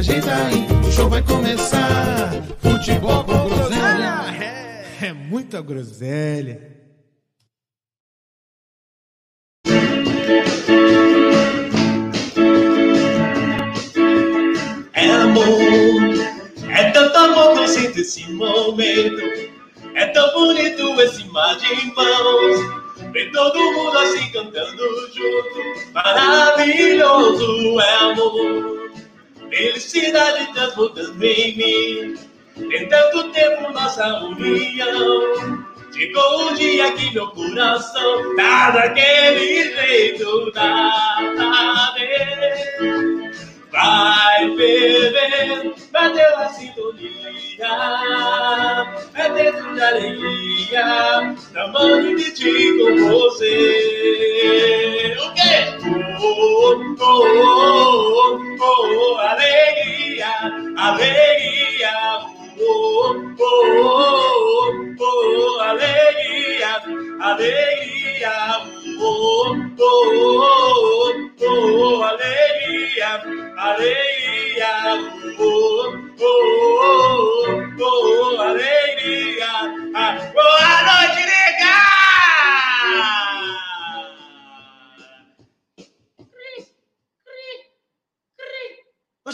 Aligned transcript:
ajeita 0.00 0.34
aí. 0.34 0.66
O 0.86 0.92
show 0.92 1.08
vai 1.08 1.22
começar. 1.22 2.32
Futebol 2.60 3.22
com 3.24 3.48
groselha. 3.48 4.24
É, 4.40 5.06
é 5.06 5.12
muita 5.12 5.60
groselha. 5.60 6.70
É 14.92 15.10
amor, 15.10 15.46
é 16.70 16.90
tanto 16.92 17.16
amor 17.16 17.52
que 17.54 17.58
eu 17.60 17.68
sinto 17.68 18.00
esse 18.00 18.32
momento. 18.32 19.50
É 19.94 20.06
tão 20.06 20.32
bonito 20.32 21.00
esse 21.02 21.24
mar 21.28 21.56
de 21.58 21.94
mãos. 21.94 22.80
Ver 23.12 23.30
todo 23.32 23.58
mundo 23.58 23.98
assim 23.98 24.30
cantando 24.30 24.82
junto. 25.12 25.92
Maravilhoso 25.92 27.80
é 27.80 27.94
amor. 27.96 28.79
Felicidade 29.50 30.52
transbordando 30.54 31.24
em 31.24 31.56
mim. 31.56 32.18
Tem 32.68 32.88
tanto 32.88 33.30
tempo 33.32 33.72
nossa 33.72 34.06
união. 34.24 35.66
Chegou 35.92 36.52
o 36.52 36.54
dia 36.54 36.92
que 36.92 37.12
meu 37.12 37.28
coração 37.28 38.36
tá 38.36 38.70
daquele 38.70 39.74
jeito, 39.74 40.52
tá, 40.52 40.90
tá 41.36 41.94
bem. 41.96 43.19
Vai 43.72 44.48
beber, 44.56 45.74
bateu 45.92 46.38
a 46.38 46.48
sintonia, 46.48 47.68
é 49.14 49.28
dentro 49.30 49.76
da 49.76 49.88
alegria, 49.88 51.36
tamanho 51.52 52.16
de 52.16 52.32
ti 52.32 52.78
com 52.78 52.96
você. 53.08 53.54
O 55.20 55.34
quê? 55.34 55.78
Oh, 56.20 56.74
oh, 56.98 56.98
oh, 57.00 58.38
oh, 58.60 59.14
oh, 59.14 59.18
alegria, 59.18 60.32
alegria, 60.76 61.94
oh, 62.58 63.14
oh, 63.38 63.46
oh, 63.78 64.96
oh, 64.98 65.60
alegria, 65.60 66.70
alegria, 67.20 67.99
oh, 68.26 68.66
oh, 68.98 69.76
oh, 69.78 71.12
oh, 71.40 72.02
alegria, 72.02 73.22
alegria, 73.56 74.72
oh, 75.38 75.96
oh, 76.18 76.26
oh, 77.00 77.80
oh, 77.80 78.40
alegria. 78.40 79.48
Ah, 79.94 80.30
Boa 80.34 80.82
noite, 80.86 81.22
nega! 81.26 81.76
O 89.24 89.30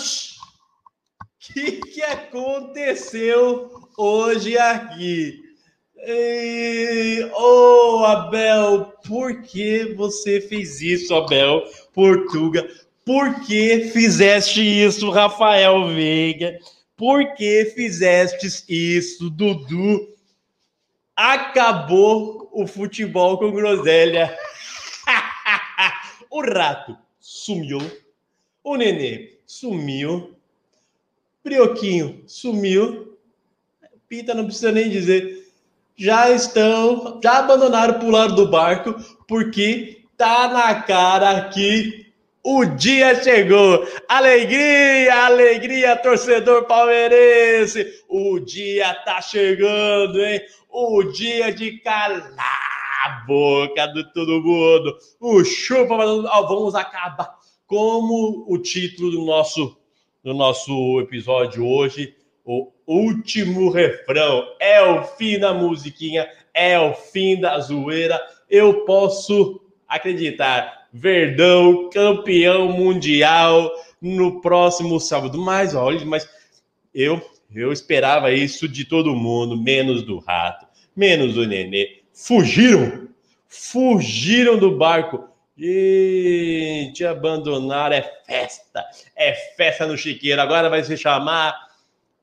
que, 1.38 1.80
que 1.80 2.02
aconteceu 2.02 3.88
hoje 3.96 4.58
aqui? 4.58 5.45
Ei, 6.08 7.24
Ô, 7.34 8.04
Abel, 8.04 8.92
por 9.04 9.42
que 9.42 9.92
você 9.94 10.40
fez 10.40 10.80
isso, 10.80 11.12
Abel? 11.12 11.64
Portuga, 11.92 12.64
por 13.04 13.40
que 13.40 13.90
fizeste 13.92 14.60
isso, 14.62 15.10
Rafael 15.10 15.88
Veiga? 15.88 16.60
Por 16.96 17.34
que 17.34 17.72
fizeste 17.74 18.46
isso, 18.68 19.28
Dudu? 19.28 20.14
Acabou 21.16 22.48
o 22.52 22.68
futebol 22.68 23.36
com 23.36 23.50
groselha. 23.50 24.32
o 26.30 26.40
rato 26.40 26.96
sumiu. 27.18 27.80
O 28.62 28.76
nenê 28.76 29.40
sumiu. 29.44 30.36
Brioquinho 31.42 32.22
sumiu. 32.28 33.18
Pita 34.08 34.34
não 34.34 34.44
precisa 34.44 34.70
nem 34.70 34.88
dizer. 34.88 35.35
Já 35.96 36.30
estão, 36.30 37.20
já 37.22 37.38
abandonaram 37.38 38.06
o 38.06 38.10
lado 38.10 38.34
do 38.34 38.50
barco, 38.50 38.94
porque 39.26 40.04
tá 40.16 40.48
na 40.48 40.82
cara 40.82 41.48
que 41.48 42.06
o 42.44 42.64
dia 42.64 43.22
chegou. 43.22 43.86
Alegria, 44.08 45.24
alegria, 45.24 45.96
torcedor 45.96 46.64
palmeirense. 46.64 48.04
O 48.08 48.38
dia 48.38 48.94
tá 49.04 49.20
chegando, 49.20 50.20
hein? 50.20 50.40
O 50.68 51.02
dia 51.04 51.52
de 51.52 51.78
calar 51.78 52.76
a 53.04 53.24
boca 53.26 53.86
de 53.88 54.12
todo 54.12 54.42
mundo. 54.42 54.96
O 55.18 55.42
chupa, 55.44 55.96
vamos 55.96 56.74
acabar 56.74 57.36
como 57.66 58.44
o 58.48 58.58
título 58.58 59.10
do 59.10 59.24
nosso 59.24 59.76
do 60.22 60.34
nosso 60.34 61.00
episódio 61.00 61.64
hoje, 61.64 62.12
o 62.44 62.72
último 62.86 63.70
refrão. 63.70 64.44
É 64.60 64.80
o 64.82 65.02
fim 65.02 65.38
da 65.38 65.52
musiquinha, 65.52 66.28
é 66.54 66.78
o 66.78 66.94
fim 66.94 67.40
da 67.40 67.58
zoeira. 67.58 68.20
Eu 68.48 68.84
posso 68.84 69.60
acreditar. 69.88 70.86
Verdão, 70.92 71.90
campeão 71.90 72.68
mundial 72.68 73.70
no 74.00 74.40
próximo 74.40 74.98
sábado. 74.98 75.38
Mas 75.38 75.74
olha, 75.74 76.04
mas 76.06 76.28
eu 76.94 77.20
eu 77.54 77.72
esperava 77.72 78.32
isso 78.32 78.68
de 78.68 78.84
todo 78.84 79.14
mundo, 79.14 79.56
menos 79.56 80.02
do 80.02 80.18
rato, 80.18 80.66
menos 80.94 81.34
do 81.34 81.46
nenê. 81.46 82.02
Fugiram, 82.12 83.08
fugiram 83.48 84.58
do 84.58 84.76
barco. 84.76 85.28
Gente, 85.56 87.02
abandonar 87.04 87.92
é 87.92 88.02
festa, 88.26 88.84
é 89.16 89.32
festa 89.56 89.86
no 89.86 89.96
chiqueiro. 89.96 90.40
Agora 90.40 90.68
vai 90.68 90.84
se 90.84 90.96
chamar 90.98 91.65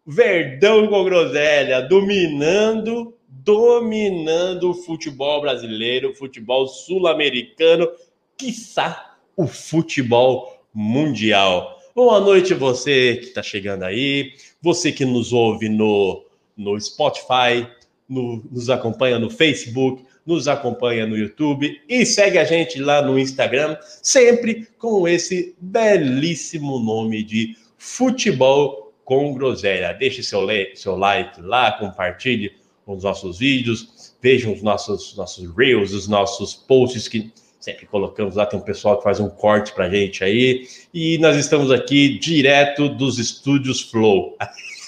Verdão 0.06 0.86
com 0.88 1.06
Groselha, 1.06 1.82
dominando, 1.82 3.14
dominando 3.26 4.72
o 4.72 4.74
futebol 4.74 5.40
brasileiro, 5.40 6.12
o 6.12 6.14
futebol 6.14 6.68
sul-americano, 6.68 7.90
quiçá 8.38 9.16
o 9.38 9.48
futebol 9.48 10.62
mundial. 10.74 11.80
Boa 11.96 12.20
noite, 12.20 12.54
você 12.54 13.16
que 13.16 13.28
está 13.28 13.42
chegando 13.42 13.84
aí, 13.84 14.34
você 14.62 14.92
que 14.92 15.06
nos 15.06 15.32
ouve 15.32 15.70
no, 15.70 16.26
no 16.58 16.78
Spotify, 16.82 17.66
no, 18.10 18.44
nos 18.52 18.70
acompanha 18.70 19.18
no 19.18 19.30
Facebook, 19.30 20.04
nos 20.26 20.50
acompanha 20.50 21.08
no 21.08 21.18
YouTube 21.18 21.82
e 21.88 22.06
segue 22.06 22.38
a 22.38 22.44
gente 22.44 22.78
lá 22.78 23.02
no 23.02 23.18
Instagram, 23.18 23.78
sempre 24.02 24.68
com 24.78 25.08
esse 25.08 25.56
belíssimo 25.62 26.78
nome 26.78 27.24
de 27.24 27.56
Futebol 27.78 28.83
com 29.04 29.34
Groselha. 29.34 29.94
Deixe 29.94 30.24
seu, 30.24 30.48
seu 30.76 30.96
like 30.96 31.42
lá, 31.42 31.72
compartilhe 31.74 32.56
os 32.86 33.04
nossos 33.04 33.40
vídeos, 33.40 34.16
vejam 34.22 34.54
os 34.54 34.62
nossos, 34.62 35.16
nossos 35.16 35.56
reels, 35.56 35.94
os 35.94 36.08
nossos 36.08 36.54
posts 36.54 37.08
que 37.08 37.32
sempre 37.60 37.86
colocamos 37.86 38.36
lá. 38.36 38.46
Tem 38.46 38.60
um 38.60 38.64
pessoal 38.64 38.98
que 38.98 39.04
faz 39.04 39.20
um 39.20 39.30
corte 39.30 39.74
pra 39.74 39.90
gente 39.90 40.24
aí. 40.24 40.68
E 40.94 41.18
nós 41.20 41.38
estamos 41.38 41.72
aqui 41.72 42.20
direto 42.20 42.90
dos 42.90 43.18
estúdios 43.20 43.82
Flow. 43.82 44.38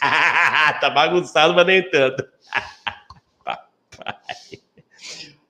tá 0.81 0.89
bagunçado, 0.93 1.53
mas 1.53 1.65
nem 1.65 1.89
tanto. 1.89 2.27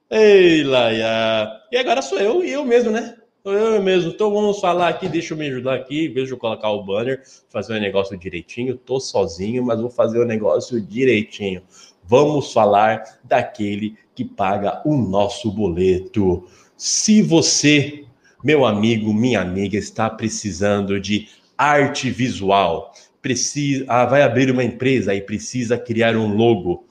Ei, 0.09 0.63
Laia. 0.63 1.61
E 1.71 1.77
agora 1.77 2.01
sou 2.01 2.19
eu 2.19 2.43
e 2.43 2.51
eu 2.51 2.63
mesmo, 2.63 2.91
né? 2.91 3.17
Eu 3.45 3.79
mesmo. 3.81 4.09
Então 4.09 4.33
vamos 4.33 4.59
falar 4.59 4.89
aqui, 4.89 5.07
deixa 5.07 5.33
eu 5.33 5.37
me 5.37 5.47
ajudar 5.47 5.75
aqui, 5.75 6.07
veja 6.07 6.33
eu 6.33 6.37
colocar 6.37 6.71
o 6.71 6.83
banner, 6.83 7.21
fazer 7.47 7.77
o 7.77 7.79
negócio 7.79 8.17
direitinho. 8.17 8.75
Tô 8.75 8.99
sozinho, 8.99 9.63
mas 9.63 9.79
vou 9.79 9.89
fazer 9.89 10.19
o 10.19 10.25
negócio 10.25 10.81
direitinho. 10.81 11.61
Vamos 12.03 12.51
falar 12.51 13.19
daquele 13.23 13.97
que 14.15 14.25
paga 14.25 14.81
o 14.83 14.97
nosso 14.97 15.51
boleto. 15.51 16.47
Se 16.75 17.21
você, 17.21 18.05
meu 18.43 18.65
amigo, 18.65 19.13
minha 19.13 19.41
amiga, 19.41 19.77
está 19.77 20.09
precisando 20.09 20.99
de 20.99 21.27
arte 21.55 22.09
visual, 22.09 22.93
precisa, 23.21 23.85
ah, 23.87 24.05
vai 24.05 24.23
abrir 24.23 24.49
uma 24.49 24.63
empresa 24.63 25.13
e 25.13 25.21
precisa 25.21 25.77
criar 25.77 26.15
um 26.15 26.35
logo, 26.35 26.85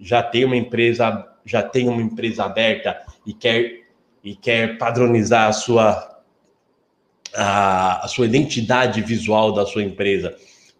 já 0.00 0.22
tem 0.22 0.44
uma 0.44 0.56
empresa 0.56 1.28
já 1.48 1.62
tem 1.62 1.88
uma 1.88 2.02
empresa 2.02 2.44
aberta 2.44 3.00
e 3.26 3.32
quer, 3.32 3.87
e 4.22 4.34
quer 4.34 4.78
padronizar 4.78 5.48
a 5.48 5.52
sua, 5.52 6.20
a, 7.34 8.04
a 8.04 8.08
sua 8.08 8.26
identidade 8.26 9.00
visual 9.00 9.52
da 9.52 9.64
sua 9.64 9.82
empresa, 9.82 10.34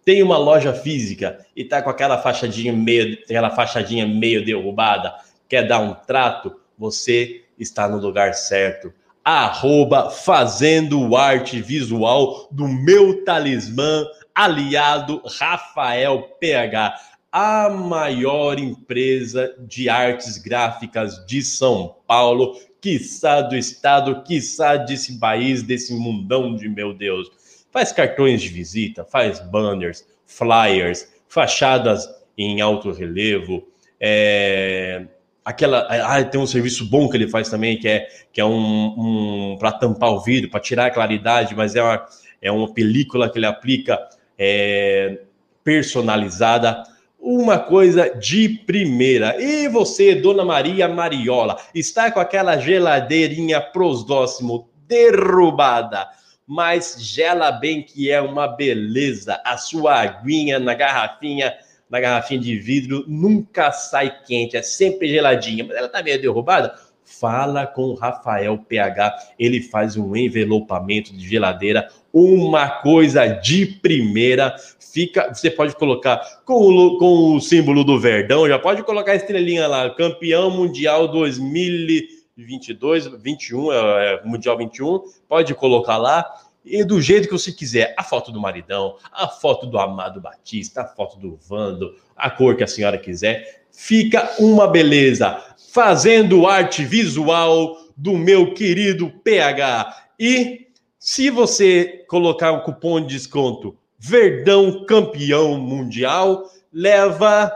tem 0.04 0.22
uma 0.22 0.38
loja 0.38 0.72
física 0.72 1.44
e 1.54 1.64
tá 1.64 1.82
com 1.82 1.90
aquela 1.90 2.16
fachadinha 2.18 2.72
meio, 2.72 3.18
aquela 3.24 3.50
fachadinha 3.50 4.06
meio 4.06 4.44
derrubada, 4.44 5.14
quer 5.48 5.66
dar 5.66 5.80
um 5.80 5.94
trato, 5.94 6.56
você 6.78 7.44
está 7.58 7.88
no 7.88 7.98
lugar 7.98 8.34
certo. 8.34 8.92
Arroba 9.22 10.10
fazendo 10.10 11.14
arte 11.14 11.60
visual 11.60 12.48
do 12.50 12.66
meu 12.66 13.22
talismã 13.24 14.06
aliado 14.34 15.20
Rafael 15.38 16.22
PH, 16.40 16.94
a 17.30 17.68
maior 17.68 18.58
empresa 18.58 19.54
de 19.58 19.88
artes 19.88 20.38
gráficas 20.38 21.22
de 21.26 21.42
São 21.42 21.96
Paulo, 22.06 22.56
quiçá 22.80 23.40
do 23.40 23.56
estado, 23.56 24.22
quiçá 24.22 24.76
desse 24.76 25.18
país, 25.18 25.62
desse 25.62 25.94
mundão 25.94 26.54
de 26.54 26.68
meu 26.68 26.94
Deus. 26.94 27.30
Faz 27.70 27.92
cartões 27.92 28.42
de 28.42 28.48
visita, 28.48 29.04
faz 29.04 29.40
banners, 29.40 30.06
flyers, 30.26 31.08
fachadas 31.28 32.08
em 32.36 32.60
alto 32.60 32.92
relevo, 32.92 33.66
é, 34.00 35.06
aquela. 35.44 35.86
Ah, 35.90 36.22
tem 36.24 36.40
um 36.40 36.46
serviço 36.46 36.84
bom 36.86 37.08
que 37.08 37.16
ele 37.16 37.28
faz 37.28 37.48
também, 37.48 37.78
que 37.78 37.88
é, 37.88 38.08
que 38.32 38.40
é 38.40 38.44
um, 38.44 39.52
um 39.52 39.56
para 39.58 39.72
tampar 39.72 40.10
o 40.10 40.20
vidro, 40.20 40.50
para 40.50 40.60
tirar 40.60 40.86
a 40.86 40.90
claridade, 40.90 41.54
mas 41.54 41.74
é 41.74 41.82
uma, 41.82 42.06
é 42.40 42.52
uma 42.52 42.72
película 42.72 43.28
que 43.30 43.38
ele 43.38 43.46
aplica 43.46 43.98
é, 44.38 45.20
personalizada. 45.64 46.82
Uma 47.18 47.58
coisa 47.58 48.10
de 48.10 48.48
primeira. 48.48 49.40
E 49.42 49.68
você, 49.68 50.14
Dona 50.14 50.44
Maria 50.44 50.88
Mariola, 50.88 51.58
está 51.74 52.10
com 52.10 52.20
aquela 52.20 52.56
geladeirinha 52.56 53.60
prosdóximo 53.60 54.70
derrubada, 54.86 56.08
mas 56.46 56.96
gela 56.98 57.50
bem 57.50 57.82
que 57.82 58.10
é 58.10 58.20
uma 58.20 58.46
beleza. 58.46 59.40
A 59.44 59.56
sua 59.56 60.00
aguinha 60.00 60.58
na 60.58 60.74
garrafinha 60.74 61.54
na 61.90 62.00
garrafinha 62.00 62.40
de 62.40 62.58
vidro 62.58 63.04
nunca 63.08 63.72
sai 63.72 64.22
quente, 64.24 64.56
é 64.56 64.62
sempre 64.62 65.08
geladinha, 65.08 65.64
mas 65.64 65.76
ela 65.76 65.88
tá 65.88 66.02
meio 66.02 66.20
derrubada. 66.20 66.74
Fala 67.08 67.66
com 67.66 67.84
o 67.84 67.94
Rafael 67.94 68.58
PH, 68.58 69.16
ele 69.38 69.62
faz 69.62 69.96
um 69.96 70.14
envelopamento 70.14 71.16
de 71.16 71.26
geladeira, 71.26 71.88
uma 72.12 72.68
coisa 72.68 73.26
de 73.26 73.64
primeira. 73.64 74.54
Fica, 74.78 75.32
você 75.32 75.50
pode 75.50 75.74
colocar 75.74 76.20
com 76.44 76.54
o, 76.54 76.98
com 76.98 77.34
o 77.34 77.40
símbolo 77.40 77.82
do 77.82 77.98
Verdão, 77.98 78.46
já 78.46 78.58
pode 78.58 78.82
colocar 78.82 79.12
a 79.12 79.16
estrelinha 79.16 79.66
lá, 79.66 79.88
campeão 79.94 80.50
mundial 80.50 81.08
2022, 81.08 83.06
21, 83.06 83.72
é, 83.72 83.76
é, 83.76 84.22
mundial 84.24 84.58
21, 84.58 85.00
pode 85.26 85.54
colocar 85.54 85.96
lá 85.96 86.24
e 86.64 86.84
do 86.84 87.00
jeito 87.00 87.26
que 87.26 87.32
você 87.32 87.50
quiser. 87.50 87.94
A 87.96 88.04
foto 88.04 88.30
do 88.30 88.40
maridão, 88.40 88.96
a 89.10 89.26
foto 89.26 89.66
do 89.66 89.78
Amado 89.78 90.20
Batista, 90.20 90.82
a 90.82 90.86
foto 90.86 91.18
do 91.18 91.36
Vando, 91.36 91.94
a 92.14 92.30
cor 92.30 92.54
que 92.54 92.64
a 92.64 92.68
senhora 92.68 92.98
quiser. 92.98 93.64
Fica 93.72 94.34
uma 94.38 94.66
beleza. 94.66 95.42
Fazendo 95.70 96.46
arte 96.46 96.84
visual 96.84 97.76
do 97.96 98.16
meu 98.16 98.54
querido 98.54 99.10
PH. 99.22 100.10
E 100.18 100.68
se 100.98 101.30
você 101.30 102.04
colocar 102.08 102.52
o 102.52 102.62
cupom 102.62 103.00
de 103.00 103.08
desconto 103.08 103.76
Verdão 103.98 104.86
Campeão 104.86 105.58
Mundial, 105.58 106.50
leva 106.72 107.52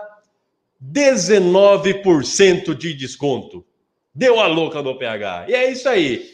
19% 0.83 2.75
de 2.75 2.93
desconto. 2.93 3.65
Deu 4.15 4.41
a 4.41 4.47
louca 4.47 4.83
no 4.83 4.99
PH. 4.99 5.47
E 5.49 5.55
é 5.55 5.71
isso 5.71 5.89
aí. 5.89 6.31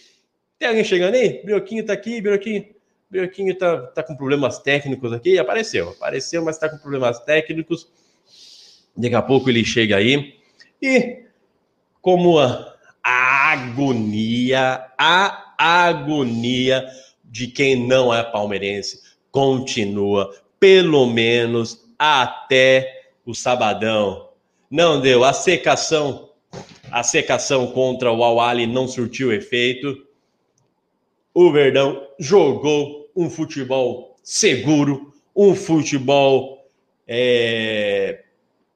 Tem 0.58 0.68
alguém 0.68 0.82
chegando 0.82 1.14
aí? 1.14 1.42
Brioquinho 1.44 1.84
tá 1.84 1.92
aqui, 1.92 2.20
Brioquinho. 2.20 2.66
Brioquinho 3.10 3.54
tá, 3.54 3.82
tá 3.88 4.02
com 4.02 4.16
problemas 4.16 4.58
técnicos 4.58 5.12
aqui. 5.12 5.38
Apareceu, 5.38 5.90
apareceu, 5.90 6.42
mas 6.42 6.58
tá 6.58 6.68
com 6.68 6.78
problemas 6.78 7.20
técnicos. 7.20 7.88
Daqui 8.96 9.14
a 9.14 9.22
pouco 9.22 9.48
ele 9.48 9.64
chega 9.64 9.96
aí. 9.96 10.34
E 10.82 11.27
como 12.08 12.38
a, 12.38 12.74
a 13.04 13.52
agonia, 13.52 14.86
a 14.96 15.54
agonia 15.58 16.88
de 17.22 17.48
quem 17.48 17.86
não 17.86 18.14
é 18.14 18.22
palmeirense 18.22 19.02
continua, 19.30 20.34
pelo 20.58 21.04
menos 21.04 21.86
até 21.98 23.10
o 23.26 23.34
sabadão. 23.34 24.30
Não 24.70 25.02
deu. 25.02 25.22
A 25.22 25.34
secação, 25.34 26.30
a 26.90 27.02
secação 27.02 27.66
contra 27.72 28.10
o 28.10 28.24
Awali 28.24 28.66
não 28.66 28.88
surtiu 28.88 29.30
efeito 29.30 30.06
o 31.34 31.52
Verdão 31.52 32.08
jogou 32.18 33.10
um 33.14 33.28
futebol 33.28 34.16
seguro, 34.22 35.12
um 35.36 35.54
futebol 35.54 36.66
é, 37.06 38.24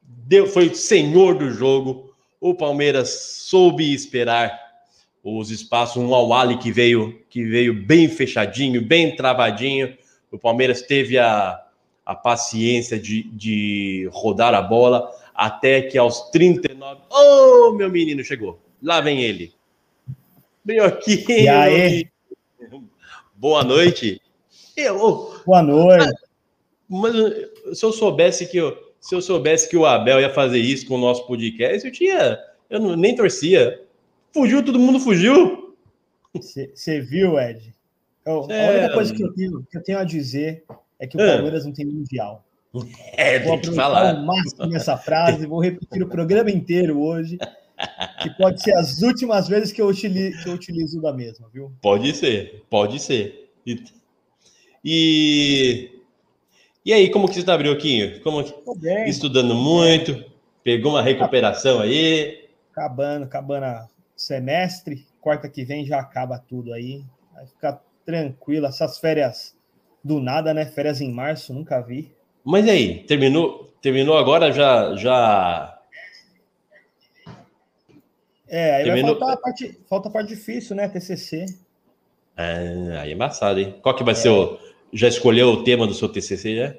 deu, 0.03 0.47
foi 0.47 0.75
senhor 0.75 1.35
do 1.35 1.51
jogo. 1.51 2.12
O 2.43 2.57
Palmeiras 2.57 3.09
soube 3.47 3.95
esperar 3.95 4.61
os 5.23 5.53
espaços, 5.53 6.03
um 6.03 6.13
Awali 6.13 6.59
que 6.59 6.73
veio 6.73 7.23
que 7.31 7.45
veio 7.45 7.73
bem 7.73 8.09
fechadinho, 8.09 8.85
bem 8.85 9.15
travadinho. 9.15 9.97
O 10.29 10.37
Palmeiras 10.37 10.83
teve 10.83 11.21
a, 11.21 11.65
a 12.05 12.17
paciência 12.17 12.99
de, 12.99 13.23
de 13.31 14.09
rodar 14.13 14.55
a 14.55 14.61
bola 14.61 15.09
até 15.33 15.83
que 15.83 15.97
aos 15.97 16.31
39. 16.31 17.03
Oh, 17.13 17.75
meu 17.75 17.89
menino 17.89 18.25
chegou. 18.25 18.59
Lá 18.83 19.01
vem 19.01 19.23
ele. 19.23 19.55
aqui. 20.85 21.25
E 21.29 21.49
aí? 21.49 22.11
Boa 23.37 23.63
noite. 23.63 24.21
Eu, 24.77 25.41
Boa 25.47 25.63
noite. 25.63 26.13
Mas 26.89 27.15
se 27.79 27.85
eu 27.85 27.93
soubesse 27.93 28.49
que 28.49 28.57
eu, 28.57 28.77
se 29.03 29.15
eu 29.15 29.21
soubesse 29.21 29.69
que 29.69 29.77
o 29.77 29.85
Abel 29.85 30.21
ia 30.21 30.31
fazer 30.31 30.59
isso 30.59 30.87
com 30.87 30.95
o 30.95 31.01
nosso 31.01 31.27
podcast, 31.27 31.85
eu 31.85 31.93
tinha, 31.93 32.39
eu 32.71 32.81
não, 32.81 32.97
nem 32.97 33.15
torcia. 33.15 33.83
Fugiu, 34.33 34.65
todo 34.65 34.79
mundo 34.79 35.01
fugiu. 35.01 35.77
Você 36.33 37.01
viu, 37.01 37.39
Ed? 37.39 37.75
Eu, 38.25 38.47
é... 38.49 38.69
A 38.69 38.71
única 38.71 38.95
coisa 38.95 39.15
que 39.15 39.23
eu, 39.23 39.35
tenho, 39.35 39.67
que 39.71 39.77
eu 39.77 39.83
tenho 39.83 39.99
a 39.99 40.05
dizer 40.05 40.65
é 40.99 41.07
que 41.07 41.17
o 41.17 41.21
é. 41.21 41.35
Palmeiras 41.35 41.67
não 41.67 41.73
tem 41.73 41.85
mundial. 41.85 42.45
É, 43.19 43.41
vou 43.41 43.61
tem 43.61 43.71
que 43.71 43.77
falar. 43.77 44.15
o 44.15 44.25
máximo 44.25 44.67
nessa 44.67 44.97
frase, 44.97 45.45
vou 45.45 45.61
repetir 45.61 46.03
o 46.03 46.09
programa 46.09 46.51
inteiro 46.51 46.99
hoje 46.99 47.39
que 48.23 48.31
pode 48.31 48.63
ser 48.63 48.73
as 48.75 49.03
últimas 49.03 49.49
vezes 49.49 49.73
que 49.73 49.83
eu, 49.83 49.89
utilizo, 49.89 50.43
que 50.43 50.49
eu 50.49 50.55
utilizo 50.55 51.01
da 51.01 51.13
mesma, 51.13 51.49
viu? 51.53 51.73
Pode 51.83 52.15
ser, 52.15 52.65
pode 52.71 53.01
ser. 53.01 53.51
E, 53.67 53.83
e, 54.85 55.92
e 56.85 56.93
aí, 56.93 57.11
como 57.11 57.29
que 57.29 57.35
você 57.35 57.41
está, 57.41 57.57
Brioquinho? 57.57 58.21
Como, 58.23 58.43
bem, 58.77 59.09
estudando 59.09 59.55
muito, 59.55 60.25
pegou 60.63 60.93
uma 60.93 61.03
recuperação 61.03 61.81
aí? 61.81 62.49
Acabando, 62.71 63.25
acabando 63.25 63.89
semestre, 64.17 65.07
quarta 65.21 65.49
que 65.49 65.65
vem 65.65 65.85
já 65.85 65.99
acaba 65.99 66.39
tudo 66.39 66.73
aí. 66.73 67.05
Vai 67.35 67.47
ficar 67.47 67.83
tranquilo, 68.05 68.67
essas 68.67 68.99
férias 68.99 69.55
do 70.03 70.21
nada, 70.21 70.53
né? 70.53 70.67
Férias 70.67 71.01
em 71.01 71.13
março, 71.13 71.55
nunca 71.55 71.81
vi. 71.81 72.13
Mas 72.45 72.69
aí, 72.69 73.05
terminou, 73.05 73.73
terminou 73.81 74.17
agora 74.17 74.51
já 74.51 74.97
já 74.97 75.79
é, 78.53 78.77
aí 78.77 78.85
Terminou... 78.85 79.13
vai 79.13 79.21
faltar 79.21 79.35
a 79.35 79.41
parte, 79.41 79.81
falta 79.89 80.09
a 80.11 80.13
parte 80.13 80.29
difícil, 80.29 80.77
né? 80.77 80.87
TCC. 80.87 81.47
É, 82.37 82.99
aí 83.01 83.11
é 83.11 83.15
embaçado, 83.15 83.59
hein? 83.59 83.79
Qual 83.81 83.97
que 83.97 84.05
vai 84.05 84.13
é. 84.13 84.15
ser 84.15 84.29
o... 84.29 84.59
Já 84.93 85.09
escolheu 85.09 85.49
o 85.49 85.65
tema 85.65 85.87
do 85.87 85.95
seu 85.95 86.09
TCC, 86.09 86.57
já? 86.57 86.75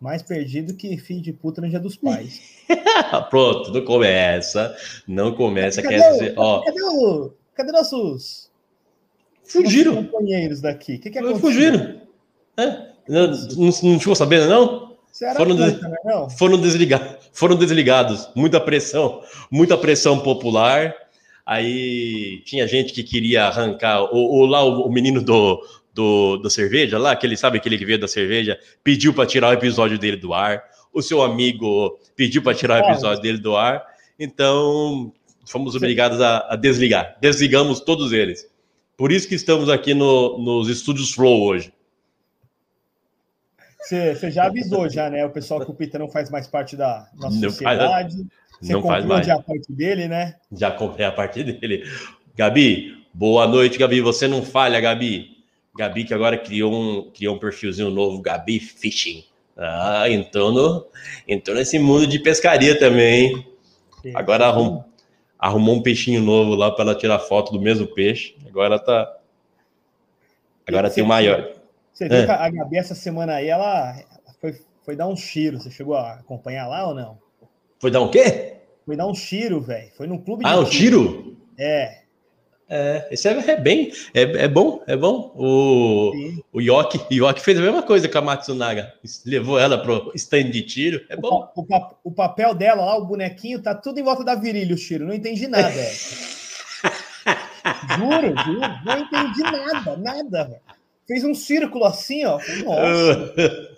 Mais 0.00 0.22
perdido 0.22 0.74
que 0.74 0.96
filho 0.96 1.20
de 1.20 1.32
puta 1.32 1.60
no 1.60 1.68
dia 1.68 1.78
dos 1.78 1.94
pais. 1.94 2.40
Pronto, 3.28 3.70
não 3.70 3.84
começa. 3.84 4.74
Não 5.06 5.34
começa. 5.34 5.82
Cadê, 5.82 5.98
quer 5.98 6.10
dizer, 6.12 6.34
ó... 6.36 6.62
cadê, 6.62 6.82
o... 6.82 7.32
cadê 7.54 7.72
nossos... 7.72 8.50
Fugiram. 9.44 9.94
Nossos 9.94 10.10
companheiros 10.10 10.60
daqui. 10.60 10.94
O 10.94 11.00
que, 11.00 11.10
que 11.10 11.18
aconteceu? 11.18 11.40
Fugiram. 11.40 12.00
É? 12.56 12.90
Não, 13.08 13.26
não, 13.30 13.70
não 13.82 14.00
ficou 14.00 14.14
sabendo, 14.14 14.48
não? 14.48 14.90
Foram, 15.36 15.56
puta, 15.56 15.88
né, 15.88 15.96
não? 16.04 16.30
foram, 16.30 16.60
desligados, 16.60 17.28
foram 17.32 17.56
desligados. 17.56 18.30
Muita 18.34 18.60
pressão, 18.60 19.22
muita 19.50 19.76
pressão 19.76 20.20
popular. 20.20 20.94
Aí 21.44 22.42
tinha 22.44 22.66
gente 22.66 22.92
que 22.92 23.02
queria 23.02 23.46
arrancar. 23.46 24.04
O, 24.14 24.40
o 24.40 24.46
lá, 24.46 24.64
o, 24.64 24.86
o 24.86 24.92
menino 24.92 25.20
do, 25.20 25.60
do, 25.92 26.36
da 26.38 26.50
cerveja, 26.50 26.98
lá, 26.98 27.12
aquele, 27.12 27.36
sabe 27.36 27.58
aquele 27.58 27.76
que 27.76 27.84
veio 27.84 27.98
da 27.98 28.08
cerveja, 28.08 28.58
pediu 28.82 29.12
para 29.12 29.26
tirar 29.26 29.48
o 29.48 29.52
episódio 29.52 29.98
dele 29.98 30.16
do 30.16 30.32
ar. 30.32 30.62
O 30.92 31.02
seu 31.02 31.22
amigo 31.22 31.98
pediu 32.16 32.42
para 32.42 32.54
tirar 32.54 32.82
o 32.82 32.90
episódio 32.90 33.22
dele 33.22 33.38
do 33.38 33.56
ar. 33.56 33.84
Então, 34.18 35.12
fomos 35.46 35.74
obrigados 35.74 36.20
a, 36.20 36.52
a, 36.52 36.56
desligar. 36.56 37.16
Desligamos 37.20 37.80
todos 37.80 38.12
eles. 38.12 38.48
Por 38.96 39.12
isso 39.12 39.28
que 39.28 39.34
estamos 39.34 39.68
aqui 39.68 39.94
no, 39.94 40.38
nos 40.38 40.68
estúdios 40.68 41.12
Flow 41.12 41.42
hoje. 41.42 41.72
Você, 43.80 44.30
já 44.30 44.44
avisou, 44.44 44.88
já, 44.88 45.10
né? 45.10 45.24
O 45.24 45.30
pessoal 45.30 45.64
que 45.64 45.70
o 45.70 45.74
Peter 45.74 45.98
não 45.98 46.08
faz 46.08 46.30
mais 46.30 46.46
parte 46.46 46.76
da 46.76 47.08
nossa 47.14 47.40
não 47.40 47.50
sociedade. 47.50 48.16
Faz, 48.16 48.26
você 48.60 48.72
não 48.72 48.82
faz 48.82 49.26
já 49.26 49.34
a 49.34 49.42
parte 49.42 49.72
dele, 49.72 50.06
né? 50.06 50.36
Já 50.52 50.70
comprei 50.70 51.06
a 51.06 51.10
parte 51.10 51.42
dele. 51.42 51.84
Gabi, 52.36 53.04
boa 53.12 53.48
noite, 53.48 53.78
Gabi. 53.78 54.00
Você 54.00 54.28
não 54.28 54.42
falha, 54.42 54.80
Gabi. 54.80 55.39
Gabi 55.76 56.04
que 56.04 56.12
agora 56.14 56.36
criou 56.38 56.72
um, 56.72 57.10
criou 57.10 57.36
um 57.36 57.38
perfilzinho 57.38 57.90
novo, 57.90 58.20
Gabi 58.20 58.58
Fishing. 58.60 59.24
Ah, 59.56 60.08
entrou, 60.08 60.52
no, 60.52 60.86
entrou 61.28 61.56
nesse 61.56 61.78
mundo 61.78 62.06
de 62.06 62.18
pescaria 62.18 62.78
também. 62.78 63.46
hein? 64.04 64.14
Agora 64.14 64.46
arrum, 64.46 64.82
arrumou 65.38 65.76
um 65.76 65.82
peixinho 65.82 66.22
novo 66.22 66.54
lá 66.54 66.70
para 66.70 66.84
ela 66.84 66.94
tirar 66.94 67.18
foto 67.18 67.52
do 67.52 67.60
mesmo 67.60 67.86
peixe. 67.86 68.34
Agora 68.48 68.78
tá. 68.78 69.16
Agora 70.66 70.88
tem 70.90 71.04
o 71.04 71.06
maior. 71.06 71.52
Você 71.92 72.08
viu 72.08 72.18
É. 72.18 72.24
que 72.26 72.30
a 72.32 72.48
Gabi 72.50 72.78
essa 72.78 72.94
semana 72.94 73.34
aí, 73.34 73.48
ela 73.48 73.94
foi, 74.40 74.58
foi 74.84 74.96
dar 74.96 75.06
um 75.06 75.14
tiro. 75.14 75.58
Você 75.60 75.70
chegou 75.70 75.94
a 75.94 76.14
acompanhar 76.14 76.66
lá 76.66 76.88
ou 76.88 76.94
não? 76.94 77.18
Foi 77.78 77.90
dar 77.90 78.00
um 78.00 78.10
quê? 78.10 78.56
Foi 78.86 78.96
dar 78.96 79.06
um 79.06 79.12
tiro, 79.12 79.60
velho. 79.60 79.90
Foi 79.96 80.06
num 80.06 80.18
clube 80.18 80.44
Ah, 80.46 80.58
um 80.58 80.64
tiro? 80.64 81.36
É. 81.58 81.99
É, 82.72 83.08
esse 83.10 83.28
é, 83.28 83.32
é 83.32 83.56
bem. 83.56 83.90
É, 84.14 84.22
é 84.22 84.46
bom, 84.48 84.80
é 84.86 84.96
bom. 84.96 85.32
O, 85.34 86.12
sim. 86.14 86.40
o 86.52 86.60
Yoki, 86.60 87.00
Yoki 87.12 87.40
fez 87.40 87.58
a 87.58 87.62
mesma 87.62 87.82
coisa 87.82 88.08
com 88.08 88.18
a 88.18 88.22
Matsunaga. 88.22 88.94
Levou 89.26 89.58
ela 89.58 89.76
pro 89.82 90.12
stand 90.14 90.50
de 90.50 90.62
tiro. 90.62 91.04
É 91.08 91.16
O, 91.16 91.20
bom. 91.20 91.48
o 91.56 91.66
pa- 91.66 91.90
o 92.04 92.12
papel 92.12 92.54
dela 92.54 92.84
lá, 92.84 92.96
o 92.96 93.04
bonequinho, 93.04 93.60
tá 93.60 93.74
tudo 93.74 93.98
em 93.98 94.04
volta 94.04 94.22
da 94.22 94.36
virilha, 94.36 94.72
o 94.74 94.78
tiro. 94.78 95.04
Não 95.04 95.12
entendi 95.14 95.48
nada. 95.48 95.68
Juro, 97.98 98.34
juro. 98.44 98.60
Não 98.84 98.98
entendi 98.98 99.42
nada, 99.42 99.96
nada. 99.96 100.60
Fez 101.06 101.24
um 101.24 101.34
círculo 101.34 101.84
assim, 101.84 102.24
ó. 102.24 102.38
Falei, 102.38 102.64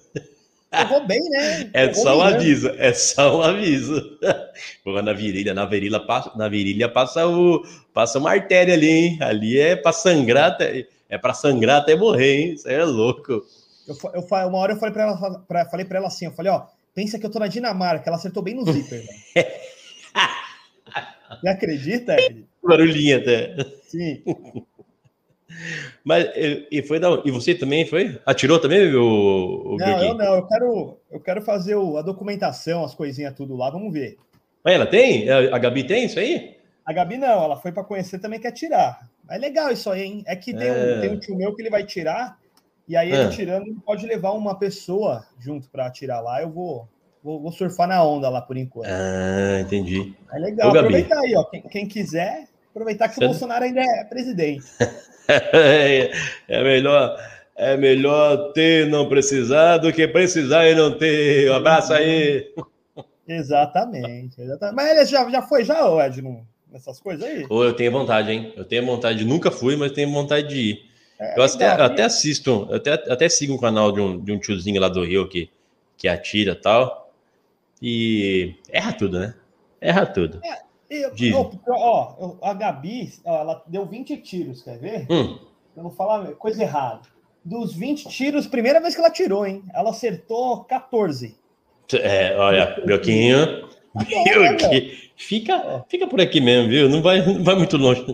Nossa, 0.73 0.85
pegou 0.87 1.07
bem, 1.07 1.21
né? 1.31 1.71
É 1.75 1.89
Pegou 1.89 2.03
só 2.03 2.17
um 2.17 2.23
bem, 2.23 2.31
né? 2.31 2.37
aviso, 2.37 2.69
é 2.77 2.93
só 2.93 3.39
um 3.39 3.43
aviso. 3.43 4.19
Na 5.05 5.13
virilha, 5.13 5.55
na 5.55 5.65
virilha 5.65 6.01
passa, 6.01 6.33
na 6.37 6.49
virilha 6.49 6.89
passa 6.89 7.27
o 7.27 7.65
passa 7.95 8.19
uma 8.19 8.31
artéria 8.31 8.75
ali, 8.75 8.91
hein? 8.91 9.19
Ali 9.21 9.59
é 9.59 9.77
para 9.77 9.93
sangrar, 9.93 10.53
até, 10.53 10.87
é 11.09 11.19
para 11.19 11.35
sangrar 11.35 11.79
até 11.83 11.95
morrer, 11.95 12.37
hein? 12.37 12.53
Isso 12.55 12.69
aí 12.69 12.75
é 12.75 12.85
louco. 12.85 13.45
Eu, 13.87 13.97
eu, 14.15 14.49
uma 14.49 14.59
hora 14.59 14.73
eu 14.73 14.79
falei 14.79 14.93
pra 14.93 15.03
ela, 15.05 15.39
pra, 15.47 15.67
falei 15.67 15.87
pra 15.87 15.99
ela 15.99 16.09
assim, 16.09 16.27
eu 16.27 16.33
falei, 16.33 16.51
ó, 16.53 16.67
pensa 16.95 17.19
que 17.19 17.27
eu 17.27 17.31
tô 17.31 17.39
na 17.39 17.47
Dinamarca, 17.49 18.09
ela 18.09 18.17
acertou 18.17 18.43
bem 18.43 18.55
no 18.55 18.71
zíper, 18.71 19.05
velho. 19.35 19.47
Você 21.41 21.49
acredita, 21.49 22.21
Ed? 22.21 22.45
Barulhinho 22.63 23.19
até. 23.19 23.57
Sim. 23.85 24.23
Mas 26.05 26.27
e, 26.71 26.83
foi 26.83 26.99
da 26.99 27.23
e 27.25 27.31
você 27.31 27.55
também 27.55 27.87
foi? 27.87 28.19
Atirou 28.27 28.59
também 28.59 28.95
o, 28.95 29.75
o 29.75 29.77
Não, 29.79 30.03
eu 30.03 30.15
não, 30.15 30.35
eu 30.37 30.47
quero, 30.47 30.97
eu 31.11 31.21
quero 31.21 31.43
fazer 31.43 31.75
o- 31.77 31.97
a 31.97 32.03
documentação, 32.03 32.85
as 32.85 32.95
coisinhas 32.95 33.35
tudo 33.35 33.57
lá, 33.57 33.71
vamos 33.71 33.93
ver. 33.93 34.17
Mas 34.65 34.75
ela 34.75 34.87
tem? 34.87 35.29
A 35.29 35.55
a 35.57 35.59
Gabi 35.59 35.85
tem 35.85 36.05
isso 36.07 36.19
aí? 36.19 36.57
A 36.85 36.93
Gabi 36.93 37.17
não, 37.17 37.45
ela 37.45 37.57
foi 37.57 37.71
para 37.73 37.85
conhecer 37.85 38.19
também 38.19 38.41
quer 38.41 38.53
tirar. 38.53 39.09
É 39.31 39.39
legal 39.39 39.71
isso 39.71 39.89
aí, 39.89 40.03
hein? 40.03 40.23
É 40.27 40.35
que 40.35 40.53
tem, 40.53 40.69
É. 40.69 40.73
Um, 40.73 41.01
tem 41.01 41.11
um 41.11 41.19
tio 41.19 41.37
meu 41.37 41.55
que 41.55 41.63
ele 41.63 41.71
vai 41.71 41.85
tirar, 41.85 42.39
e 42.89 42.97
aí 42.97 43.13
É. 43.13 43.15
ele 43.23 43.31
tirando, 43.31 43.67
ele 43.67 43.77
pode 43.85 44.05
levar 44.07 44.33
uma 44.33 44.59
pessoa 44.59 45.25
junto 45.39 45.69
para 45.71 45.89
tirar 45.91 46.21
lá. 46.21 46.43
Eu 46.43 46.51
vou, 46.51 46.89
vou, 47.23 47.41
vou 47.41 47.53
surfar 47.53 47.87
na 47.87 48.03
onda 48.05 48.29
lá 48.29 48.43
por 48.43 48.57
enquanto. 48.57 48.89
Ah, 48.91 49.61
entendi. 49.61 50.13
É 50.33 50.39
legal, 50.39 50.71
Ô, 50.71 50.73
Gabi. 50.73 50.87
aproveitar 50.87 51.21
aí, 51.21 51.35
ó. 51.37 51.45
Quem, 51.45 51.63
quem 51.63 51.87
quiser, 51.87 52.49
aproveitar 52.73 53.09
que 53.09 53.15
Você- 53.17 53.25
o 53.25 53.29
Bolsonaro 53.29 53.65
ainda 53.65 53.81
é 53.81 54.05
presidente. 54.05 54.65
É, 55.29 56.11
é 56.49 56.63
melhor 56.65 57.17
é 57.55 57.77
melhor 57.77 58.53
ter 58.55 58.87
e 58.87 58.91
não 58.91 59.09
precisar 59.09 59.77
do 59.79 59.93
que 59.93 60.09
precisar 60.09 60.67
e 60.69 60.75
não 60.75 60.97
ter. 60.99 61.51
Um 61.51 61.55
abraço 61.55 61.93
aí. 61.93 62.51
Exatamente, 63.29 64.41
exatamente. 64.41 64.75
Mas 64.75 64.91
ele 64.91 65.05
já, 65.07 65.31
já 65.31 65.43
foi, 65.43 65.65
já, 65.65 65.87
ô, 65.89 66.01
Ed, 66.03 66.21
no- 66.23 66.45
nessas 66.71 66.99
coisas 67.01 67.23
aí? 67.25 67.47
Ou 67.49 67.63
eu 67.63 67.73
tenho 67.75 67.93
vontade, 67.93 68.33
hein? 68.33 68.53
Eu 68.57 68.65
tenho 68.65 68.85
vontade, 68.85 69.25
nunca 69.25 69.51
fui, 69.51 69.77
mas 69.77 69.93
tenho 69.93 70.11
vontade 70.11 70.49
de 70.49 70.57
ir. 70.71 70.91
É, 71.21 71.39
Eu 71.39 71.43
até, 71.45 71.67
eu 71.67 71.85
até 71.85 72.03
assisto, 72.05 72.67
eu 72.71 72.77
até, 72.77 72.93
até 72.95 73.29
sigo 73.29 73.55
um 73.55 73.59
canal 73.59 73.93
de 73.93 74.01
um, 74.01 74.19
de 74.19 74.33
um 74.33 74.39
tiozinho 74.41 74.81
lá 74.81 74.89
do 74.89 75.05
Rio 75.05 75.29
que, 75.29 75.49
que 75.97 76.09
atira 76.09 76.53
e 76.53 76.57
tal. 76.57 77.13
E 77.81 78.55
erra 78.71 78.93
tudo, 78.93 79.21
né? 79.21 79.35
Erra 79.81 80.07
tudo. 80.07 80.41
E, 80.93 81.11
Diz. 81.15 81.35
ó, 81.35 81.51
ó, 81.69 82.15
eu- 82.21 82.39
a 82.43 82.53
Gabi, 82.53 83.11
ó, 83.25 83.41
ela 83.41 83.63
deu 83.67 83.87
20 83.87 84.17
tiros, 84.19 84.63
quer 84.63 84.79
ver? 84.79 85.07
Hum, 85.11 85.39
Eu 85.75 85.83
não 85.85 85.91
falar 85.91 86.33
coisa 86.33 86.63
errada. 86.63 87.01
Dos 87.43 87.73
20 87.75 88.07
tiros, 88.09 88.47
primeira 88.47 88.79
vez 88.79 88.95
que 88.95 89.01
ela 89.01 89.11
tirou, 89.11 89.47
hein? 89.47 89.63
Ela 89.75 89.89
acertou 89.91 90.65
14. 90.65 91.35
é, 91.95 92.37
olha, 92.37 92.79
Brioquinho. 92.85 93.69
Tá 93.95 94.05
Brioquinho. 94.05 94.91
Fica, 95.17 95.85
fica 95.89 96.07
por 96.07 96.21
aqui 96.21 96.41
mesmo, 96.41 96.69
viu? 96.69 96.89
Não 96.91 97.01
vai, 97.03 97.25
não 97.25 97.43
vai 97.43 97.55
muito 97.55 97.77
longe. 97.79 98.05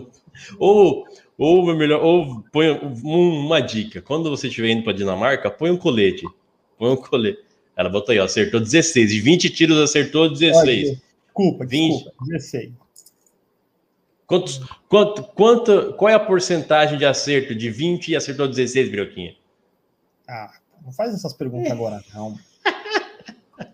Ou, 0.57 1.05
ou 1.37 1.65
melhor, 1.75 2.01
ou 2.03 2.43
põe 2.51 2.71
um- 2.71 3.45
uma 3.45 3.59
dica. 3.61 4.01
Quando 4.01 4.29
você 4.29 4.47
estiver 4.47 4.69
indo 4.69 4.83
para 4.83 4.93
Dinamarca, 4.93 5.49
põe 5.51 5.69
um 5.69 5.77
colete. 5.77 6.25
Põe 6.77 6.91
um 6.91 6.95
colete. 6.95 7.39
Ela 7.75 7.89
botou 7.89 8.13
aí, 8.13 8.19
ó, 8.19 8.23
acertou 8.25 8.59
16. 8.59 9.11
De 9.11 9.19
20 9.21 9.49
tiros, 9.49 9.77
acertou 9.79 10.29
16. 10.29 10.97
Desculpa, 11.39 11.65
20. 11.65 11.93
desculpa. 11.93 12.25
16. 12.25 12.71
Quantos, 14.27 14.59
quanto, 14.87 15.23
quanto, 15.23 15.93
qual 15.93 16.09
é 16.09 16.13
a 16.13 16.19
porcentagem 16.19 16.97
de 16.99 17.05
acerto 17.05 17.55
de 17.55 17.71
20 17.71 18.09
e 18.09 18.15
acertou 18.15 18.47
16, 18.47 18.89
Brioquinha? 18.91 19.35
Ah, 20.27 20.51
não 20.83 20.91
faz 20.91 21.13
essas 21.15 21.33
perguntas 21.33 21.71
agora, 21.71 22.03
calma. 22.11 22.39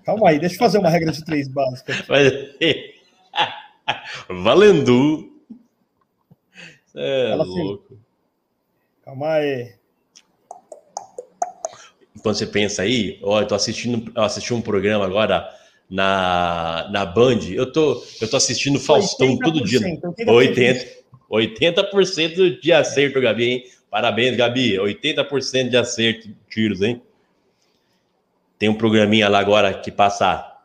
Calma 0.06 0.30
aí, 0.30 0.40
deixa 0.40 0.56
eu 0.56 0.60
fazer 0.60 0.78
uma 0.78 0.90
regra 0.90 1.12
de 1.12 1.24
três 1.26 1.48
básica. 1.48 1.94
Mas- 2.08 2.32
Valendo! 4.30 5.32
É 6.96 7.32
Ela 7.32 7.44
fez- 7.44 7.58
louco. 7.58 7.98
Calma 9.04 9.28
aí. 9.34 9.74
Quando 12.24 12.36
você 12.38 12.48
pensa 12.48 12.82
aí, 12.82 13.20
ó, 13.22 13.42
eu 13.42 13.48
tô 13.48 13.54
assistindo, 13.56 14.12
eu 14.16 14.24
assisti 14.24 14.54
um 14.54 14.62
programa 14.62 15.06
agora 15.06 15.48
na, 15.89 16.88
na 16.92 17.06
Band. 17.06 17.39
Eu 17.50 17.72
tô, 17.72 18.04
eu 18.22 18.30
tô 18.30 18.38
assistindo 18.38 18.80
Faustão 18.80 19.38
todo 19.38 19.63
dia. 19.63 19.80
80%, 19.80 20.88
80, 21.30 21.92
80% 21.92 22.60
de 22.60 22.72
acerto, 22.72 23.22
Gabi, 23.22 23.46
hein? 23.46 23.63
Parabéns, 23.89 24.36
Gabi. 24.36 24.77
80% 24.77 25.70
de 25.70 25.77
acerto 25.77 26.27
de 26.27 26.36
tiros, 26.50 26.82
hein? 26.82 27.01
Tem 28.58 28.70
um 28.70 28.75
programinha 28.75 29.30
lá 29.30 29.39
agora 29.39 29.74
que 29.74 29.92
passa. 29.92 30.60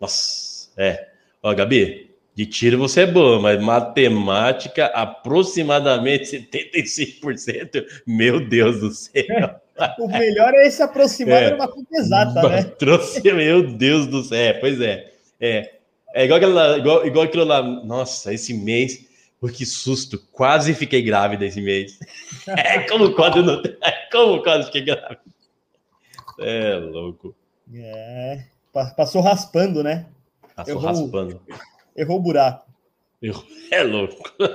Nossa, 0.00 0.70
é. 0.76 1.08
Ó, 1.42 1.54
Gabi, 1.54 2.10
de 2.34 2.46
tiro 2.46 2.78
você 2.78 3.02
é 3.02 3.06
boa, 3.06 3.40
mas 3.40 3.60
matemática, 3.60 4.86
aproximadamente 4.86 6.24
75%. 6.24 7.84
Meu 8.06 8.46
Deus 8.46 8.80
do 8.80 8.90
céu. 8.90 9.60
O 9.98 10.08
melhor 10.08 10.54
é 10.54 10.70
se 10.70 10.82
aproximar 10.82 11.42
É. 11.42 11.48
de 11.50 11.54
uma 11.54 11.68
conta 11.68 11.96
exata, 11.96 12.48
né? 12.48 12.62
Trouxe, 12.78 13.20
meu 13.32 13.70
Deus 13.72 14.06
do 14.06 14.22
céu. 14.24 14.38
É, 14.38 14.52
pois 14.54 14.80
é. 14.80 15.12
É, 15.40 15.74
é 16.14 16.24
igual, 16.24 16.38
aquela, 16.38 16.78
igual, 16.78 17.06
igual 17.06 17.24
aquilo 17.24 17.44
lá. 17.44 17.62
Nossa, 17.62 18.32
esse 18.32 18.54
mês. 18.54 19.06
Que 19.56 19.64
susto. 19.64 20.18
Quase 20.32 20.74
fiquei 20.74 21.00
grávida 21.02 21.44
esse 21.46 21.60
mês. 21.60 21.98
É 22.48 22.80
como 22.88 23.14
quase 23.14 23.40
não. 23.42 23.62
É 23.82 23.92
como 24.10 24.42
quase 24.42 24.66
fiquei 24.66 24.82
grávida. 24.82 25.20
É 26.40 26.74
louco. 26.76 27.34
É. 27.74 28.44
Pa- 28.72 28.92
Passou 28.96 29.20
raspando, 29.20 29.82
né? 29.82 30.06
Passou 30.56 30.74
Eu 30.74 30.80
vou- 30.80 30.88
raspando. 30.90 31.40
Errou 31.96 32.18
o 32.18 32.22
buraco. 32.22 32.66
É 33.70 33.82
louco. 33.82 34.16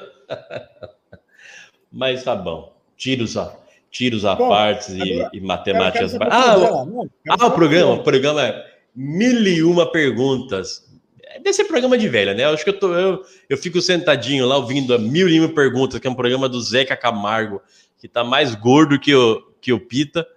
Mas 1.91 2.23
tá 2.23 2.35
bom. 2.35 2.73
Tiros 2.97 3.37
a, 3.37 3.55
tiros 3.93 4.25
a 4.25 4.33
Bom, 4.33 4.49
partes 4.49 4.89
e, 4.89 5.29
e 5.31 5.39
matemáticas. 5.39 6.13
o 6.13 6.15
Ah, 6.15 6.19
programa, 6.19 6.85
não, 6.85 7.09
quero 7.23 7.37
Ah, 7.43 7.45
o 7.45 7.51
programa, 7.51 7.93
o 7.93 8.03
programa 8.03 8.43
é 8.43 8.65
mil 8.95 9.43
e 9.43 9.63
uma 9.63 9.89
perguntas. 9.89 10.91
Deve 11.35 11.53
ser 11.53 11.65
programa 11.65 11.97
de 11.97 12.09
velha, 12.09 12.33
né? 12.33 12.43
Eu 12.43 12.49
acho 12.49 12.63
que 12.63 12.71
eu, 12.71 12.79
tô, 12.79 12.93
eu, 12.93 13.23
eu 13.47 13.57
fico 13.57 13.79
sentadinho 13.81 14.47
lá 14.47 14.57
ouvindo 14.57 14.93
a 14.95 14.97
mil 14.97 15.29
e 15.29 15.39
uma 15.39 15.49
perguntas, 15.49 15.99
que 15.99 16.07
é 16.07 16.09
um 16.09 16.15
programa 16.15 16.49
do 16.49 16.59
Zeca 16.59 16.97
Camargo, 16.97 17.61
que 17.99 18.07
tá 18.07 18.23
mais 18.23 18.55
gordo 18.55 18.99
que 18.99 19.13
o, 19.13 19.41
que 19.61 19.71
o 19.71 19.79
Pita, 19.79 20.27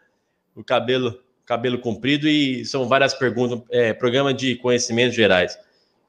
o 0.55 0.63
cabelo, 0.63 1.19
cabelo 1.47 1.79
comprido, 1.79 2.29
e 2.29 2.65
são 2.65 2.87
várias 2.87 3.15
perguntas, 3.15 3.63
é, 3.71 3.95
programa 3.95 4.35
de 4.35 4.57
conhecimentos 4.57 5.17
gerais. 5.17 5.59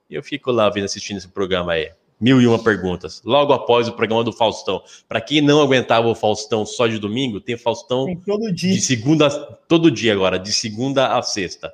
E 0.10 0.16
eu 0.16 0.24
fico 0.24 0.51
lá 0.51 0.70
vendo, 0.70 0.86
assistindo 0.86 1.18
esse 1.18 1.27
programa 1.30 1.74
aí. 1.74 1.92
Mil 2.19 2.41
e 2.41 2.47
uma 2.47 2.57
perguntas. 2.57 3.21
Logo 3.24 3.53
após 3.53 3.88
o 3.88 3.93
programa 3.93 4.24
do 4.24 4.33
Faustão. 4.33 4.81
Para 5.07 5.21
quem 5.21 5.39
não 5.39 5.62
aguentava 5.62 6.07
o 6.07 6.15
Faustão 6.15 6.65
só 6.65 6.88
de 6.88 6.97
domingo, 6.97 7.39
tem 7.39 7.55
Faustão 7.55 8.05
Tem 8.05 8.17
todo 8.17 8.51
de 8.51 8.71
dia. 8.71 8.81
segunda, 8.81 9.29
todo 9.67 9.91
dia 9.91 10.13
agora, 10.13 10.39
de 10.39 10.51
segunda 10.51 11.15
a 11.15 11.21
sexta. 11.21 11.71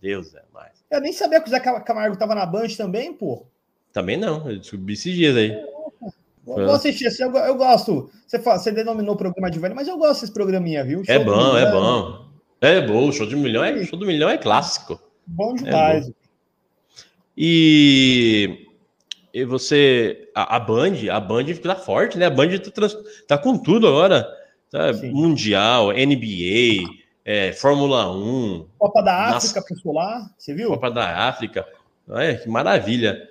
Deus 0.00 0.34
é 0.34 0.42
mais. 0.54 0.72
Eu 0.90 1.00
nem 1.00 1.12
sabia 1.12 1.40
que 1.40 1.48
o 1.48 1.50
Zé 1.50 1.58
Camargo 1.58 2.16
tava 2.16 2.34
na 2.34 2.46
Band 2.46 2.68
também, 2.76 3.12
pô. 3.12 3.44
Também 3.92 4.16
não, 4.16 4.48
eu 4.48 4.58
descobri 4.58 4.94
esses 4.94 5.14
dias 5.14 5.36
aí. 5.36 5.50
Eu 5.50 6.66
vou 6.66 6.70
assistir, 6.72 7.06
assim, 7.06 7.22
eu, 7.22 7.32
eu 7.36 7.54
gosto. 7.56 8.10
Você, 8.26 8.38
fala, 8.38 8.58
você 8.58 8.72
denominou 8.72 9.16
programa 9.16 9.50
de 9.50 9.58
velho, 9.58 9.74
mas 9.74 9.86
eu 9.86 9.96
gosto 9.96 10.22
desse 10.22 10.32
programinha, 10.32 10.84
viu? 10.84 11.02
É 11.06 11.14
Show 11.14 11.24
do 11.24 11.32
bom, 11.32 11.56
é 11.56 11.70
bom. 11.70 12.24
É 12.60 12.80
bom, 12.86 13.12
show 13.12 13.26
de 13.26 13.36
milhão 13.36 13.64
é, 13.64 13.84
show 13.84 13.98
do 13.98 14.06
milhão 14.06 14.28
é 14.28 14.38
clássico. 14.38 15.00
Bom 15.26 15.54
demais. 15.54 16.10
E, 17.36 18.68
e 19.32 19.44
você, 19.44 20.28
a, 20.34 20.56
a 20.56 20.60
Band, 20.60 20.94
a 21.10 21.18
Band 21.20 21.44
tá 21.62 21.74
forte, 21.74 22.18
né? 22.18 22.26
A 22.26 22.30
Band 22.30 22.58
tá, 22.58 22.70
trans- 22.70 22.96
tá 23.26 23.38
com 23.38 23.56
tudo 23.56 23.86
agora. 23.86 24.28
Tá? 24.70 24.92
Mundial, 25.04 25.90
NBA, 25.92 26.88
é, 27.24 27.52
Fórmula 27.52 28.10
1, 28.10 28.66
Copa 28.78 29.02
da. 29.02 29.36
África 29.36 29.62
passou 29.62 29.92
lá, 29.92 30.30
você 30.36 30.54
viu? 30.54 30.68
Copa 30.70 30.90
da 30.90 31.28
África. 31.28 31.66
É, 32.10 32.34
que 32.34 32.48
maravilha. 32.48 33.28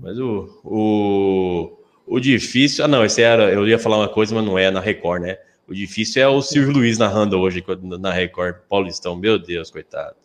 Mas 0.00 0.18
o, 0.18 0.60
o, 0.64 1.78
o 2.06 2.20
difícil. 2.20 2.84
Ah, 2.84 2.88
não, 2.88 3.04
esse 3.04 3.20
era. 3.20 3.50
Eu 3.50 3.66
ia 3.66 3.78
falar 3.78 3.98
uma 3.98 4.08
coisa, 4.08 4.34
mas 4.34 4.44
não 4.44 4.58
é 4.58 4.70
na 4.70 4.80
Record, 4.80 5.22
né? 5.22 5.38
O 5.68 5.74
difícil 5.74 6.22
é 6.22 6.28
o 6.28 6.42
Silvio 6.42 6.72
Luiz 6.72 6.98
narrando 6.98 7.38
hoje 7.38 7.64
na 7.98 8.12
Record 8.12 8.56
Paulistão. 8.68 9.16
Meu 9.16 9.38
Deus, 9.38 9.70
coitado. 9.70 10.16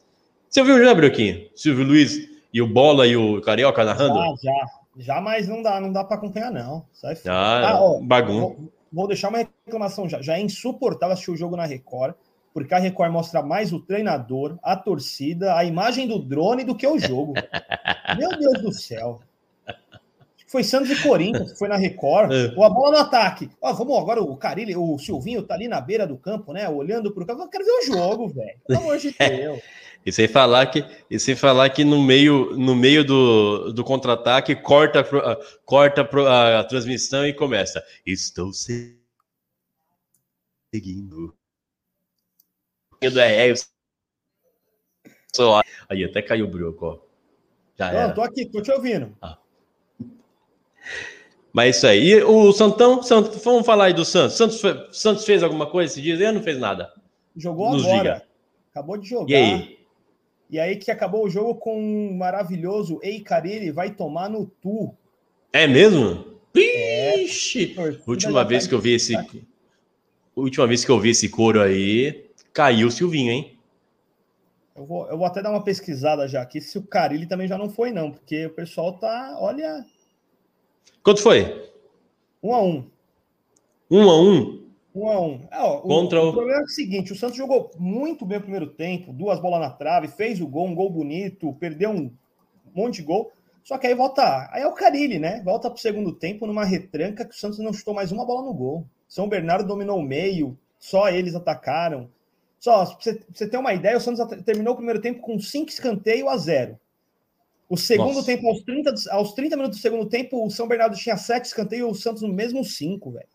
Você 0.49 0.63
viu 0.63 0.83
já, 0.83 0.93
Brioquinho? 0.93 1.47
Silvio 1.55 1.85
Luiz 1.85 2.17
e 2.53 2.61
o 2.61 2.67
Bola 2.67 3.05
e 3.07 3.15
o 3.15 3.41
Carioca 3.41 3.83
narrando? 3.83 4.19
Ah, 4.19 4.33
já. 4.41 4.51
Já, 4.97 5.21
mas 5.21 5.47
não 5.47 5.61
dá, 5.61 5.79
não 5.79 5.91
dá 5.91 6.03
para 6.03 6.17
acompanhar, 6.17 6.51
não. 6.51 6.85
Sai 6.91 7.15
fora. 7.15 7.67
Ah, 7.67 7.81
ó, 7.81 8.01
bagunça. 8.01 8.41
Vou, 8.41 8.71
vou 8.91 9.07
deixar 9.07 9.29
uma 9.29 9.47
reclamação 9.65 10.09
já. 10.09 10.21
Já 10.21 10.37
é 10.37 10.41
insuportável 10.41 11.13
assistir 11.13 11.31
o 11.31 11.37
jogo 11.37 11.55
na 11.55 11.65
Record, 11.65 12.15
porque 12.53 12.73
a 12.73 12.79
Record 12.79 13.11
mostra 13.11 13.43
mais 13.43 13.71
o 13.71 13.79
treinador, 13.79 14.57
a 14.63 14.75
torcida, 14.75 15.55
a 15.55 15.63
imagem 15.63 16.07
do 16.07 16.17
drone 16.17 16.63
do 16.63 16.75
que 16.75 16.87
o 16.87 16.97
jogo. 16.97 17.33
Meu 18.17 18.29
Deus 18.37 18.61
do 18.61 18.71
céu. 18.71 19.21
Foi 20.47 20.63
Santos 20.63 20.89
e 20.89 21.03
Corinthians, 21.03 21.51
que 21.51 21.59
foi 21.59 21.67
na 21.67 21.75
Record. 21.75 22.31
É. 22.33 22.53
Ou 22.55 22.63
a 22.63 22.69
bola 22.69 22.91
no 22.91 22.97
ataque. 22.99 23.49
Ó, 23.61 23.73
vamos 23.73 23.97
agora, 23.97 24.21
o 24.23 24.37
Carilli, 24.37 24.75
o 24.75 24.97
Silvinho 24.97 25.43
tá 25.43 25.53
ali 25.55 25.67
na 25.67 25.81
beira 25.81 26.07
do 26.07 26.17
campo, 26.17 26.53
né? 26.53 26.67
Olhando 26.69 27.11
pro 27.13 27.25
campo. 27.25 27.43
Eu 27.43 27.49
quero 27.49 27.65
ver 27.65 27.71
o 27.71 27.85
jogo, 27.85 28.27
velho. 28.33 28.57
Pelo 28.65 28.79
amor 28.79 28.97
de 28.97 29.11
Deus. 29.11 29.61
E 30.05 30.11
sem 30.11 30.25
falar 30.27 30.67
que, 30.67 30.85
e 31.11 31.19
sem 31.19 31.35
falar 31.35 31.69
que 31.69 31.83
no 31.83 32.01
meio, 32.01 32.55
no 32.57 32.73
meio 32.75 33.03
do, 33.03 33.73
do 33.73 33.83
contra-ataque 33.83 34.55
corta, 34.55 35.01
ah, 35.01 35.37
corta 35.65 36.05
pro- 36.05 36.25
a, 36.25 36.63
transmissão 36.63 37.27
e 37.27 37.33
começa. 37.33 37.83
Estou 38.05 38.53
se- 38.53 38.97
seguindo. 40.73 41.35
Do 43.01 43.19
é, 43.19 43.51
eu 43.51 43.55
sou- 45.35 45.61
Aí 45.89 46.03
até 46.05 46.21
caiu 46.21 46.45
o 46.45 46.49
broco, 46.49 46.85
ó. 46.85 46.99
Já 47.77 47.91
Não, 47.91 47.99
era. 47.99 48.13
tô 48.13 48.21
aqui, 48.21 48.45
tô 48.45 48.61
te 48.61 48.71
ouvindo. 48.71 49.15
Mas 51.53 51.65
é 51.65 51.69
isso 51.69 51.87
aí. 51.87 52.09
E 52.09 52.23
o 52.23 52.51
Santão, 52.53 53.01
Sant- 53.01 53.35
vamos 53.43 53.65
falar 53.65 53.85
aí 53.85 53.93
do 53.93 54.05
Santos. 54.05 54.37
Santos, 54.37 54.61
Santos 54.91 55.25
fez 55.25 55.41
alguma 55.41 55.65
coisa 55.65 55.91
esse 55.91 56.01
dia? 56.01 56.13
Ele 56.13 56.31
não 56.31 56.43
fez 56.43 56.59
nada. 56.59 56.91
Jogou 57.35 57.71
Nos 57.71 57.83
agora. 57.85 57.97
diga. 57.97 58.23
Acabou 58.71 58.97
de 58.97 59.09
jogar. 59.09 59.29
E 59.29 59.35
aí? 59.35 59.77
E 60.49 60.59
aí 60.59 60.75
que 60.77 60.91
acabou 60.91 61.25
o 61.25 61.29
jogo 61.29 61.55
com 61.55 61.77
um 61.77 62.15
maravilhoso 62.15 62.99
Ei 63.01 63.19
Carilli 63.19 63.71
vai 63.71 63.91
tomar 63.91 64.29
no 64.29 64.45
tu. 64.61 64.93
É 65.51 65.67
mesmo? 65.67 66.25
Ixi! 66.55 67.67
Torcida 67.67 68.03
Última 68.07 68.41
já 68.41 68.43
vez 68.47 68.63
tá 68.63 68.69
que 68.69 68.75
eu 68.75 68.79
vi 68.79 68.93
esse. 68.93 69.13
Última 70.35 70.67
vez 70.67 70.85
que 70.85 70.91
eu 70.91 70.99
vi 70.99 71.09
esse 71.09 71.29
couro 71.29 71.61
aí, 71.61 72.25
caiu 72.53 72.87
o 72.87 72.91
Silvinho, 72.91 73.31
hein? 73.31 73.57
Eu 74.75 74.85
vou, 74.85 75.07
eu 75.09 75.17
vou 75.17 75.25
até 75.25 75.41
dar 75.41 75.49
uma 75.49 75.63
pesquisada 75.63 76.27
já 76.27 76.41
aqui 76.41 76.61
se 76.61 76.77
o 76.77 76.83
Carilli 76.83 77.25
também 77.25 77.47
já 77.47 77.57
não 77.57 77.67
foi, 77.69 77.91
não, 77.91 78.11
porque 78.11 78.45
o 78.45 78.51
pessoal 78.51 78.93
tá, 78.93 79.35
olha, 79.39 79.83
Quanto 81.07 81.21
foi? 81.21 81.71
um 82.43 82.53
a 82.53 82.61
um. 82.61 82.83
Um 83.89 84.09
a 84.09 84.21
um? 84.21 84.67
Um 84.93 85.07
a 85.09 85.21
um. 85.21 85.47
É, 85.49 85.57
ó, 85.61 85.77
o- 85.77 85.81
Contra 85.83 86.21
o, 86.21 86.27
o- 86.27 86.33
problema 86.33 86.59
é 86.59 86.63
o 86.65 86.67
seguinte: 86.67 87.13
o 87.13 87.15
Santos 87.15 87.37
jogou 87.37 87.71
muito 87.79 88.25
bem 88.25 88.39
o 88.39 88.41
primeiro 88.41 88.67
tempo, 88.67 89.13
duas 89.13 89.39
bolas 89.39 89.61
na 89.61 89.69
trave, 89.69 90.09
fez 90.09 90.41
o 90.41 90.47
gol, 90.47 90.67
um 90.67 90.75
gol 90.75 90.89
bonito, 90.89 91.53
perdeu 91.61 91.91
um 91.91 92.11
monte 92.75 92.95
de 92.95 93.03
gol. 93.03 93.31
Só 93.63 93.77
que 93.77 93.87
aí 93.87 93.95
volta. 93.95 94.49
Aí 94.51 94.63
é 94.63 94.67
o 94.67 94.73
Carilli, 94.73 95.17
né? 95.17 95.41
Volta 95.45 95.69
pro 95.71 95.79
segundo 95.79 96.11
tempo 96.11 96.45
numa 96.45 96.65
retranca 96.65 97.23
que 97.23 97.33
o 97.33 97.37
Santos 97.39 97.59
não 97.59 97.71
chutou 97.71 97.93
mais 97.93 98.11
uma 98.11 98.25
bola 98.25 98.41
no 98.45 98.53
gol. 98.53 98.85
São 99.07 99.29
Bernardo 99.29 99.65
dominou 99.65 99.99
o 99.99 100.03
meio, 100.03 100.57
só 100.77 101.07
eles 101.07 101.35
atacaram. 101.35 102.09
Só, 102.59 102.85
pra 102.85 102.95
você, 102.99 103.13
pra 103.13 103.25
você 103.33 103.47
ter 103.49 103.55
uma 103.57 103.73
ideia, 103.73 103.95
o 103.95 104.01
Santos 104.01 104.25
terminou 104.43 104.73
o 104.73 104.75
primeiro 104.77 104.99
tempo 104.99 105.21
com 105.21 105.39
cinco 105.39 105.69
escanteios 105.69 106.27
a 106.27 106.35
zero. 106.35 106.77
O 107.69 107.75
segundo 107.75 108.13
Nossa. 108.15 108.25
tempo, 108.25 108.47
aos 108.47 108.61
30, 108.61 108.91
do- 108.93 109.11
aos 109.11 109.33
30 109.33 109.57
minutos 109.57 109.79
do 109.79 109.81
segundo 109.81 110.07
tempo, 110.07 110.45
o 110.45 110.49
São 110.49 110.67
Bernardo 110.67 110.95
tinha 110.95 111.17
sete 111.17 111.45
escanteios 111.45 111.87
e 111.87 111.91
o 111.91 111.95
Santos 111.95 112.21
no 112.21 112.33
mesmo 112.33 112.63
cinco, 112.63 113.11
velho. 113.11 113.27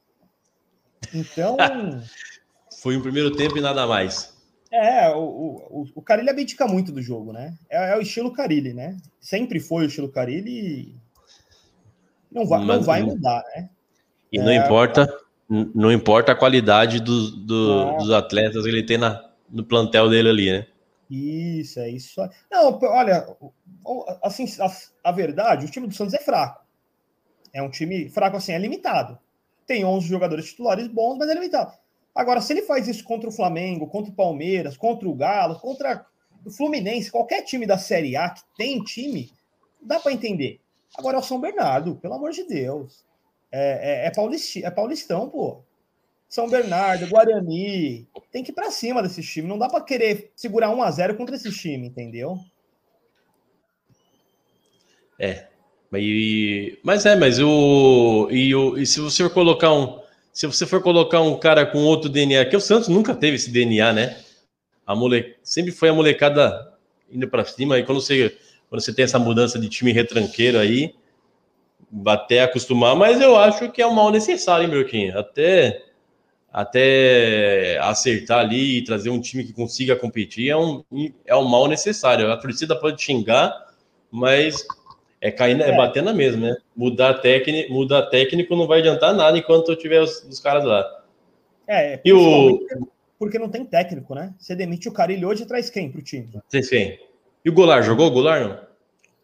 Então. 1.14 1.56
Foi 2.82 2.96
um 2.96 3.02
primeiro 3.02 3.30
tempo 3.36 3.56
e 3.58 3.60
nada 3.60 3.86
mais. 3.86 4.32
É, 4.70 5.10
o, 5.10 5.20
o, 5.20 5.86
o 5.94 6.02
Carilli 6.02 6.30
abdica 6.30 6.66
muito 6.66 6.90
do 6.90 7.02
jogo, 7.02 7.32
né? 7.32 7.54
É, 7.70 7.92
é 7.92 7.96
o 7.96 8.00
estilo 8.00 8.32
Carilli, 8.32 8.72
né? 8.72 8.96
Sempre 9.20 9.60
foi 9.60 9.84
o 9.84 9.86
estilo 9.86 10.08
Carilli 10.08 10.50
e 10.50 10.96
não 12.32 12.46
vai, 12.46 12.64
não 12.64 12.82
vai 12.82 13.02
mudar, 13.02 13.44
né? 13.54 13.68
E 14.32 14.38
não 14.38 14.48
É. 14.50 14.56
importa, 14.56 15.06
não 15.48 15.92
importa 15.92 16.32
a 16.32 16.34
qualidade 16.34 17.00
do- 17.00 17.30
do- 17.32 17.84
Não. 17.84 17.96
dos 17.98 18.10
atletas 18.10 18.62
que 18.64 18.68
ele 18.70 18.82
tem 18.82 18.96
na, 18.96 19.22
no 19.50 19.62
plantel 19.62 20.08
dele 20.08 20.30
ali, 20.30 20.50
né? 20.50 20.66
Isso, 21.10 21.78
é 21.78 21.90
isso. 21.90 22.18
Não, 22.50 22.78
olha, 22.82 23.26
assim, 24.22 24.46
a, 24.60 25.08
a 25.08 25.12
verdade, 25.12 25.66
o 25.66 25.70
time 25.70 25.86
do 25.86 25.94
Santos 25.94 26.14
é 26.14 26.18
fraco. 26.18 26.62
É 27.52 27.62
um 27.62 27.70
time 27.70 28.08
fraco, 28.08 28.36
assim, 28.36 28.52
é 28.52 28.58
limitado. 28.58 29.18
Tem 29.66 29.84
11 29.84 30.06
jogadores 30.06 30.46
titulares 30.46 30.88
bons, 30.88 31.18
mas 31.18 31.28
é 31.28 31.34
limitado. 31.34 31.72
Agora, 32.14 32.40
se 32.40 32.52
ele 32.52 32.62
faz 32.62 32.88
isso 32.88 33.04
contra 33.04 33.28
o 33.28 33.32
Flamengo, 33.32 33.86
contra 33.86 34.12
o 34.12 34.14
Palmeiras, 34.14 34.76
contra 34.76 35.08
o 35.08 35.14
Galo, 35.14 35.58
contra 35.58 36.04
o 36.44 36.50
Fluminense, 36.50 37.10
qualquer 37.10 37.42
time 37.42 37.66
da 37.66 37.78
Série 37.78 38.16
A 38.16 38.30
que 38.30 38.42
tem 38.56 38.82
time, 38.82 39.30
dá 39.80 39.98
para 39.98 40.12
entender. 40.12 40.60
Agora 40.96 41.16
é 41.16 41.20
o 41.20 41.22
São 41.22 41.40
Bernardo, 41.40 41.96
pelo 41.96 42.14
amor 42.14 42.32
de 42.32 42.44
Deus. 42.44 43.04
É, 43.50 44.04
é, 44.04 44.06
é, 44.06 44.10
paulisti- 44.10 44.64
é 44.64 44.70
paulistão, 44.70 45.28
pô. 45.28 45.62
São 46.28 46.48
Bernardo, 46.48 47.08
Guarani, 47.08 48.08
tem 48.30 48.42
que 48.42 48.52
ir 48.52 48.54
para 48.54 48.70
cima 48.70 49.02
desses 49.02 49.26
times. 49.30 49.48
Não 49.50 49.58
dá 49.58 49.68
para 49.68 49.84
querer 49.84 50.32
segurar 50.34 50.70
1 50.70 50.82
a 50.82 50.90
0 50.90 51.16
contra 51.16 51.36
esses 51.36 51.56
times, 51.56 51.88
entendeu? 51.90 52.38
E- 55.22 56.78
mas 56.82 57.04
é, 57.04 57.14
mas 57.16 57.38
o 57.38 58.28
e, 58.30 58.54
o 58.54 58.78
e 58.78 58.86
se 58.86 58.98
você 59.00 59.22
for 59.24 59.30
colocar 59.30 59.72
um 59.72 60.00
se 60.32 60.46
você 60.46 60.66
for 60.66 60.82
colocar 60.82 61.20
um 61.20 61.38
cara 61.38 61.66
com 61.66 61.84
outro 61.84 62.08
DNA, 62.08 62.46
que 62.46 62.56
o 62.56 62.60
Santos 62.60 62.88
nunca 62.88 63.14
teve 63.14 63.36
esse 63.36 63.50
DNA, 63.50 63.92
né? 63.92 64.16
A 64.86 64.94
mole, 64.94 65.36
sempre 65.42 65.70
foi 65.70 65.90
a 65.90 65.92
molecada 65.94 66.72
indo 67.10 67.28
para 67.28 67.44
cima 67.44 67.78
e 67.78 67.84
quando 67.84 68.00
você 68.00 68.36
quando 68.70 68.80
você 68.80 68.94
tem 68.94 69.04
essa 69.04 69.18
mudança 69.18 69.58
de 69.58 69.68
time 69.68 69.92
retranqueiro 69.92 70.58
aí, 70.58 70.94
até 72.06 72.40
acostumar, 72.42 72.96
mas 72.96 73.20
eu 73.20 73.36
acho 73.36 73.70
que 73.70 73.82
é 73.82 73.86
um 73.86 73.92
mal 73.92 74.10
necessário, 74.10 74.64
hein, 74.64 74.70
Broquinho? 74.70 75.18
Até 75.18 75.84
até 76.50 77.78
acertar 77.78 78.40
ali 78.40 78.78
e 78.78 78.84
trazer 78.84 79.10
um 79.10 79.20
time 79.20 79.44
que 79.44 79.52
consiga 79.52 79.96
competir 79.96 80.50
é 80.50 80.56
um, 80.56 80.82
é 81.24 81.36
um 81.36 81.44
mal 81.44 81.66
necessário. 81.66 82.30
A 82.30 82.36
torcida 82.36 82.74
pode 82.78 83.02
xingar, 83.02 83.52
mas 84.10 84.66
é 85.22 85.30
cair, 85.30 85.58
é 85.60 85.70
É. 85.70 85.76
bater 85.76 86.02
na 86.02 86.12
mesma, 86.12 86.48
né? 86.48 86.56
Mudar 86.76 87.14
técnico, 87.14 87.72
mudar 87.72 88.02
técnico 88.10 88.54
não 88.56 88.66
vai 88.66 88.80
adiantar 88.80 89.14
nada 89.14 89.38
enquanto 89.38 89.70
eu 89.70 89.76
tiver 89.76 90.00
os, 90.02 90.22
os 90.24 90.38
caras 90.40 90.64
lá. 90.64 90.84
É, 91.66 92.00
E 92.04 92.12
o- 92.12 92.66
porque 93.18 93.38
não 93.38 93.48
tem 93.48 93.64
técnico, 93.64 94.14
né? 94.16 94.34
Você 94.38 94.54
demite 94.56 94.88
o 94.88 94.92
Carilho 94.92 95.28
hoje 95.28 95.44
e 95.44 95.46
traz 95.46 95.70
quem 95.70 95.90
pro 95.90 96.02
time? 96.02 96.28
Vocês 96.48 96.68
quem? 96.68 96.98
E 97.44 97.48
o 97.48 97.52
Goulart 97.52 97.84
jogou? 97.84 98.08
O 98.08 98.10
Goulart 98.10 98.42
não? 98.42 98.58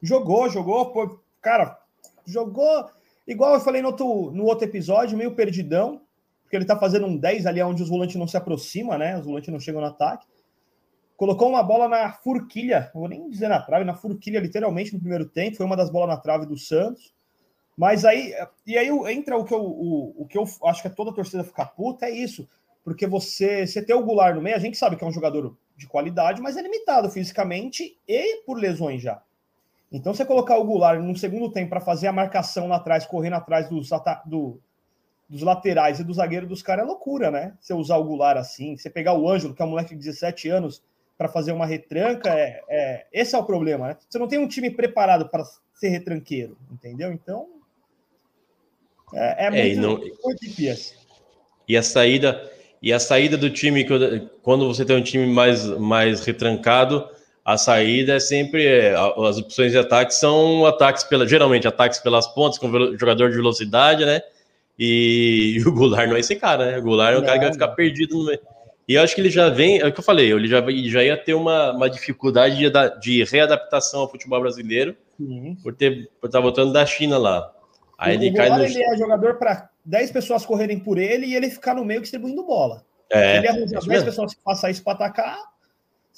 Jogou, 0.00 0.48
jogou, 0.48 0.86
pô, 0.92 1.18
cara, 1.42 1.76
jogou 2.24 2.86
igual 3.26 3.54
eu 3.54 3.60
falei 3.60 3.82
no 3.82 3.88
outro, 3.88 4.30
no 4.32 4.44
outro 4.44 4.64
episódio, 4.66 5.18
meio 5.18 5.32
perdidão, 5.32 6.00
porque 6.44 6.56
ele 6.56 6.64
tá 6.64 6.78
fazendo 6.78 7.06
um 7.06 7.16
10 7.16 7.44
ali 7.44 7.60
onde 7.60 7.82
os 7.82 7.88
volantes 7.88 8.14
não 8.16 8.26
se 8.28 8.36
aproximam, 8.36 8.96
né? 8.96 9.18
Os 9.18 9.26
volantes 9.26 9.52
não 9.52 9.58
chegam 9.60 9.80
no 9.80 9.88
ataque. 9.88 10.24
Colocou 11.18 11.50
uma 11.50 11.64
bola 11.64 11.88
na 11.88 12.12
furquilha, 12.12 12.90
não 12.94 13.02
vou 13.02 13.10
nem 13.10 13.30
dizer 13.30 13.48
na 13.48 13.60
trave, 13.60 13.84
na 13.84 13.94
furquilha, 13.96 14.40
literalmente, 14.40 14.94
no 14.94 15.00
primeiro 15.00 15.28
tempo. 15.28 15.58
Foi 15.58 15.66
uma 15.66 15.76
das 15.76 15.90
bolas 15.90 16.08
na 16.10 16.18
trave 16.18 16.46
do 16.46 16.58
Santos. 16.58 17.12
Mas 17.76 18.04
aí, 18.04 18.34
e 18.66 18.78
aí 18.78 18.88
entra 19.12 19.36
o 19.36 19.44
que 19.44 19.54
eu, 19.54 19.60
o, 19.62 20.22
o 20.22 20.26
que 20.26 20.38
eu 20.38 20.44
acho 20.64 20.82
que 20.82 20.88
é 20.88 20.92
toda 20.92 21.10
a 21.10 21.14
torcida 21.14 21.44
ficar 21.44 21.66
puta, 21.66 22.06
é 22.06 22.10
isso. 22.10 22.48
Porque 22.84 23.06
você, 23.06 23.66
você 23.66 23.82
ter 23.84 23.94
o 23.94 24.04
Goulart 24.04 24.34
no 24.36 24.42
meio, 24.42 24.56
a 24.56 24.60
gente 24.60 24.78
sabe 24.78 24.96
que 24.96 25.04
é 25.04 25.06
um 25.06 25.12
jogador 25.12 25.56
de 25.76 25.86
qualidade, 25.88 26.42
mas 26.42 26.56
é 26.56 26.62
limitado 26.62 27.10
fisicamente 27.10 27.96
e 28.08 28.42
por 28.46 28.58
lesões 28.58 29.02
já. 29.02 29.22
Então, 29.92 30.14
você 30.14 30.24
colocar 30.24 30.58
o 30.58 30.64
Goulart 30.64 31.00
no 31.00 31.16
segundo 31.16 31.50
tempo 31.50 31.70
para 31.70 31.80
fazer 31.80 32.08
a 32.08 32.12
marcação 32.12 32.68
lá 32.68 32.76
atrás, 32.76 33.06
correndo 33.06 33.34
atrás 33.34 33.68
dos, 33.68 33.90
do- 34.26 34.60
dos 35.28 35.42
laterais 35.42 36.00
e 36.00 36.04
do 36.04 36.14
zagueiro 36.14 36.46
dos 36.46 36.62
caras 36.62 36.84
é 36.84 36.88
loucura, 36.88 37.30
né? 37.30 37.54
Você 37.60 37.74
usar 37.74 37.96
o 37.98 38.04
Goulart 38.04 38.38
assim, 38.38 38.76
você 38.76 38.90
pegar 38.90 39.14
o 39.14 39.28
Ângelo, 39.28 39.54
que 39.54 39.62
é 39.62 39.64
um 39.64 39.70
moleque 39.70 39.90
de 39.90 39.96
17 40.00 40.48
anos, 40.48 40.82
para 41.18 41.28
fazer 41.28 41.50
uma 41.50 41.66
retranca, 41.66 42.30
é, 42.30 42.62
é- 42.70 43.06
esse 43.12 43.34
é 43.34 43.38
o 43.38 43.44
problema, 43.44 43.88
né? 43.88 43.96
Você 44.08 44.18
não 44.20 44.28
tem 44.28 44.38
um 44.38 44.46
time 44.46 44.70
preparado 44.70 45.28
para 45.28 45.44
ser 45.74 45.88
retranqueiro, 45.88 46.56
entendeu? 46.72 47.12
Então. 47.12 47.48
É, 49.12 49.46
é 49.46 49.60
É, 49.60 49.68
e 49.68 49.76
muito, 49.76 49.80
não- 49.80 50.16
muito 50.24 50.40
difícil. 50.40 50.96
E 51.66 51.76
a 51.76 51.82
saída 51.82 52.50
e 52.80 52.92
a 52.92 53.00
saída 53.00 53.36
do 53.36 53.50
time 53.50 53.84
quando- 54.42 54.68
você 54.72 54.84
tem 54.84 54.96
um 54.96 55.02
time 55.02 55.26
mais 55.26 55.64
mais 55.66 56.24
retrancado, 56.24 57.08
a 57.44 57.58
saída 57.58 58.14
é 58.14 58.20
sempre 58.20 58.64
é, 58.66 58.94
as 58.94 59.38
opções 59.38 59.72
de 59.72 59.78
ataque 59.78 60.14
são 60.14 60.64
ataques 60.66 61.02
pela 61.02 61.26
geralmente 61.26 61.66
ataques 61.66 61.98
pelas 61.98 62.26
pontas 62.28 62.58
com 62.58 62.70
jogador 62.96 63.30
de 63.30 63.36
velocidade, 63.36 64.04
né? 64.04 64.22
E, 64.78 65.56
e 65.58 65.66
o 65.68 65.72
Goulart 65.74 66.08
não 66.08 66.16
é 66.16 66.20
esse 66.20 66.36
cara, 66.36 66.70
né? 66.70 66.78
O 66.78 66.82
Goulart 66.82 67.14
é 67.14 67.18
o 67.18 67.22
cara 67.22 67.32
que 67.32 67.38
vai 67.40 67.46
Não, 67.48 67.52
ficar 67.54 67.66
não. 67.68 67.74
perdido 67.74 68.16
no 68.16 68.24
meio, 68.26 68.40
E 68.88 68.94
eu 68.94 69.02
acho 69.02 69.14
que 69.14 69.20
ele 69.20 69.28
já 69.28 69.50
vem, 69.50 69.80
é 69.80 69.86
o 69.86 69.92
que 69.92 70.00
eu 70.00 70.04
falei, 70.04 70.32
ele 70.32 70.48
já, 70.48 70.64
já 70.86 71.04
ia 71.04 71.16
ter 71.16 71.34
uma, 71.34 71.72
uma 71.72 71.90
dificuldade 71.90 72.56
de, 72.56 72.70
de 73.00 73.22
readaptação 73.24 74.00
ao 74.00 74.10
futebol 74.10 74.40
brasileiro 74.40 74.96
por 75.62 75.74
ter 75.74 76.10
por 76.18 76.28
estar 76.28 76.40
voltando 76.40 76.72
da 76.72 76.86
China 76.86 77.18
lá. 77.18 77.52
Aí 77.98 78.14
ele 78.14 78.32
cai 78.32 78.48
no. 78.48 78.64
Ele 78.64 78.82
é 78.82 78.96
jogador 78.96 79.34
para 79.34 79.68
10 79.84 80.12
pessoas 80.12 80.46
correrem 80.46 80.78
por 80.78 80.96
ele 80.96 81.26
e 81.26 81.34
ele 81.34 81.50
ficar 81.50 81.74
no 81.74 81.84
meio 81.84 82.00
distribuindo 82.00 82.46
bola. 82.46 82.82
É, 83.10 83.36
ele 83.36 83.48
arranja 83.48 83.64
isso 83.64 83.74
10 83.74 83.86
mesmo. 83.86 84.04
pessoas 84.06 84.34
que 84.34 84.42
façam 84.42 84.70
isso 84.70 84.82
para 84.82 84.94
atacar, 84.94 85.38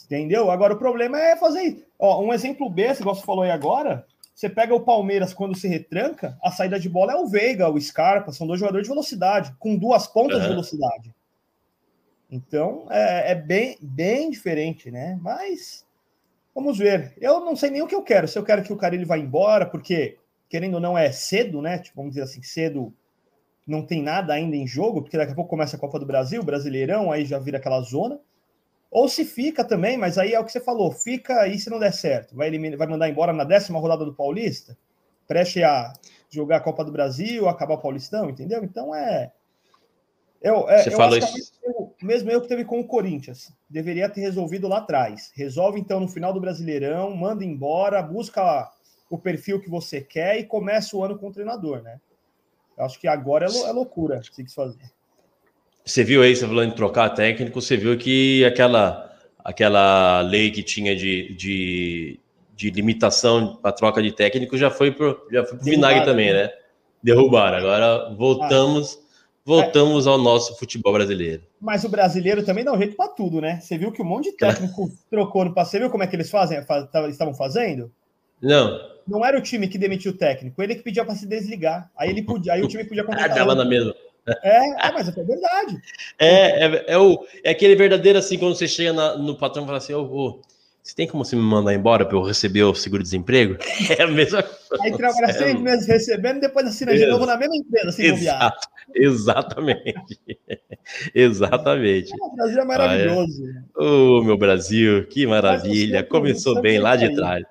entendeu? 0.04 0.48
Agora 0.48 0.74
o 0.74 0.78
problema 0.78 1.18
é 1.18 1.36
fazer 1.36 1.62
isso. 1.62 1.84
Ó, 1.98 2.22
um 2.22 2.32
exemplo 2.32 2.70
besta, 2.70 3.02
igual 3.02 3.16
você 3.16 3.24
falou 3.24 3.42
aí 3.42 3.50
agora, 3.50 4.06
você 4.32 4.48
pega 4.48 4.74
o 4.74 4.80
Palmeiras 4.80 5.32
quando 5.32 5.56
se 5.56 5.66
retranca, 5.66 6.36
a 6.42 6.50
saída 6.50 6.78
de 6.78 6.88
bola 6.88 7.12
é 7.12 7.16
o 7.16 7.26
Veiga, 7.26 7.68
o 7.68 7.80
Scarpa, 7.80 8.32
são 8.32 8.46
dois 8.46 8.60
jogadores 8.60 8.86
de 8.86 8.92
velocidade, 8.92 9.52
com 9.58 9.76
duas 9.76 10.06
pontas 10.06 10.38
de 10.38 10.44
Aham. 10.44 10.50
velocidade. 10.50 11.14
Então 12.30 12.86
é, 12.90 13.32
é 13.32 13.34
bem, 13.34 13.76
bem 13.80 14.30
diferente, 14.30 14.90
né? 14.90 15.18
Mas 15.20 15.84
vamos 16.54 16.78
ver. 16.78 17.14
Eu 17.20 17.40
não 17.40 17.56
sei 17.56 17.70
nem 17.70 17.82
o 17.82 17.86
que 17.86 17.94
eu 17.94 18.02
quero. 18.02 18.28
Se 18.28 18.38
eu 18.38 18.44
quero 18.44 18.62
que 18.62 18.72
o 18.72 18.76
Carilli 18.76 19.04
vá 19.04 19.18
embora, 19.18 19.66
porque 19.66 20.16
querendo 20.48 20.74
ou 20.74 20.80
não 20.80 20.96
é 20.96 21.10
cedo, 21.12 21.60
né? 21.60 21.78
Tipo, 21.78 21.96
vamos 21.96 22.12
dizer 22.12 22.22
assim, 22.22 22.42
cedo 22.42 22.92
não 23.66 23.86
tem 23.86 24.02
nada 24.02 24.32
ainda 24.32 24.56
em 24.56 24.66
jogo, 24.66 25.02
porque 25.02 25.16
daqui 25.16 25.32
a 25.32 25.34
pouco 25.34 25.50
começa 25.50 25.76
a 25.76 25.78
Copa 25.78 25.98
do 25.98 26.06
Brasil, 26.06 26.42
Brasileirão, 26.42 27.12
aí 27.12 27.24
já 27.24 27.38
vira 27.38 27.58
aquela 27.58 27.80
zona. 27.82 28.18
Ou 28.90 29.08
se 29.08 29.24
fica 29.24 29.64
também, 29.64 29.96
mas 29.96 30.18
aí 30.18 30.34
é 30.34 30.40
o 30.40 30.44
que 30.44 30.50
você 30.50 30.60
falou, 30.60 30.90
fica 30.90 31.40
aí 31.40 31.58
se 31.58 31.70
não 31.70 31.78
der 31.78 31.92
certo. 31.92 32.34
Vai, 32.34 32.48
eliminar, 32.48 32.76
vai 32.76 32.88
mandar 32.88 33.08
embora 33.08 33.32
na 33.32 33.44
décima 33.44 33.78
rodada 33.78 34.04
do 34.04 34.12
Paulista, 34.12 34.76
preste 35.28 35.62
a 35.62 35.92
jogar 36.28 36.56
a 36.56 36.60
Copa 36.60 36.84
do 36.84 36.90
Brasil, 36.90 37.48
acabar 37.48 37.74
o 37.74 37.80
Paulistão, 37.80 38.28
entendeu? 38.28 38.64
Então 38.64 38.92
é. 38.92 39.32
Eu, 40.42 40.68
é, 40.68 40.82
Você 40.82 40.88
eu 40.88 40.96
falou 40.96 41.16
isso. 41.16 41.52
é 41.64 41.70
o 41.70 41.89
mesmo 42.04 42.30
eu 42.30 42.40
que 42.40 42.48
teve 42.48 42.64
com 42.64 42.80
o 42.80 42.86
Corinthians. 42.86 43.52
Deveria 43.68 44.08
ter 44.08 44.20
resolvido 44.20 44.68
lá 44.68 44.78
atrás. 44.78 45.30
Resolve 45.34 45.78
então 45.80 46.00
no 46.00 46.08
final 46.08 46.32
do 46.32 46.40
Brasileirão, 46.40 47.14
manda 47.14 47.44
embora, 47.44 48.02
busca 48.02 48.70
o 49.10 49.18
perfil 49.18 49.60
que 49.60 49.68
você 49.68 50.00
quer 50.00 50.38
e 50.38 50.44
começa 50.44 50.96
o 50.96 51.04
ano 51.04 51.18
com 51.18 51.28
o 51.28 51.32
treinador, 51.32 51.82
né? 51.82 52.00
Eu 52.78 52.84
acho 52.84 52.98
que 52.98 53.08
agora 53.08 53.46
é, 53.46 53.48
lou- 53.48 53.66
é 53.66 53.72
loucura 53.72 54.22
se 54.22 54.54
fazer. 54.54 54.90
Você 55.84 56.04
viu 56.04 56.22
aí, 56.22 56.34
você 56.34 56.46
falando 56.46 56.72
em 56.72 56.74
trocar 56.74 57.10
técnico, 57.10 57.60
você 57.60 57.76
viu 57.76 57.96
que 57.98 58.44
aquela, 58.44 59.12
aquela 59.44 60.20
lei 60.20 60.50
que 60.50 60.62
tinha 60.62 60.94
de, 60.94 61.34
de, 61.34 62.20
de 62.54 62.70
limitação 62.70 63.56
para 63.56 63.72
troca 63.72 64.02
de 64.02 64.12
técnico 64.12 64.56
já 64.56 64.70
foi 64.70 64.92
pro, 64.92 65.26
já 65.30 65.44
foi 65.44 65.58
pro 65.58 65.64
vinagre 65.64 66.04
também, 66.04 66.32
né? 66.32 66.50
Derrubaram. 67.02 67.58
Agora 67.58 68.14
voltamos, 68.14 68.98
voltamos 69.50 70.06
ao 70.06 70.16
nosso 70.16 70.56
futebol 70.58 70.92
brasileiro. 70.92 71.42
Mas 71.60 71.82
o 71.84 71.88
brasileiro 71.88 72.44
também 72.44 72.64
dá 72.64 72.72
um 72.72 72.78
jeito 72.78 72.96
para 72.96 73.08
tudo, 73.10 73.40
né? 73.40 73.58
Você 73.60 73.76
viu 73.76 73.90
que 73.90 74.00
um 74.00 74.04
monte 74.04 74.30
de 74.30 74.36
técnico 74.36 74.90
trocou 75.10 75.44
no 75.44 75.52
passado. 75.52 75.72
Você 75.72 75.78
viu 75.80 75.90
como 75.90 76.02
é 76.04 76.06
que 76.06 76.14
eles 76.16 76.30
fazem? 76.30 76.62
Fa- 76.64 76.86
tava- 76.86 77.08
Estavam 77.08 77.34
fazendo? 77.34 77.90
Não, 78.40 78.78
Não 79.06 79.24
era 79.26 79.36
o 79.36 79.42
time 79.42 79.66
que 79.68 79.76
demitiu 79.76 80.12
o 80.12 80.16
técnico, 80.16 80.62
ele 80.62 80.74
que 80.76 80.82
pedia 80.82 81.04
para 81.04 81.14
se 81.14 81.26
desligar. 81.26 81.90
Aí 81.96 82.08
ele 82.10 82.22
podia, 82.22 82.52
aí 82.54 82.62
o 82.62 82.68
time 82.68 82.84
podia 82.84 83.02
contratar. 83.04 83.32
acaba 83.32 83.54
na 83.54 83.64
mesma. 83.64 83.94
É, 84.42 84.86
é, 84.86 84.92
mas 84.92 85.08
é 85.08 85.12
verdade. 85.24 85.80
É, 86.18 86.64
é, 86.66 86.84
é, 86.88 86.98
o, 86.98 87.26
é 87.42 87.50
aquele 87.50 87.74
verdadeiro 87.74 88.18
assim, 88.18 88.38
quando 88.38 88.54
você 88.54 88.68
chega 88.68 88.92
na- 88.92 89.16
no 89.18 89.36
patrão 89.36 89.64
e 89.64 89.66
fala 89.66 89.78
assim, 89.78 89.92
ô, 89.94 90.02
ô, 90.04 90.40
você 90.82 90.94
tem 90.94 91.06
como 91.06 91.24
você 91.24 91.36
me 91.36 91.42
mandar 91.42 91.74
embora 91.74 92.06
para 92.06 92.16
eu 92.16 92.22
receber 92.22 92.62
o 92.62 92.74
seguro-desemprego? 92.74 93.56
É 93.98 94.02
a 94.02 94.06
mesma 94.06 94.42
coisa. 94.42 94.84
Aí 94.84 94.96
trabalha 94.96 95.32
seis 95.32 95.60
meses 95.60 95.86
recebendo, 95.86 96.40
depois 96.40 96.66
assina 96.66 96.92
de 96.92 96.98
Exato. 96.98 97.12
novo 97.12 97.26
na 97.26 97.36
mesma 97.36 97.56
empresa, 97.56 97.92
sem. 97.92 98.06
Exato, 98.06 98.68
exatamente. 98.94 100.18
exatamente. 101.14 102.12
O 102.20 102.34
Brasil 102.36 102.60
é 102.60 102.64
maravilhoso. 102.64 103.42
Ô, 103.76 104.22
meu 104.22 104.38
Brasil, 104.38 105.06
que 105.08 105.26
maravilha. 105.26 106.02
Começou 106.04 106.60
bem 106.62 106.78
lá 106.78 106.96
de 106.96 107.06
aí. 107.06 107.14
trás. 107.14 107.44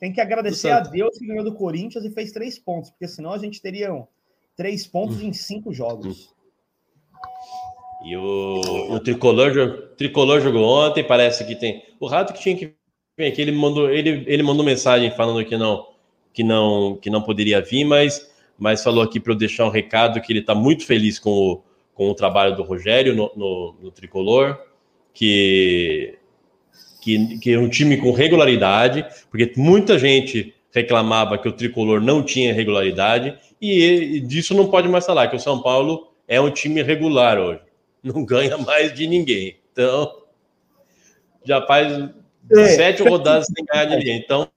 Tem 0.00 0.12
que 0.12 0.20
agradecer 0.20 0.70
a. 0.70 0.80
Deus 0.80 1.18
que 1.18 1.26
ganhou 1.26 1.44
do 1.44 1.54
Corinthians 1.54 2.04
e 2.04 2.10
fez 2.10 2.32
três 2.32 2.58
pontos, 2.58 2.90
porque 2.90 3.08
senão 3.08 3.32
a 3.32 3.38
gente 3.38 3.60
teria 3.60 3.90
três 4.56 4.86
Hum. 4.86 4.90
pontos 4.92 5.20
em 5.20 5.32
cinco 5.32 5.72
jogos. 5.72 6.34
E 8.04 8.16
o, 8.16 8.60
o 8.92 9.00
tricolor, 9.00 9.90
tricolor 9.96 10.40
jogou 10.40 10.64
ontem, 10.64 11.02
parece 11.02 11.44
que 11.44 11.56
tem. 11.56 11.82
O 11.98 12.06
Rato 12.06 12.32
que 12.32 12.40
tinha 12.40 12.56
que 12.56 12.74
vir 13.16 13.26
aqui, 13.26 13.42
ele 13.42 13.52
mandou, 13.52 13.90
ele, 13.90 14.24
ele 14.26 14.42
mandou 14.42 14.64
mensagem 14.64 15.10
falando 15.10 15.44
que 15.44 15.56
não, 15.56 15.86
que 16.32 16.44
não, 16.44 16.96
que 16.96 17.10
não 17.10 17.22
poderia 17.22 17.60
vir, 17.60 17.84
mas, 17.84 18.30
mas 18.56 18.84
falou 18.84 19.02
aqui 19.02 19.18
para 19.18 19.32
eu 19.32 19.36
deixar 19.36 19.66
um 19.66 19.70
recado 19.70 20.20
que 20.20 20.32
ele 20.32 20.40
está 20.40 20.54
muito 20.54 20.86
feliz 20.86 21.18
com 21.18 21.30
o, 21.30 21.62
com 21.92 22.08
o 22.08 22.14
trabalho 22.14 22.54
do 22.54 22.62
Rogério 22.62 23.16
no, 23.16 23.32
no, 23.34 23.74
no 23.82 23.90
tricolor, 23.90 24.56
que, 25.12 26.16
que, 27.02 27.38
que 27.38 27.52
é 27.52 27.58
um 27.58 27.68
time 27.68 27.96
com 27.96 28.12
regularidade, 28.12 29.04
porque 29.28 29.52
muita 29.56 29.98
gente 29.98 30.54
reclamava 30.72 31.36
que 31.36 31.48
o 31.48 31.52
tricolor 31.52 32.00
não 32.00 32.22
tinha 32.22 32.54
regularidade, 32.54 33.36
e, 33.60 33.82
e 33.82 34.20
disso 34.20 34.54
não 34.54 34.68
pode 34.68 34.86
mais 34.88 35.04
falar, 35.04 35.26
que 35.26 35.34
o 35.34 35.40
São 35.40 35.60
Paulo 35.60 36.12
é 36.28 36.40
um 36.40 36.50
time 36.50 36.80
regular 36.80 37.40
hoje 37.40 37.67
não 38.08 38.24
ganha 38.24 38.56
mais 38.58 38.92
de 38.94 39.06
ninguém. 39.06 39.58
Então, 39.72 40.22
já 41.44 41.64
faz 41.66 41.92
É. 42.50 42.68
sete 42.68 43.02
rodadas 43.02 43.46
sem 43.46 43.64
ganhar 43.64 43.84
de 43.86 43.96
ninguém. 43.96 44.18
Então, 44.18 44.48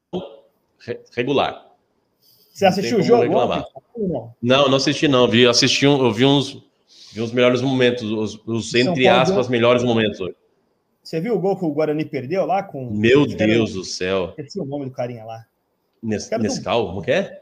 re- 0.79 0.99
regular. 1.15 1.67
Você 2.53 2.65
assistiu 2.65 2.99
o 2.99 3.01
jogo? 3.01 3.23
reclamar. 3.23 3.65
Não. 3.97 4.33
Não, 4.41 4.67
não 4.69 4.77
assisti, 4.77 5.07
não. 5.07 5.27
Vi, 5.27 5.47
assisti 5.47 5.87
um, 5.87 6.03
eu 6.05 6.11
vi 6.11 6.25
uns, 6.25 6.61
vi 7.13 7.21
uns 7.21 7.31
melhores 7.31 7.61
momentos, 7.61 8.03
os, 8.03 8.39
os 8.45 8.73
entre 8.75 9.07
aspas, 9.07 9.47
melhores 9.47 9.83
momentos 9.83 10.19
hoje. 10.19 10.35
Você 11.03 11.19
viu 11.19 11.35
o 11.35 11.39
gol 11.39 11.57
que 11.57 11.65
o 11.65 11.71
Guarani 11.71 12.05
perdeu 12.05 12.45
lá 12.45 12.61
com. 12.61 12.89
Meu 12.91 13.23
era- 13.23 13.35
Deus 13.35 13.73
do 13.73 13.83
céu. 13.83 14.29
Esqueci 14.37 14.59
o 14.59 14.65
nome 14.65 14.85
do 14.85 14.91
carinha 14.91 15.23
lá. 15.25 15.45
Nes, 16.03 16.29
Nescau, 16.39 16.87
como 16.87 17.01
que 17.01 17.11
é? 17.11 17.41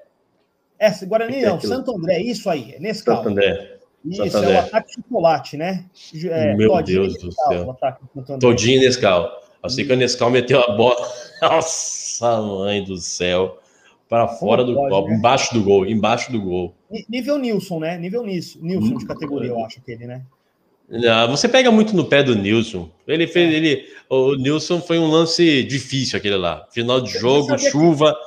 É, 0.78 0.90
Guarani 1.06 1.44
é 1.44 1.48
não, 1.48 1.56
aquilo? 1.56 1.74
Santo 1.74 1.96
André, 1.96 2.22
isso 2.22 2.50
aí, 2.50 2.74
é 2.76 2.80
Nescau. 2.80 3.18
Santo 3.18 3.30
André. 3.30 3.79
Isso, 4.06 4.30
Santo 4.30 4.50
é 4.50 4.56
o 4.56 4.60
ataque 4.60 4.94
chocolate, 4.94 5.58
né? 5.58 5.86
É, 6.26 6.56
Meu 6.56 6.70
Todinho 6.70 7.02
Deus 7.02 7.16
e 7.16 7.20
do 7.20 7.26
Nescau, 7.28 7.50
céu. 7.52 7.72
ataque. 7.72 8.02
Todinho 8.40 8.80
Nescau. 8.82 9.30
Sei 9.68 9.86
que 9.86 9.92
o 9.94 9.98
Nescau 9.98 10.30
meteu 10.30 10.62
a 10.62 10.72
bola. 10.76 10.96
Nossa, 11.42 12.42
mãe 12.42 12.84
do 12.84 12.98
céu. 12.98 13.60
Para 14.08 14.28
fora 14.28 14.64
do 14.64 14.74
pode, 14.74 14.90
gol, 14.90 15.08
né? 15.08 15.16
embaixo 15.16 15.54
do 15.54 15.64
gol, 15.64 15.86
embaixo 15.86 16.32
do 16.32 16.42
gol. 16.42 16.74
Nível 17.08 17.38
Nilson, 17.38 17.80
né? 17.80 17.98
Nível 17.98 18.24
Nilson, 18.24 18.60
Nilson 18.62 18.98
de 18.98 19.06
categoria, 19.06 19.50
eu 19.50 19.64
acho 19.64 19.80
aquele, 19.80 20.08
né? 20.08 20.24
Não, 20.90 21.28
você 21.30 21.48
pega 21.48 21.70
muito 21.70 21.96
no 21.96 22.06
pé 22.06 22.24
do 22.24 22.34
Nilson. 22.36 22.90
Ele 23.08 23.28
fez, 23.28 23.54
ele, 23.54 23.86
o 24.10 24.34
Nilson 24.34 24.82
foi 24.82 24.98
um 24.98 25.08
lance 25.08 25.62
difícil 25.64 26.18
aquele 26.18 26.38
lá. 26.38 26.66
Final 26.72 27.00
de 27.02 27.12
jogo, 27.12 27.50
sabia 27.50 27.66
que- 27.66 27.70
chuva. 27.72 28.18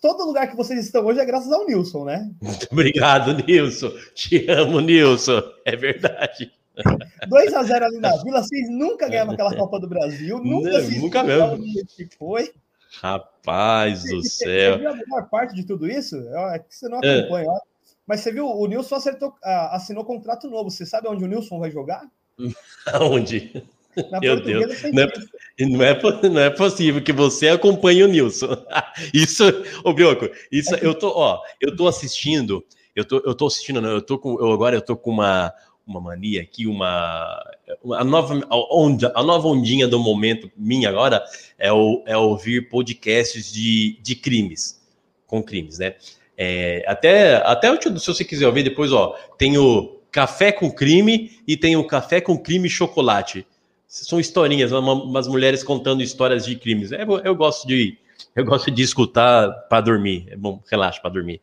Todo 0.00 0.24
lugar 0.26 0.48
que 0.50 0.56
vocês 0.56 0.84
estão 0.84 1.04
hoje 1.04 1.20
é 1.20 1.24
graças 1.24 1.50
ao 1.50 1.66
Nilson, 1.66 2.04
né? 2.04 2.30
Muito 2.40 2.68
obrigado, 2.70 3.34
Nilson. 3.44 3.90
Te 4.14 4.48
amo, 4.50 4.80
Nilson. 4.80 5.42
É 5.64 5.74
verdade. 5.76 6.52
2x0 7.28 7.82
ali 7.82 7.98
na 7.98 8.14
Vila, 8.22 8.42
vocês 8.42 8.68
nunca 8.70 9.08
ganharam 9.08 9.32
aquela 9.32 9.56
Copa 9.56 9.80
do 9.80 9.88
Brasil, 9.88 10.38
nunca 10.38 10.70
Não, 10.72 10.80
se 10.84 10.98
nunca 10.98 11.22
mesmo. 11.24 11.58
que 11.96 12.06
foi. 12.18 12.52
Rapaz 13.00 14.04
do 14.04 14.22
Você 14.22 14.44
céu. 14.44 14.78
viu 14.78 14.90
a 14.90 14.94
melhor 14.94 15.28
parte 15.30 15.54
de 15.54 15.64
tudo 15.64 15.88
isso? 15.90 16.16
É 16.52 16.58
que 16.58 16.74
você 16.74 16.88
não 16.88 17.00
É. 17.02 17.20
acompanha, 17.20 17.48
ó. 17.48 17.58
Mas 18.06 18.20
você 18.20 18.30
viu, 18.30 18.46
o 18.46 18.66
Nilson 18.66 18.94
acertou, 18.94 19.34
ah, 19.42 19.74
assinou 19.76 20.04
contrato 20.04 20.48
novo. 20.48 20.70
Você 20.70 20.86
sabe 20.86 21.08
onde 21.08 21.24
o 21.24 21.26
Nilson 21.26 21.58
vai 21.58 21.70
jogar? 21.70 22.06
Aonde? 22.92 23.64
Na 24.10 24.20
Meu 24.20 24.40
Deus, 24.40 24.82
não 24.92 25.02
é- 25.02 25.12
Não 25.58 25.82
é, 25.82 26.28
não 26.28 26.40
é 26.40 26.50
possível 26.50 27.02
que 27.02 27.12
você 27.12 27.48
acompanhe 27.48 28.02
o 28.04 28.08
Nilson. 28.08 28.48
Isso, 29.14 29.42
ô 29.84 29.92
Bioco, 29.92 30.28
isso 30.52 30.74
eu 30.76 30.94
tô, 30.94 31.08
ó, 31.16 31.40
eu 31.60 31.74
tô 31.74 31.88
assistindo, 31.88 32.62
eu 32.94 33.04
tô, 33.04 33.22
eu 33.24 33.34
tô 33.34 33.46
assistindo, 33.46 33.80
não, 33.80 33.90
eu 33.90 34.02
tô 34.02 34.18
com, 34.18 34.38
eu 34.38 34.52
agora 34.52 34.76
eu 34.76 34.82
tô 34.82 34.96
com 34.96 35.10
uma, 35.10 35.52
uma 35.86 36.00
mania 36.00 36.42
aqui, 36.42 36.66
uma, 36.66 37.42
uma- 37.82 38.00
a 38.00 38.04
nova, 38.04 38.34
a, 38.50 38.56
onda, 38.76 39.10
a 39.14 39.22
nova 39.22 39.48
ondinha 39.48 39.88
do 39.88 39.98
momento 39.98 40.50
minha 40.56 40.90
agora 40.90 41.24
é, 41.58 41.72
o, 41.72 42.02
é 42.06 42.16
ouvir 42.16 42.68
podcasts 42.68 43.50
de, 43.50 43.98
de 44.02 44.14
crimes, 44.14 44.78
com 45.26 45.42
crimes, 45.42 45.78
né? 45.78 45.94
É, 46.36 46.84
até, 46.86 47.36
até 47.36 47.74
se 47.98 48.06
você 48.06 48.24
quiser 48.24 48.46
ouvir 48.46 48.62
depois, 48.62 48.92
ó, 48.92 49.16
tem 49.38 49.56
o 49.56 50.00
Café 50.12 50.52
com 50.52 50.70
Crime 50.70 51.30
e 51.48 51.56
tem 51.56 51.76
o 51.76 51.86
Café 51.86 52.20
com 52.20 52.36
Crime 52.38 52.68
Chocolate 52.68 53.46
são 53.86 54.18
historinhas, 54.20 54.72
uma- 54.72 54.92
umas 54.92 55.28
mulheres 55.28 55.62
contando 55.62 56.02
histórias 56.02 56.44
de 56.44 56.56
crimes. 56.56 56.92
É, 56.92 57.04
eu 57.24 57.34
gosto 57.34 57.66
de 57.66 57.98
eu 58.34 58.44
gosto 58.44 58.70
de 58.70 58.82
escutar 58.82 59.50
para 59.68 59.80
dormir. 59.82 60.26
É 60.30 60.36
bom, 60.36 60.62
relaxa 60.70 61.00
para 61.00 61.10
dormir. 61.10 61.40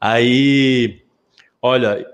Aí, 0.00 1.02
olha, 1.60 2.06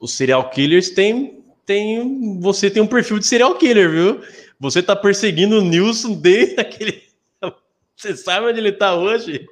os 0.00 0.12
serial 0.12 0.50
killers 0.50 0.90
tem 0.90 1.42
tem 1.66 2.40
você 2.40 2.70
tem 2.70 2.82
um 2.82 2.86
perfil 2.86 3.18
de 3.18 3.26
serial 3.26 3.56
killer, 3.56 3.90
viu? 3.90 4.20
Você 4.58 4.82
tá 4.82 4.94
perseguindo 4.94 5.58
o 5.58 5.62
Nilson 5.62 6.14
desde 6.14 6.60
aquele 6.60 7.02
Você 7.96 8.16
sabe 8.16 8.46
onde 8.46 8.58
ele 8.58 8.72
tá 8.72 8.94
hoje? 8.94 9.46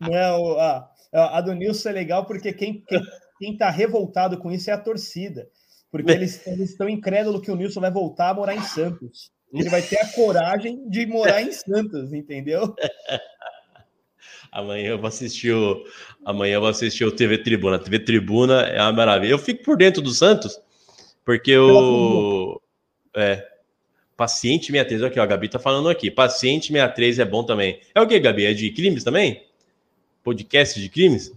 Não, 0.00 0.58
a, 0.58 0.88
a 1.12 1.40
do 1.40 1.54
Nilson 1.54 1.90
é 1.90 1.92
legal 1.92 2.24
porque 2.24 2.52
quem, 2.52 2.82
quem, 2.86 3.02
quem 3.38 3.56
tá 3.56 3.70
revoltado 3.70 4.38
com 4.38 4.50
isso 4.50 4.70
é 4.70 4.72
a 4.72 4.78
torcida. 4.78 5.48
Porque 5.90 6.10
eles, 6.10 6.46
eles 6.46 6.70
estão 6.70 6.88
incrédulos 6.88 7.40
que 7.40 7.50
o 7.50 7.56
Nilson 7.56 7.80
vai 7.80 7.90
voltar 7.90 8.30
a 8.30 8.34
morar 8.34 8.54
em 8.54 8.62
Santos. 8.62 9.30
Ele 9.52 9.68
vai 9.70 9.80
ter 9.80 9.98
a 9.98 10.08
coragem 10.08 10.88
de 10.88 11.06
morar 11.06 11.40
em 11.42 11.52
Santos, 11.52 12.12
entendeu? 12.12 12.74
Amanhã 14.50 14.90
eu 14.90 14.98
vou 14.98 15.08
assistir 15.08 15.52
o. 15.52 15.84
Amanhã 16.24 16.54
eu 16.54 16.60
vou 16.60 16.70
assistir 16.70 17.04
o 17.04 17.12
TV 17.12 17.38
Tribuna. 17.38 17.76
A 17.76 17.78
TV 17.78 17.98
Tribuna 17.98 18.62
é 18.62 18.80
uma 18.80 18.92
maravilha. 18.92 19.32
Eu 19.32 19.38
fico 19.38 19.62
por 19.62 19.76
dentro 19.76 20.02
do 20.02 20.10
Santos, 20.10 20.60
porque 21.24 21.56
o. 21.56 22.60
É. 23.14 23.46
Paciente 24.16 24.72
63, 24.72 25.02
aqui, 25.02 25.20
ó, 25.20 25.22
a 25.22 25.26
Gabi 25.26 25.46
tá 25.46 25.58
falando 25.58 25.90
aqui. 25.90 26.10
Paciente 26.10 26.68
63 26.68 27.18
é 27.18 27.24
bom 27.26 27.44
também. 27.44 27.80
É 27.94 28.00
o 28.00 28.08
que, 28.08 28.18
Gabi? 28.18 28.46
É 28.46 28.54
de 28.54 28.70
crimes 28.70 29.04
também? 29.04 29.44
Podcast 30.24 30.80
de 30.80 30.88
crimes? 30.88 31.32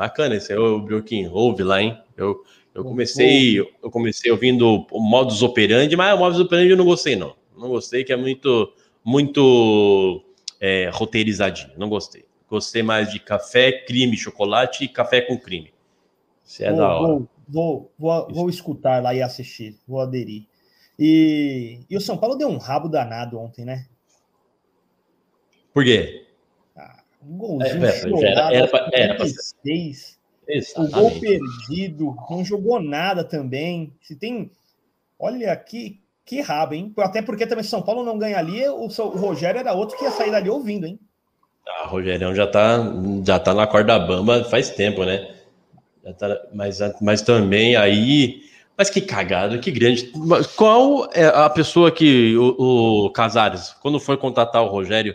Bacana 0.00 0.34
esse 0.34 0.56
o 0.56 0.80
Brioquinho. 0.80 1.30
Ouve 1.30 1.62
lá, 1.62 1.82
hein? 1.82 2.02
Eu, 2.16 2.42
eu 2.74 2.82
comecei, 2.82 3.60
eu 3.60 3.90
comecei 3.90 4.32
ouvindo 4.32 4.86
o 4.90 4.98
modus 4.98 5.42
operandi, 5.42 5.94
mas 5.94 6.14
o 6.14 6.18
modus 6.18 6.40
operandi 6.40 6.70
eu 6.70 6.76
não 6.78 6.86
gostei, 6.86 7.16
não. 7.16 7.36
Não 7.54 7.68
gostei, 7.68 8.02
que 8.02 8.10
é 8.10 8.16
muito, 8.16 8.72
muito 9.04 10.24
é, 10.58 10.88
roteirizadinho. 10.90 11.72
Não 11.76 11.86
gostei. 11.86 12.24
Gostei 12.48 12.82
mais 12.82 13.12
de 13.12 13.20
café, 13.20 13.72
crime, 13.84 14.16
chocolate 14.16 14.84
e 14.84 14.88
café 14.88 15.20
com 15.20 15.38
crime. 15.38 15.70
Isso 16.46 16.64
é 16.64 16.70
vou, 16.70 16.78
da 16.78 16.94
hora. 16.94 17.06
Vou, 17.06 17.28
vou, 17.46 17.92
vou, 17.98 18.28
vou 18.32 18.48
escutar 18.48 19.02
lá 19.02 19.14
e 19.14 19.20
assistir. 19.20 19.78
Vou 19.86 20.00
aderir. 20.00 20.46
E, 20.98 21.80
e 21.90 21.94
o 21.94 22.00
São 22.00 22.16
Paulo 22.16 22.36
deu 22.36 22.48
um 22.48 22.56
rabo 22.56 22.88
danado 22.88 23.38
ontem, 23.38 23.66
né? 23.66 23.84
Por 25.74 25.84
quê? 25.84 26.29
Um 27.22 27.36
golzinho 27.38 27.84
É, 27.84 27.88
é, 27.88 27.92
chorado, 27.92 28.54
era- 28.54 28.66
era 28.66 28.90
era 28.92 29.16
36. 29.16 30.18
O 30.76 30.88
gol 30.88 31.10
perdido, 31.20 32.16
não 32.28 32.44
jogou 32.44 32.80
nada 32.82 33.22
também. 33.22 33.92
Se 34.02 34.16
tem. 34.16 34.50
Olha 35.18 35.54
que, 35.56 36.00
que 36.24 36.40
rabo, 36.40 36.74
hein? 36.74 36.92
Até 36.98 37.22
porque 37.22 37.46
também 37.46 37.62
se 37.62 37.70
São 37.70 37.82
Paulo 37.82 38.02
não 38.02 38.18
ganha 38.18 38.38
ali, 38.38 38.66
o, 38.68 38.86
o 38.86 39.18
Rogério 39.18 39.60
era 39.60 39.72
outro 39.72 39.96
que 39.96 40.04
ia 40.04 40.10
sair 40.10 40.30
dali 40.30 40.48
ouvindo, 40.50 40.86
hein? 40.86 40.98
Ah, 41.68 41.86
Rogerão 41.86 42.34
já 42.34 42.46
tá, 42.46 42.78
já 43.24 43.38
tá 43.38 43.54
na 43.54 43.66
corda 43.66 43.98
bamba 43.98 44.42
faz 44.44 44.70
tempo, 44.70 45.04
né? 45.04 45.34
Tá- 46.18 46.40
mas, 46.52 46.78
mas 47.00 47.22
também 47.22 47.76
aí. 47.76 48.42
Mas 48.76 48.88
que 48.88 49.02
cagada, 49.02 49.58
que 49.58 49.70
grande. 49.70 50.10
Qual 50.56 51.08
é 51.12 51.26
a 51.26 51.50
pessoa 51.50 51.92
que 51.92 52.34
o, 52.36 53.04
o 53.06 53.10
Casares, 53.10 53.74
quando 53.82 54.00
foi 54.00 54.16
contratar 54.16 54.62
o 54.64 54.68
Rogério, 54.68 55.14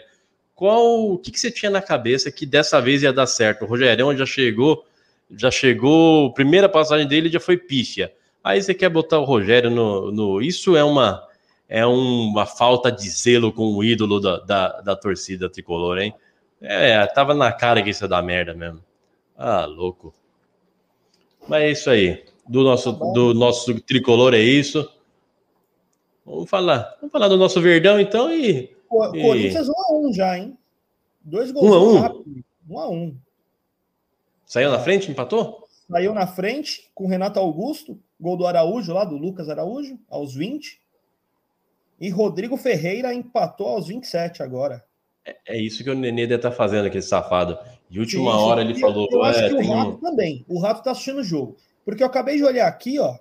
qual 0.56 1.12
o 1.12 1.18
que, 1.18 1.32
que 1.32 1.40
você 1.40 1.52
tinha 1.52 1.70
na 1.70 1.82
cabeça 1.82 2.32
que 2.32 2.46
dessa 2.46 2.82
vez 2.82 3.04
ia 3.04 3.12
dar 3.12 3.28
certo? 3.28 3.64
O 3.64 3.68
Rogerão 3.68 4.16
já 4.16 4.26
chegou, 4.26 4.86
já 5.30 5.52
chegou, 5.52 6.34
primeira 6.34 6.70
passagem 6.70 7.08
dele 7.08 7.30
já 7.30 7.40
foi 7.40 7.58
pífia. 7.58 8.14
Aí 8.44 8.62
você 8.62 8.74
quer 8.74 8.90
botar 8.90 9.20
o 9.20 9.26
Rogério 9.26 9.70
no. 9.70 10.12
no 10.12 10.42
isso 10.42 10.78
é 10.78 10.84
uma 10.84 11.28
é 11.68 11.86
uma 11.86 12.46
falta 12.46 12.92
de 12.92 13.10
zelo 13.10 13.52
com 13.52 13.76
o 13.76 13.84
ídolo 13.84 14.20
da, 14.20 14.38
da, 14.38 14.82
da 14.82 14.96
torcida 14.96 15.50
tricolor, 15.50 15.98
hein? 15.98 16.14
É, 16.62 17.06
tava 17.08 17.34
na 17.34 17.52
cara 17.52 17.82
que 17.82 17.90
isso 17.90 18.04
ia 18.04 18.08
dar 18.08 18.22
merda 18.22 18.54
mesmo. 18.54 18.84
Ah, 19.36 19.66
louco. 19.66 20.14
Mas 21.48 21.64
é 21.64 21.72
isso 21.72 21.90
aí. 21.90 22.24
Do 22.48 22.64
nosso, 22.64 22.92
do 22.92 23.34
nosso 23.34 23.80
tricolor 23.82 24.36
é 24.36 24.40
isso. 24.40 24.88
Vamos 26.24 26.50
falar. 26.50 26.96
Vamos 27.02 27.12
falar 27.12 27.28
do 27.28 27.38
nosso 27.38 27.60
Verdão, 27.60 28.00
então, 28.00 28.32
e. 28.32 28.75
Co- 28.96 29.16
E- 29.16 29.22
Corinthians 29.22 29.68
1x1 29.68 30.14
já, 30.14 30.38
hein? 30.38 30.58
Dois 31.22 31.52
gols 31.52 31.66
Um 31.70 31.74
a 31.74 31.80
um? 31.84 32.00
rápidos. 32.00 32.44
1x1. 32.70 33.16
Saiu 34.46 34.72
na 34.72 34.80
frente, 34.80 35.12
empatou? 35.12 35.66
Saiu 35.90 36.14
na 36.14 36.28
frente 36.28 36.90
com 36.96 37.06
o 37.06 37.08
Renato 37.08 37.40
Augusto, 37.40 38.00
gol 38.20 38.38
do 38.38 38.46
Araújo 38.48 38.94
lá, 38.94 39.04
do 39.04 39.18
Lucas 39.18 39.50
Araújo, 39.50 40.00
aos 40.10 40.34
20. 40.34 40.80
E 42.00 42.10
Rodrigo 42.10 42.58
Ferreira 42.58 43.14
empatou 43.14 43.68
aos 43.68 43.88
27 43.88 44.44
agora. 44.44 44.84
É 45.48 45.58
isso 45.60 45.84
que 45.84 45.90
o 45.90 45.96
Nenê 45.96 46.28
deve 46.28 46.36
estar 46.36 46.52
fazendo, 46.52 46.86
aquele 46.86 47.02
safado. 47.02 47.58
De 47.90 48.00
última 48.00 48.32
Sim, 48.32 48.38
hora 48.38 48.62
ele 48.62 48.74
E 48.74 48.80
falou. 48.80 49.08
Eu 49.12 49.24
acho 49.24 49.40
é, 49.40 49.50
que 49.50 49.56
o 49.56 49.60
um- 49.60 49.74
Rato 49.74 49.98
também. 50.00 50.46
O 50.48 50.60
Rato 50.60 50.84
tá 50.84 50.92
assistindo 50.92 51.20
o 51.20 51.24
jogo. 51.24 51.56
Porque 51.84 52.04
eu 52.04 52.08
acabei 52.08 52.36
de 52.38 52.44
olhar 52.44 52.68
aqui, 52.68 53.00
ó. 53.00 53.16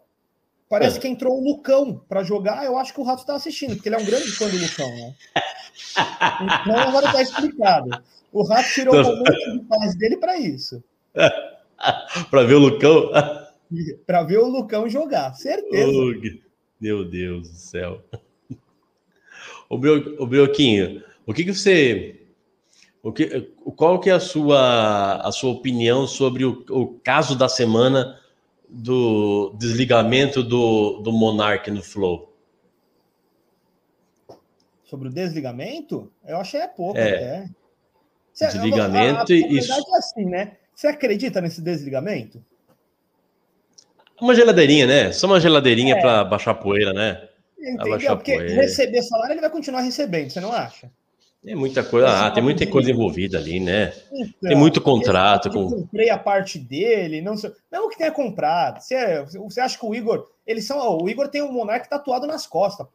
Parece 0.74 0.98
É. 0.98 1.00
que 1.00 1.06
entrou 1.06 1.38
o 1.40 1.44
Lucão 1.44 2.02
para 2.08 2.24
jogar. 2.24 2.64
Eu 2.64 2.76
acho 2.76 2.92
que 2.92 3.00
o 3.00 3.04
Rato 3.04 3.24
tá 3.24 3.36
assistindo, 3.36 3.76
porque 3.76 3.88
ele 3.88 3.94
é 3.94 3.98
um 4.00 4.04
grande 4.04 4.28
fã 4.32 4.48
do 4.48 4.56
Lucão, 4.58 4.88
né? 4.88 5.14
Então 6.66 6.76
agora 6.78 7.12
tá 7.12 7.22
explicado. 7.22 7.90
O 8.32 8.42
Rato 8.42 8.68
tirou 8.70 8.98
Então- 9.00 9.12
um 9.14 9.18
monte 9.18 9.52
de 9.52 9.60
paz 9.68 9.94
dele 9.96 10.16
para 10.16 10.36
isso. 10.36 10.82
Pra 12.28 12.42
ver 12.42 12.54
o 12.54 12.58
Lucão. 12.58 13.10
Para 14.04 14.24
ver 14.24 14.38
o 14.38 14.48
Lucão 14.48 14.88
jogar. 14.88 15.32
Certeza. 15.34 15.88
Oh, 15.88 16.12
meu 16.80 17.04
Deus 17.04 17.48
do 17.50 17.56
céu. 17.56 18.02
O, 19.70 19.78
Brio, 19.78 20.16
o 20.20 20.26
Brioquinho, 20.26 21.02
o 21.24 21.32
que, 21.32 21.44
que 21.44 21.54
você. 21.54 22.20
O 23.02 23.12
que, 23.12 23.52
qual 23.76 24.00
que 24.00 24.10
é 24.10 24.14
a 24.14 24.20
sua, 24.20 25.16
a 25.16 25.30
sua 25.30 25.50
opinião 25.52 26.06
sobre 26.06 26.44
o, 26.44 26.64
o 26.70 26.98
caso 27.00 27.36
da 27.36 27.48
semana 27.48 28.18
do 28.74 29.54
desligamento 29.56 30.42
do, 30.42 31.00
do 31.00 31.12
Monark 31.12 31.70
no 31.70 31.82
Flow? 31.82 32.34
Sobre 34.84 35.08
o 35.08 35.12
desligamento, 35.12 36.10
eu 36.26 36.36
achei 36.38 36.60
é 36.60 36.68
pouco 36.68 36.98
É. 36.98 37.48
Desligamento 38.38 39.32
a, 39.32 39.36
a, 39.36 39.38
e 39.38 39.44
a 39.44 39.48
isso- 39.60 39.72
é 39.72 39.98
assim, 39.98 40.24
né? 40.24 40.56
Você 40.74 40.88
acredita 40.88 41.40
nesse 41.40 41.62
desligamento? 41.62 42.44
Uma 44.20 44.34
geladeirinha, 44.34 44.86
né? 44.86 45.12
Só 45.12 45.26
uma 45.26 45.40
geladeirinha 45.40 45.94
É. 45.96 46.00
para 46.00 46.24
baixar 46.24 46.54
poeira, 46.54 46.92
né? 46.92 47.28
Entendeu? 47.58 48.16
Porque 48.16 48.34
poeira. 48.34 48.54
receber 48.54 49.02
salário 49.02 49.34
ele 49.34 49.40
vai 49.40 49.50
continuar 49.50 49.80
recebendo, 49.80 50.30
você 50.30 50.40
não 50.40 50.52
acha? 50.52 50.90
Tem 51.44 51.54
muita 51.54 51.84
coisa, 51.84 52.08
ah, 52.08 52.30
tem 52.30 52.42
muita 52.42 52.66
coisa 52.66 52.90
envolvida 52.90 53.36
ali, 53.36 53.60
né? 53.60 53.92
Tem 54.40 54.56
muito 54.56 54.80
contrato 54.80 55.48
Eu 55.48 55.52
com. 55.52 55.70
comprei 55.70 56.08
a 56.08 56.16
parte 56.16 56.58
dele, 56.58 57.20
não 57.20 57.36
sei. 57.36 57.52
Não 57.70 57.90
que 57.90 57.98
tenha 57.98 58.10
comprado. 58.10 58.80
Você, 58.80 59.22
você 59.38 59.60
acha 59.60 59.78
que 59.78 59.84
o 59.84 59.94
Igor. 59.94 60.26
Eles 60.46 60.66
são. 60.66 60.98
O 60.98 61.08
Igor 61.08 61.28
tem 61.28 61.42
o 61.42 61.52
Monark 61.52 61.88
tatuado 61.88 62.26
nas 62.26 62.46
costas. 62.46 62.86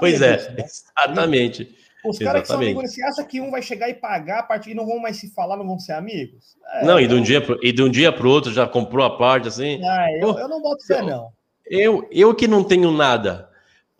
Pois 0.00 0.20
é, 0.20 0.36
disso, 0.36 0.50
né? 0.50 0.64
exatamente. 0.64 1.76
Os 2.04 2.18
caras 2.18 2.42
que 2.42 2.48
são 2.48 2.56
amigos, 2.56 2.92
você 2.92 3.02
acha 3.02 3.24
que 3.24 3.40
um 3.40 3.50
vai 3.50 3.62
chegar 3.62 3.88
e 3.88 3.94
pagar 3.94 4.40
a 4.40 4.42
parte 4.42 4.70
e 4.70 4.74
não 4.74 4.84
vão 4.84 4.98
mais 4.98 5.16
se 5.16 5.30
falar, 5.32 5.56
não 5.56 5.66
vão 5.66 5.78
ser 5.78 5.92
amigos? 5.92 6.56
É, 6.74 6.84
Não, 6.84 7.00
e 7.00 7.06
de 7.06 7.14
um 7.14 7.18
eu- 7.18 7.22
dia 7.24 7.40
pro, 7.40 7.58
e 7.64 7.72
de 7.72 7.82
um 7.82 7.88
dia 7.88 8.12
pro 8.12 8.28
outro 8.28 8.52
já 8.52 8.66
comprou 8.66 9.06
a 9.06 9.16
parte 9.16 9.48
assim. 9.48 9.80
Ah, 9.82 10.06
eu, 10.20 10.36
eu 10.38 10.48
não 10.48 10.60
boto 10.60 10.84
fé, 10.86 11.00
Não. 11.00 11.06
não. 11.08 11.28
Eu, 11.66 12.06
eu 12.10 12.34
que 12.34 12.46
não 12.46 12.62
tenho 12.62 12.90
nada, 12.92 13.48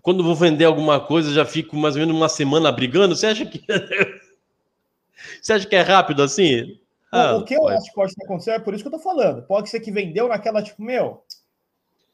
quando 0.05 0.23
vou 0.23 0.37
vender 0.37 0.67
alguma 0.67 1.01
coisa, 1.01 1.33
já 1.33 1.45
fico 1.45 1.75
mais 1.75 1.97
ou 1.97 2.01
menos 2.01 2.15
uma 2.15 2.29
semana 2.29 2.71
brigando. 2.71 3.17
Você 3.17 3.27
acha 3.27 3.45
que. 3.45 3.65
Você 5.43 5.55
acha 5.55 5.67
que 5.67 5.75
é 5.75 5.81
rápido 5.81 6.23
assim? 6.23 6.79
O- 7.13 7.17
Ah, 7.17 7.37
o 7.37 7.45
que 7.45 7.55
eu 7.55 7.61
pode. 7.61 7.77
acho 7.77 7.87
que 7.89 7.95
pode 7.95 8.15
acontecer 8.25 8.51
é 8.51 8.59
por 8.59 8.75
isso 8.75 8.85
que 8.85 8.89
eu 8.89 8.93
tô 8.93 8.99
falando. 8.99 9.43
Pode 9.47 9.71
ser 9.71 9.81
que 9.81 9.91
vendeu 9.91 10.29
naquela, 10.29 10.63
tipo, 10.63 10.83
meu, 10.83 11.25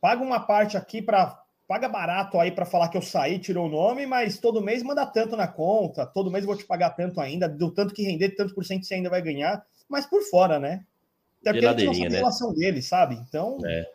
paga 0.01 0.23
uma 0.23 0.41
parte 0.41 0.77
aqui 0.77 1.03
para 1.03 1.37
Paga 1.71 1.89
barato 1.89 2.37
aí 2.41 2.51
para 2.51 2.67
falar 2.67 2.89
que 2.89 2.97
eu 2.97 3.03
saí, 3.03 3.39
tirou 3.39 3.67
o 3.67 3.71
nome, 3.71 4.05
mas 4.05 4.41
todo 4.41 4.61
mês 4.61 4.83
manda 4.83 5.07
tanto 5.07 5.37
na 5.37 5.47
conta, 5.47 6.05
todo 6.05 6.29
mês 6.29 6.43
eu 6.43 6.49
vou 6.49 6.57
te 6.57 6.67
pagar 6.67 6.91
tanto 6.91 7.21
ainda, 7.21 7.49
do 7.49 7.71
tanto 7.71 7.95
que 7.95 8.03
render, 8.03 8.31
tanto 8.31 8.53
por 8.53 8.65
cento 8.65 8.85
você 8.85 8.95
ainda 8.95 9.09
vai 9.09 9.23
ganhar, 9.23 9.65
mas 9.89 10.05
por 10.05 10.21
fora, 10.23 10.59
né? 10.59 10.85
Até 11.41 11.53
porque 11.53 11.69
gente 11.69 11.87
não 11.87 11.95
sabe 11.95 12.09
né? 12.09 12.17
relação 12.19 12.53
dele, 12.53 12.83
sabe? 12.83 13.15
Então, 13.15 13.59
É. 13.65 13.89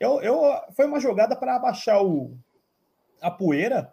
eu, 0.00 0.20
eu, 0.20 0.42
foi 0.74 0.84
uma 0.84 0.98
jogada 0.98 1.36
para 1.36 1.54
abaixar 1.54 2.04
o, 2.04 2.36
a 3.22 3.30
poeira 3.30 3.92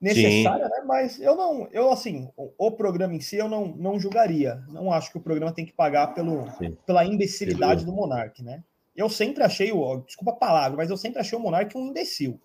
necessária, 0.00 0.68
né? 0.68 0.82
Mas 0.86 1.20
eu 1.20 1.34
não, 1.34 1.68
eu 1.72 1.90
assim, 1.90 2.28
o, 2.36 2.52
o 2.56 2.70
programa 2.70 3.14
em 3.14 3.20
si 3.20 3.36
eu 3.36 3.48
não, 3.48 3.66
não 3.66 3.98
julgaria. 3.98 4.62
Não 4.68 4.92
acho 4.92 5.10
que 5.10 5.18
o 5.18 5.22
programa 5.22 5.52
tem 5.52 5.66
que 5.66 5.72
pagar 5.72 6.14
pelo, 6.14 6.48
Sim. 6.52 6.76
pela 6.86 7.04
imbecilidade 7.04 7.84
do 7.84 7.92
Monark, 7.92 8.42
né? 8.42 8.62
Eu 8.96 9.08
sempre 9.08 9.42
achei 9.42 9.70
o, 9.72 9.98
desculpa 9.98 10.32
a 10.32 10.36
palavra, 10.36 10.76
mas 10.76 10.90
eu 10.90 10.96
sempre 10.96 11.20
achei 11.20 11.36
o 11.36 11.40
Monark 11.40 11.76
um 11.76 11.88
imbecil. 11.88 12.40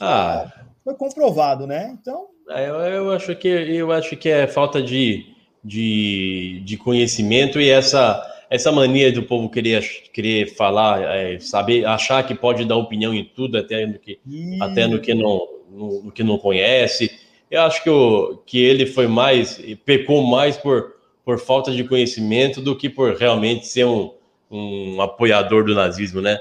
Ah. 0.00 0.50
Foi 0.82 0.94
comprovado, 0.94 1.66
né? 1.66 1.96
Então, 2.00 2.28
É, 2.50 2.68
Eu, 2.68 2.74
eu 2.76 3.12
acho 3.12 3.34
que 3.36 3.48
eu 3.48 3.90
acho 3.92 4.16
que 4.16 4.28
é 4.28 4.46
falta 4.46 4.82
de, 4.82 5.34
de, 5.62 6.62
de 6.64 6.76
conhecimento 6.76 7.60
e 7.60 7.70
essa 7.70 8.33
essa 8.50 8.70
mania 8.70 9.10
do 9.12 9.22
povo 9.22 9.48
querer 9.48 9.82
querer 10.12 10.54
falar, 10.54 11.02
é, 11.16 11.38
saber, 11.40 11.84
achar 11.84 12.26
que 12.26 12.34
pode 12.34 12.64
dar 12.64 12.76
opinião 12.76 13.14
em 13.14 13.24
tudo, 13.24 13.58
até 13.58 13.86
no 13.86 13.98
que 13.98 14.18
até 14.60 14.86
no 14.86 15.00
que 15.00 15.14
não 15.14 15.48
no, 15.70 16.02
no 16.04 16.12
que 16.12 16.22
não 16.22 16.38
conhece. 16.38 17.10
Eu 17.50 17.62
acho 17.62 17.82
que, 17.82 17.90
o, 17.90 18.38
que 18.46 18.58
ele 18.58 18.86
foi 18.86 19.06
mais 19.06 19.60
pecou 19.84 20.22
mais 20.22 20.56
por, 20.56 20.94
por 21.24 21.38
falta 21.38 21.72
de 21.72 21.84
conhecimento 21.84 22.60
do 22.60 22.76
que 22.76 22.88
por 22.88 23.14
realmente 23.16 23.66
ser 23.66 23.84
um, 23.84 24.12
um 24.50 25.00
apoiador 25.00 25.64
do 25.64 25.74
nazismo, 25.74 26.20
né? 26.20 26.38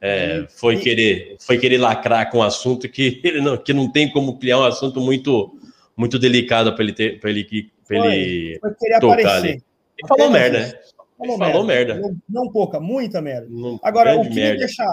É, 0.00 0.46
foi 0.50 0.74
e- 0.74 0.80
querer 0.80 1.36
foi 1.40 1.58
querer 1.58 1.78
lacrar 1.78 2.30
com 2.30 2.38
um 2.38 2.42
assunto 2.42 2.88
que 2.88 3.20
ele 3.24 3.40
não 3.40 3.56
que 3.56 3.72
não 3.72 3.90
tem 3.90 4.10
como 4.10 4.38
criar 4.38 4.58
um 4.58 4.64
assunto 4.64 5.00
muito 5.00 5.58
muito 5.96 6.18
delicado 6.18 6.72
para 6.74 6.84
ele 6.84 6.92
ter 6.92 7.18
para 7.18 7.30
ele 7.30 7.70
pra 7.86 7.98
Foi. 7.98 8.14
ele 8.14 8.58
foi 8.60 8.74
querer 8.74 9.00
tocar 9.00 9.14
aparecer. 9.14 9.36
ali. 9.36 9.62
Ele 9.98 10.08
falou 10.08 10.30
merda, 10.30 10.58
né? 10.58 10.74
Falou 11.18 11.64
merda. 11.64 11.94
Não, 11.94 12.16
não 12.28 12.50
pouca, 12.50 12.78
muita 12.78 13.22
merda. 13.22 13.48
Não- 13.50 13.80
Agora, 13.82 14.16
o 14.16 14.22
que, 14.22 14.28
me 14.28 14.34
merda. 14.34 14.58
deixa, 14.58 14.84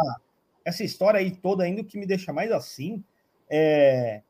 essa 0.63 0.83
história 0.83 1.19
aí 1.19 1.31
toda 1.31 1.63
ainda 1.63 1.81
o 1.81 1.86
que 1.86 1.97
me 1.97 2.05
deixa 2.05 2.31
mais 2.31 2.51
assim 2.51 3.03
é 3.49 4.21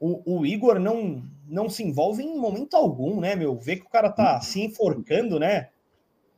o, 0.00 0.38
o, 0.38 0.46
Igor 0.46 0.78
não, 0.78 1.22
não 1.48 1.68
se 1.68 1.82
envolve 1.82 2.22
em 2.22 2.36
momento 2.38 2.74
algum, 2.74 3.20
né, 3.20 3.36
meu? 3.36 3.56
Vê 3.56 3.76
que 3.76 3.86
o 3.86 3.90
cara 3.90 4.10
tá 4.10 4.40
se 4.40 4.60
enforcando, 4.60 5.38
né? 5.38 5.68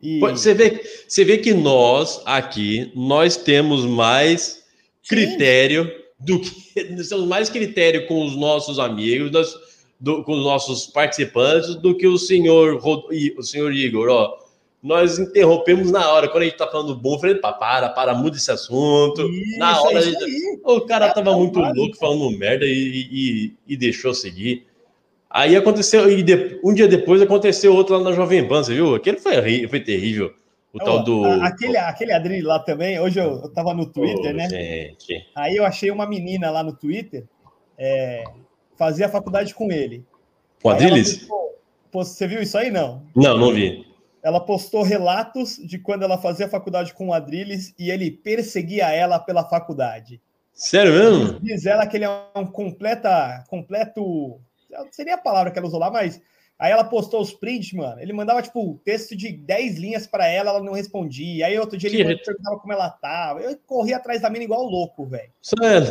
E... 0.02 0.18
Você, 0.20 0.52
vê, 0.54 0.82
você 1.08 1.24
vê 1.24 1.38
que 1.38 1.54
nós 1.54 2.22
aqui, 2.26 2.92
nós 2.94 3.36
temos 3.36 3.84
mais 3.84 4.64
critério 5.08 5.84
Sim. 5.86 5.92
do 6.20 6.40
que. 6.40 6.66
Temos 6.74 7.26
mais 7.26 7.48
critério 7.48 8.06
com 8.06 8.24
os 8.24 8.36
nossos 8.36 8.78
amigos, 8.78 9.30
nós, 9.30 9.54
do, 9.98 10.22
com 10.22 10.32
os 10.32 10.44
nossos 10.44 10.86
participantes, 10.86 11.74
do 11.76 11.96
que 11.96 12.06
o 12.06 12.18
senhor, 12.18 12.78
o 12.84 13.42
senhor 13.42 13.72
Igor, 13.72 14.08
ó 14.10 14.45
nós 14.82 15.18
interrompemos 15.18 15.90
na 15.90 16.10
hora. 16.10 16.28
Quando 16.28 16.42
a 16.42 16.46
gente 16.46 16.56
tá 16.56 16.66
falando 16.66 16.94
bom, 16.94 17.14
eu 17.14 17.18
falei, 17.18 17.34
para, 17.36 17.88
para, 17.88 18.14
muda 18.14 18.36
esse 18.36 18.50
assunto. 18.50 19.22
Isso, 19.22 19.58
na 19.58 19.80
hora, 19.80 20.00
gente, 20.00 20.24
o 20.64 20.80
cara 20.82 21.12
tava 21.12 21.36
muito 21.36 21.58
louco 21.58 21.96
falando 21.96 22.30
merda 22.36 22.64
e, 22.64 23.08
e, 23.10 23.54
e, 23.66 23.76
deixou 23.76 24.14
seguir. 24.14 24.66
Aí 25.28 25.56
aconteceu, 25.56 26.10
e 26.10 26.22
de, 26.22 26.60
um 26.62 26.72
dia 26.72 26.88
depois 26.88 27.20
aconteceu 27.20 27.74
outro 27.74 27.96
lá 27.96 28.02
na 28.02 28.12
Jovem 28.12 28.46
Pan, 28.46 28.62
você 28.62 28.74
viu? 28.74 28.94
Aquele 28.94 29.18
foi, 29.18 29.66
foi 29.68 29.80
terrível. 29.80 30.32
O 30.72 30.78
tal 30.78 31.02
do. 31.02 31.24
Aquele, 31.24 31.76
aquele 31.78 32.12
Adri 32.12 32.42
lá 32.42 32.58
também, 32.58 33.00
hoje 33.00 33.18
eu, 33.18 33.40
eu 33.42 33.48
tava 33.48 33.72
no 33.72 33.86
Twitter, 33.86 34.32
oh, 34.32 34.36
né? 34.36 34.48
Gente. 34.48 35.26
Aí 35.34 35.56
eu 35.56 35.64
achei 35.64 35.90
uma 35.90 36.06
menina 36.06 36.50
lá 36.50 36.62
no 36.62 36.74
Twitter, 36.74 37.24
é, 37.78 38.24
fazia 38.76 39.08
faculdade 39.08 39.54
com 39.54 39.72
ele. 39.72 40.04
Com 40.62 40.70
Adriles? 40.70 41.26
Você 41.90 42.26
viu 42.26 42.42
isso 42.42 42.58
aí, 42.58 42.70
não? 42.70 43.02
Não, 43.14 43.38
não 43.38 43.52
vi 43.52 43.86
ela 44.26 44.40
postou 44.40 44.82
relatos 44.82 45.56
de 45.56 45.78
quando 45.78 46.02
ela 46.02 46.18
fazia 46.18 46.48
faculdade 46.48 46.92
com 46.92 47.10
o 47.10 47.12
Adrilles 47.12 47.72
e 47.78 47.92
ele 47.92 48.10
perseguia 48.10 48.90
ela 48.90 49.20
pela 49.20 49.48
faculdade. 49.48 50.20
Sério 50.52 50.92
mesmo? 50.92 51.38
Diz 51.38 51.64
ela 51.64 51.86
que 51.86 51.96
ele 51.96 52.06
é 52.06 52.10
um 52.34 52.44
completa, 52.44 53.44
completo. 53.48 54.40
Seria 54.90 55.14
a 55.14 55.18
palavra 55.18 55.52
que 55.52 55.58
ela 55.60 55.68
usou 55.68 55.78
lá, 55.78 55.92
mas 55.92 56.20
aí 56.58 56.72
ela 56.72 56.82
postou 56.82 57.20
os 57.20 57.32
prints, 57.32 57.72
mano. 57.72 58.00
Ele 58.00 58.12
mandava, 58.12 58.42
tipo, 58.42 58.80
texto 58.84 59.14
de 59.14 59.30
10 59.30 59.78
linhas 59.78 60.08
para 60.08 60.26
ela, 60.26 60.50
ela 60.50 60.62
não 60.62 60.72
respondia. 60.72 61.46
Aí 61.46 61.56
outro 61.56 61.78
dia 61.78 61.88
ele 61.88 62.16
que... 62.16 62.24
perguntava 62.24 62.58
como 62.58 62.72
ela 62.72 62.90
tava. 62.90 63.42
Eu 63.42 63.56
corria 63.64 63.96
atrás 63.96 64.22
da 64.22 64.28
mina 64.28 64.42
igual 64.42 64.64
louco, 64.64 65.06
velho. 65.06 65.30
Sério? 65.40 65.86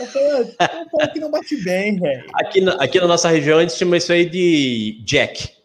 Eu 0.00 0.06
falei, 0.06 1.08
que 1.12 1.20
não 1.20 1.30
bate 1.30 1.62
bem, 1.62 2.00
velho. 2.00 2.24
Aqui 2.36 2.62
na, 2.62 2.72
aqui 2.82 2.98
na 2.98 3.06
nossa 3.06 3.28
região 3.28 3.58
a 3.58 3.60
gente 3.60 3.74
chama 3.74 3.98
isso 3.98 4.10
aí 4.10 4.24
de 4.24 5.02
Jack. 5.04 5.59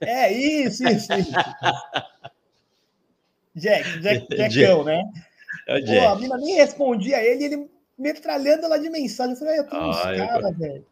É, 0.00 0.32
isso, 0.32 0.82
isso, 0.88 1.12
isso. 1.12 1.30
Jack, 3.54 4.00
Jack, 4.00 4.26
Jackão, 4.50 4.84
né? 4.84 5.02
É 5.66 5.76
o 5.76 5.80
Jack. 5.84 6.00
Pô, 6.00 6.08
a 6.08 6.18
mina 6.18 6.38
nem 6.38 6.54
respondia 6.54 7.18
a 7.18 7.24
ele, 7.24 7.44
ele 7.44 7.70
metralhando 7.98 8.64
ela 8.64 8.78
de 8.78 8.88
mensagem. 8.88 9.34
Eu 9.34 9.38
falei, 9.38 9.58
eu 9.58 9.68
tenho 9.68 9.82
uns 9.82 9.96
ah, 9.96 10.16
caras, 10.16 10.58
velho. 10.58 10.86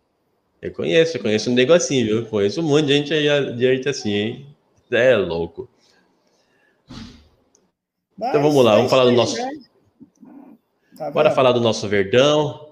Eu 0.61 0.73
conheço, 0.73 1.17
eu 1.17 1.23
conheço 1.23 1.51
um 1.51 1.55
negocinho, 1.55 2.07
viu? 2.07 2.27
Conheço 2.27 2.61
um 2.61 2.65
monte 2.65 2.87
de 2.87 2.93
gente 2.93 3.15
aí 3.15 3.55
de 3.55 3.75
gente 3.75 3.89
assim, 3.89 4.11
hein? 4.11 4.57
É 4.91 5.17
louco. 5.17 5.69
Mas, 8.17 8.31
então 8.31 8.43
vamos 8.43 8.65
lá, 8.65 8.75
vamos 8.75 8.91
falar 8.91 9.05
do 9.05 9.13
nosso. 9.13 9.37
Né? 9.37 9.51
Tá 10.97 11.11
Bora 11.13 11.31
falar 11.31 11.53
do 11.53 11.61
nosso 11.61 11.89
Verdão, 11.89 12.68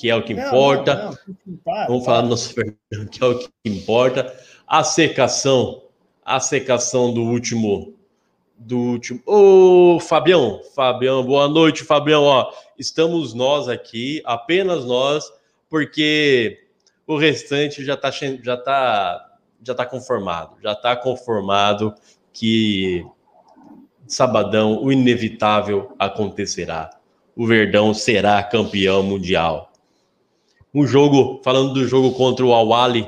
que 0.00 0.08
é 0.08 0.16
o 0.16 0.22
que 0.22 0.32
não, 0.32 0.46
importa. 0.46 0.94
Não, 0.94 1.34
não, 1.46 1.56
para, 1.58 1.86
vamos 1.86 2.04
para. 2.04 2.14
falar 2.14 2.22
do 2.22 2.28
nosso 2.30 2.54
Verdão, 2.54 3.06
que 3.10 3.22
é 3.22 3.26
o 3.26 3.38
que 3.38 3.48
importa 3.66 4.34
a 4.66 4.82
secação, 4.82 5.82
a 6.24 6.40
secação 6.40 7.12
do 7.12 7.22
último 7.22 7.94
do 8.56 8.78
último. 8.78 9.20
Ô, 9.26 10.00
Fabião, 10.00 10.60
Fabião, 10.74 11.22
boa 11.22 11.48
noite, 11.48 11.84
Fabião, 11.84 12.22
ó, 12.22 12.50
estamos 12.78 13.34
nós 13.34 13.68
aqui, 13.68 14.22
apenas 14.24 14.84
nós, 14.86 15.30
porque 15.68 16.58
o 17.06 17.16
restante 17.16 17.84
já 17.84 17.96
tá 17.96 18.10
já 18.10 18.56
tá 18.56 19.26
já 19.62 19.74
tá 19.74 19.84
conformado, 19.84 20.56
já 20.62 20.74
tá 20.74 20.96
conformado 20.96 21.94
que 22.32 23.04
sabadão 24.06 24.82
o 24.82 24.90
inevitável 24.90 25.94
acontecerá. 25.98 26.90
O 27.36 27.46
Verdão 27.46 27.92
será 27.92 28.42
campeão 28.42 29.02
mundial. 29.02 29.69
Um 30.72 30.86
jogo, 30.86 31.40
falando 31.42 31.74
do 31.74 31.86
jogo 31.86 32.12
contra 32.12 32.44
o 32.44 32.52
Awali, 32.52 33.06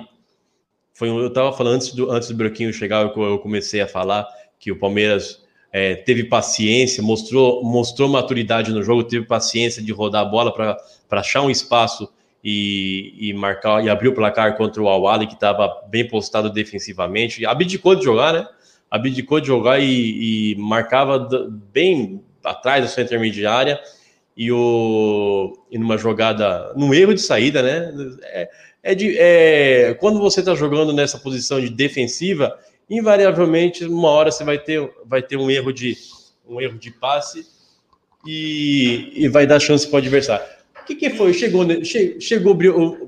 foi 0.93 1.09
eu 1.09 1.29
estava 1.29 1.53
falando 1.53 1.77
antes 1.77 1.93
do, 1.93 2.11
antes 2.11 2.29
do 2.29 2.35
Broquinho 2.35 2.73
chegar, 2.73 3.03
eu, 3.03 3.23
eu 3.23 3.39
comecei 3.39 3.81
a 3.81 3.87
falar 3.87 4.27
que 4.59 4.71
o 4.71 4.79
Palmeiras 4.79 5.43
é, 5.73 5.95
teve 5.95 6.25
paciência, 6.25 7.03
mostrou, 7.03 7.65
mostrou 7.65 8.09
maturidade 8.09 8.71
no 8.71 8.83
jogo, 8.83 9.05
teve 9.05 9.27
paciência 9.27 9.83
de 9.83 9.91
rodar 9.91 10.23
a 10.23 10.25
bola 10.25 10.53
para 10.53 10.77
achar 11.21 11.43
um 11.43 11.51
espaço 11.51 12.13
e, 12.45 13.15
e, 13.19 13.33
marcar 13.33 13.85
e 13.85 13.89
abrir 13.89 14.09
o 14.09 14.15
placar 14.15 14.57
contra 14.57 14.83
o 14.83 14.89
Awali, 14.89 15.27
que 15.27 15.35
estava 15.35 15.83
bem 15.89 16.07
postado 16.07 16.51
defensivamente. 16.51 17.47
Abdicou 17.47 17.95
de 17.95 18.05
jogar, 18.05 18.33
né? 18.33 18.47
Abdicou 18.91 19.41
de 19.41 19.47
jogar 19.47 19.81
e, 19.81 20.53
e 20.53 20.57
marcava 20.57 21.19
bem 21.73 22.23
atrás 22.45 22.83
da 22.83 22.89
sua 22.89 23.03
intermediária. 23.03 23.81
E, 24.37 24.51
o, 24.51 25.59
e 25.71 25.79
numa 25.79 25.99
jogada, 25.99 26.73
num 26.75 26.95
erro 26.95 27.15
de 27.15 27.21
saída, 27.21 27.63
né? 27.63 27.93
É, 28.23 28.51
é 28.83 28.95
de 28.95 29.17
é, 29.19 29.95
quando 30.01 30.19
você 30.19 30.41
está 30.41 30.55
jogando 30.55 30.93
nessa 30.93 31.19
posição 31.19 31.61
de 31.61 31.69
defensiva, 31.69 32.59
invariavelmente 32.89 33.85
uma 33.85 34.09
hora 34.09 34.31
você 34.31 34.43
vai 34.43 34.59
ter, 34.59 34.91
vai 35.05 35.23
ter 35.23 35.37
um 35.37 35.51
erro 35.51 35.73
de 35.73 35.97
um 36.49 36.61
erro 36.61 36.79
de 36.79 36.91
passe 36.91 37.47
e, 38.27 39.13
e 39.15 39.29
vai 39.29 39.47
dar 39.47 39.61
chance 39.61 39.87
para 39.87 39.97
o 39.97 39.99
adversário. 39.99 40.47
O 40.81 40.85
que, 40.85 40.97
que 40.97 41.11
foi? 41.11 41.33
Chegou, 41.33 41.65
che, 41.85 42.21
chegou, 42.21 42.59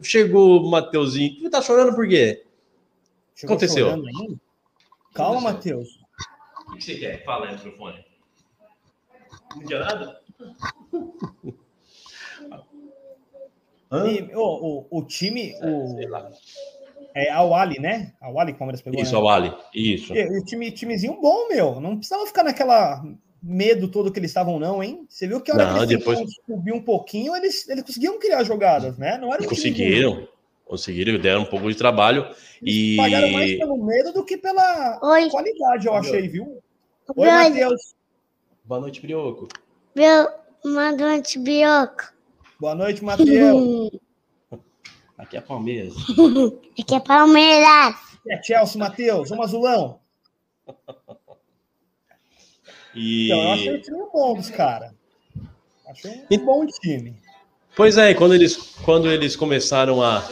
chegou 0.02 0.62
o 0.62 0.70
Mateuzinho. 0.70 1.40
Você 1.40 1.50
tá 1.50 1.60
chorando 1.60 1.94
por 1.94 2.06
quê? 2.06 2.44
Chegou 3.34 3.56
Aconteceu. 3.56 4.02
Calma, 5.12 5.40
Matheus. 5.40 6.00
O 6.68 6.76
que 6.76 6.84
você 6.84 6.94
quer? 6.94 7.24
Fala 7.24 7.46
aí 7.46 7.52
no 7.52 7.58
microfone. 7.58 8.04
Não 9.56 9.66
tinha 9.66 9.80
nada? 9.80 10.20
E, 13.92 14.34
o, 14.34 14.40
o, 14.40 14.86
o, 14.90 15.02
time. 15.04 15.54
O, 15.62 15.96
é 17.14 17.30
a 17.30 17.42
Wally, 17.42 17.78
né? 17.78 18.12
A 18.20 18.28
Wally 18.28 18.52
que 18.52 18.56
o 18.56 18.58
Palmeiras 18.58 18.82
pegou. 18.82 19.00
Isso, 19.00 19.12
né? 19.12 19.18
a 19.18 19.22
Wally. 19.22 19.54
Isso. 19.72 20.14
E, 20.14 20.38
o 20.38 20.44
time, 20.44 20.70
timezinho 20.72 21.20
bom, 21.20 21.48
meu. 21.48 21.80
Não 21.80 21.96
precisava 21.96 22.26
ficar 22.26 22.42
naquela 22.42 23.04
medo 23.40 23.88
todo 23.88 24.10
que 24.10 24.18
eles 24.18 24.30
estavam, 24.30 24.58
não, 24.58 24.82
hein? 24.82 25.06
Você 25.08 25.28
viu 25.28 25.40
que 25.40 25.50
a 25.50 25.54
hora 25.54 25.66
não, 25.66 25.74
que 25.74 25.84
eles 25.84 25.98
depois... 25.98 26.18
subir 26.46 26.72
um 26.72 26.80
pouquinho, 26.80 27.36
eles, 27.36 27.68
eles 27.68 27.84
conseguiam 27.84 28.18
criar 28.18 28.42
jogadas, 28.42 28.96
né? 28.96 29.18
Não 29.18 29.32
era 29.32 29.46
Conseguiram. 29.46 30.26
Conseguiram, 30.64 31.20
deram 31.20 31.42
um 31.42 31.46
pouco 31.46 31.68
de 31.70 31.76
trabalho. 31.76 32.24
Eles 32.62 32.94
e 32.94 32.96
pagaram 32.96 33.30
mais 33.32 33.58
pelo 33.58 33.84
medo 33.84 34.12
do 34.12 34.24
que 34.24 34.38
pela 34.38 34.98
Oi. 35.02 35.28
qualidade, 35.28 35.86
eu 35.86 35.94
achei, 35.94 36.26
viu? 36.26 36.62
Oi, 37.14 37.26
Matheus. 37.26 37.94
Boa 38.64 38.80
noite, 38.80 39.00
Brioco. 39.02 39.46
Boa 40.64 40.92
noite, 40.92 41.38
Brioco. 41.38 42.04
Boa 42.58 42.74
noite, 42.74 43.04
Matheus. 43.04 43.90
Aqui 45.18 45.36
é 45.36 45.40
Palmeiras. 45.42 45.92
Aqui 46.80 46.94
é 46.94 47.00
Palmeiras. 47.00 47.94
Aqui 47.94 48.32
é 48.32 48.42
Chelsea, 48.42 48.78
Matheus. 48.78 49.28
Vamos 49.28 49.46
azulão. 49.46 50.00
E... 52.96 53.26
Então, 53.26 53.42
eu 53.42 53.52
achei 53.52 53.74
o 53.74 53.82
time 53.82 53.98
bom 54.12 54.34
dos 54.36 54.50
caras. 54.50 54.92
Achei 55.84 56.24
um 56.30 56.44
bom 56.44 56.64
time. 56.64 57.16
Pois 57.74 57.98
é, 57.98 58.14
quando 58.14 58.36
eles, 58.36 58.56
quando 58.84 59.10
eles 59.10 59.34
começaram 59.34 60.00
a. 60.00 60.22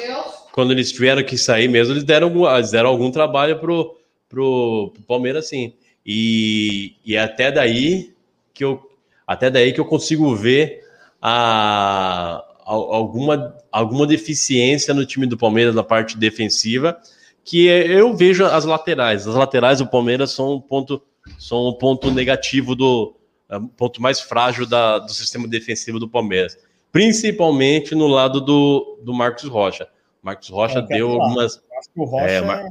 Quando 0.52 0.70
eles 0.70 0.92
tiveram 0.92 1.24
que 1.24 1.36
sair 1.36 1.66
mesmo, 1.66 1.92
eles 1.92 2.04
deram, 2.04 2.32
eles 2.56 2.70
deram 2.70 2.88
algum 2.88 3.10
trabalho 3.10 3.58
pro, 3.58 3.98
pro, 4.28 4.92
pro 4.94 5.02
Palmeiras, 5.08 5.48
sim. 5.48 5.74
E, 6.06 6.94
e 7.04 7.16
até 7.16 7.50
daí 7.50 8.14
que 8.54 8.62
eu 8.62 8.91
até 9.26 9.50
daí 9.50 9.72
que 9.72 9.80
eu 9.80 9.84
consigo 9.84 10.34
ver 10.34 10.82
a, 11.20 12.44
a, 12.64 12.72
alguma, 12.72 13.56
alguma 13.70 14.06
deficiência 14.06 14.92
no 14.92 15.06
time 15.06 15.26
do 15.26 15.36
Palmeiras 15.36 15.74
na 15.74 15.84
parte 15.84 16.16
defensiva, 16.16 16.98
que 17.44 17.66
eu 17.66 18.14
vejo 18.14 18.44
as 18.44 18.64
laterais. 18.64 19.26
As 19.26 19.34
laterais 19.34 19.78
do 19.78 19.86
Palmeiras 19.86 20.30
são 20.30 20.54
um 20.54 20.60
ponto, 20.60 21.02
são 21.38 21.68
um 21.68 21.72
ponto 21.74 22.10
negativo 22.10 22.74
do 22.74 23.14
é, 23.50 23.58
ponto 23.76 24.00
mais 24.00 24.20
frágil 24.20 24.66
da, 24.66 24.98
do 24.98 25.12
sistema 25.12 25.46
defensivo 25.46 25.98
do 25.98 26.08
Palmeiras, 26.08 26.56
principalmente 26.90 27.94
no 27.94 28.06
lado 28.06 28.40
do, 28.40 28.98
do 29.02 29.12
Marcos 29.12 29.44
Rocha. 29.44 29.88
Marcos 30.22 30.48
Rocha 30.48 30.78
é, 30.78 30.82
deu 30.82 31.10
algumas. 31.10 31.62
Rocha 31.96 32.24
é, 32.26 32.38
é... 32.38 32.68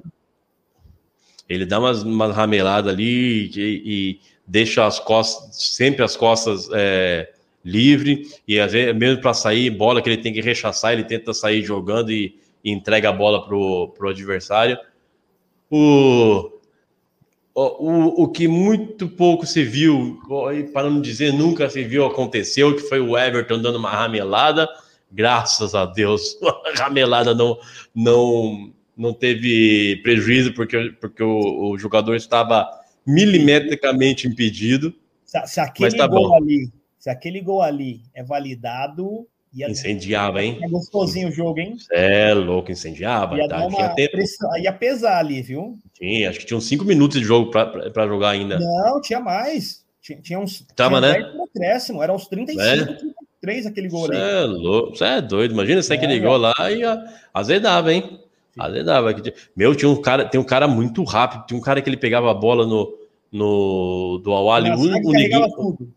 Ele 1.50 1.66
dá 1.66 1.80
umas, 1.80 2.02
umas 2.02 2.34
rameladas 2.34 2.94
ali 2.94 3.52
e, 3.54 3.60
e, 3.60 4.20
deixa 4.46 4.86
as 4.86 5.00
costas, 5.00 5.56
sempre 5.56 6.04
as 6.04 6.18
costas 6.18 6.70
é, 6.74 7.32
livre, 7.64 8.28
e 8.48 8.60
às 8.60 8.72
vezes, 8.72 8.96
mesmo 8.96 9.22
para 9.22 9.34
sair, 9.34 9.70
bola 9.70 10.02
que 10.02 10.10
ele 10.10 10.22
tem 10.22 10.34
que 10.34 10.42
rechaçar, 10.42 10.94
ele 10.94 11.04
tenta 11.04 11.34
sair 11.34 11.64
jogando 11.64 12.12
e, 12.12 12.36
e 12.64 12.72
entrega 12.72 13.10
a 13.10 13.14
bola 13.14 13.46
para 13.46 13.56
o 13.56 14.10
adversário. 14.10 14.78
O, 15.70 16.52
o, 17.54 18.24
o 18.24 18.28
que 18.28 18.48
muito 18.48 19.08
pouco 19.08 19.46
se 19.46 19.64
viu, 19.64 20.20
para 20.74 20.90
não 20.90 21.02
dizer 21.02 21.34
nunca 21.34 21.70
se 21.70 21.84
viu, 21.84 22.06
aconteceu, 22.06 22.76
que 22.76 22.82
foi 22.82 23.00
o 23.00 23.18
Everton 23.18 23.62
dando 23.62 23.78
uma 23.78 23.90
ramelada. 23.90 24.68
Graças 25.12 25.76
a 25.76 25.86
Deus, 25.86 26.38
a 26.44 26.84
ramelada 26.84 27.36
não, 27.36 27.58
não, 27.94 28.72
não 28.98 29.14
teve 29.14 29.98
prejuízo, 30.04 30.54
porque, 30.54 30.94
porque 31.00 31.24
o, 31.24 31.72
o 31.72 31.78
jogador 31.78 32.16
estava 32.16 32.81
milimetricamente 33.06 34.28
impedido. 34.28 34.94
Se, 35.26 35.40
se 35.48 35.60
aquele 35.60 35.96
tá 35.96 36.08
gol 36.08 36.30
bom. 36.30 36.36
ali, 36.36 36.70
se 37.00 37.10
aquele 37.10 37.42
gol 37.42 37.62
ali 37.62 38.02
é 38.14 38.24
validado, 38.24 39.28
ia, 39.54 39.70
Incendiava, 39.70 40.44
hein? 40.44 40.60
é 40.62 40.68
gostosinho 40.68 41.30
o 41.30 41.32
jogo, 41.32 41.60
hein? 41.60 41.76
É 41.92 42.34
louco, 42.34 42.72
incendiava. 42.72 43.38
Ia, 43.38 43.48
Tá? 43.48 43.58
Tinha 43.68 43.68
uma 43.68 43.96
pressão, 43.96 44.58
ia 44.58 44.74
pesar 44.74 45.18
ali, 45.20 45.42
viu? 45.42 45.78
Tinha, 45.94 46.30
acho 46.30 46.40
que 46.40 46.46
tinham 46.46 46.62
cinco 46.62 46.86
minutos 46.86 47.20
de 47.20 47.26
jogo 47.26 47.50
para 47.52 48.08
jogar 48.08 48.30
ainda. 48.30 48.60
Não, 48.60 49.02
tinha 49.02 49.20
mais. 49.20 49.84
Tinha, 50.02 50.20
tinha 50.22 50.40
uns. 50.40 50.66
Tava, 50.76 51.00
tinha 51.00 51.14
né? 51.14 51.20
10 51.22 51.32
pro 51.34 51.44
acréscimo, 51.44 52.04
era 52.04 52.14
uns 52.14 52.28
35, 52.28 52.62
É. 52.62 52.86
33 53.42 53.66
aquele 53.68 53.88
gol 53.90 54.06
Você 54.08 54.14
ali. 54.14 54.22
é 54.22 54.42
louco, 54.46 54.96
você 54.96 55.06
é 55.06 55.22
doido. 55.22 55.54
Imagina 55.54 55.82
se 55.82 55.92
É, 55.94 55.96
aquele 55.96 56.14
velho. 56.20 56.26
gol 56.30 56.38
lá 56.38 56.54
e 56.72 56.82
azedava, 57.34 57.94
hein? 57.94 58.20
Azedava. 58.60 59.14
Meu, 59.56 59.76
tinha 59.76 59.90
um 59.90 60.02
cara, 60.02 60.26
tem 60.26 60.40
um 60.40 60.44
cara 60.44 60.68
muito 60.68 61.04
rápido. 61.04 61.46
Tinha 61.46 61.58
um 61.58 61.62
cara 61.64 61.82
que 61.82 61.90
ele 61.90 61.98
pegava 61.98 62.30
a 62.30 62.34
bola 62.34 62.66
no, 62.68 62.98
no 63.32 64.20
do 64.24 64.32
Awali. 64.34 64.70
O, 64.72 65.08
o 65.08 65.12
neguinho, 65.14 65.50
tudo. 65.56 65.90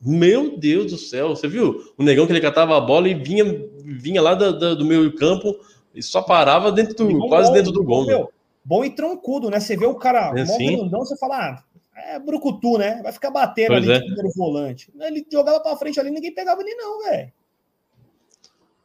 meu 0.00 0.56
Deus 0.58 0.90
do 0.92 0.98
céu, 0.98 1.30
você 1.30 1.46
viu? 1.46 1.80
O 1.96 2.02
negão 2.02 2.26
que 2.26 2.32
ele 2.32 2.40
catava 2.40 2.76
a 2.76 2.80
bola 2.80 3.08
e 3.08 3.14
vinha, 3.14 3.44
vinha 3.84 4.20
lá 4.20 4.34
da- 4.34 4.50
da- 4.50 4.74
do 4.74 4.84
meio 4.84 5.14
campo 5.14 5.54
e 5.94 6.02
só 6.02 6.22
parava 6.22 6.72
dentro 6.72 6.94
do, 6.94 7.18
Bom 7.18 7.28
quase 7.28 7.52
dentro 7.52 7.70
do 7.72 7.84
gol. 7.84 8.04
meu. 8.06 8.18
meu. 8.18 8.32
Bom 8.64 8.84
e 8.84 8.90
troncudo, 8.90 9.50
né? 9.50 9.58
Você 9.60 9.76
vê 9.76 9.86
o 9.86 9.94
cara 9.94 10.32
É, 10.36 10.44
mó 10.44 10.56
sim. 10.56 10.76
grandão, 10.76 11.00
você 11.00 11.16
fala, 11.18 11.36
ah, 11.36 11.62
é 12.14 12.18
brucutu, 12.18 12.78
né? 12.78 13.00
Vai 13.02 13.12
ficar 13.12 13.30
batendo 13.30 13.68
Pois 13.68 13.88
ali 13.88 13.92
é. 13.92 14.00
primeiro 14.00 14.30
volante. 14.36 14.90
Ele 15.00 15.26
jogava 15.30 15.60
pra 15.60 15.76
frente 15.76 15.98
ali, 16.00 16.10
ninguém 16.10 16.32
pegava 16.34 16.60
ele 16.62 16.74
não, 16.74 17.02
velho. 17.04 17.32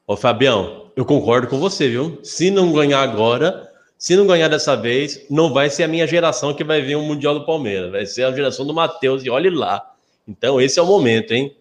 Ô, 0.07 0.15
Fabião, 0.15 0.89
eu 0.95 1.05
concordo 1.05 1.47
com 1.49 1.59
você, 1.59 1.89
viu? 1.89 2.19
Se 2.23 2.49
não 2.49 2.71
ganhar 2.71 3.01
agora, 3.01 3.69
se 3.97 4.15
não 4.15 4.25
ganhar 4.25 4.47
dessa 4.47 4.73
vez, 4.75 5.25
não 5.29 5.51
vai 5.53 5.69
ser 5.69 5.83
a 5.83 5.87
minha 5.87 6.07
geração 6.07 6.53
que 6.53 6.63
vai 6.63 6.81
ver 6.81 6.95
o 6.95 7.01
Mundial 7.03 7.33
do 7.37 7.45
Palmeiras. 7.45 7.91
Vai 7.91 8.05
ser 8.05 8.23
a 8.23 8.31
geração 8.31 8.65
do 8.65 8.73
Matheus 8.73 9.25
e 9.25 9.29
olhe 9.29 9.49
lá. 9.49 9.93
Então, 10.25 10.61
esse 10.61 10.79
é 10.79 10.81
o 10.81 10.85
momento, 10.85 11.33
hein? 11.33 11.53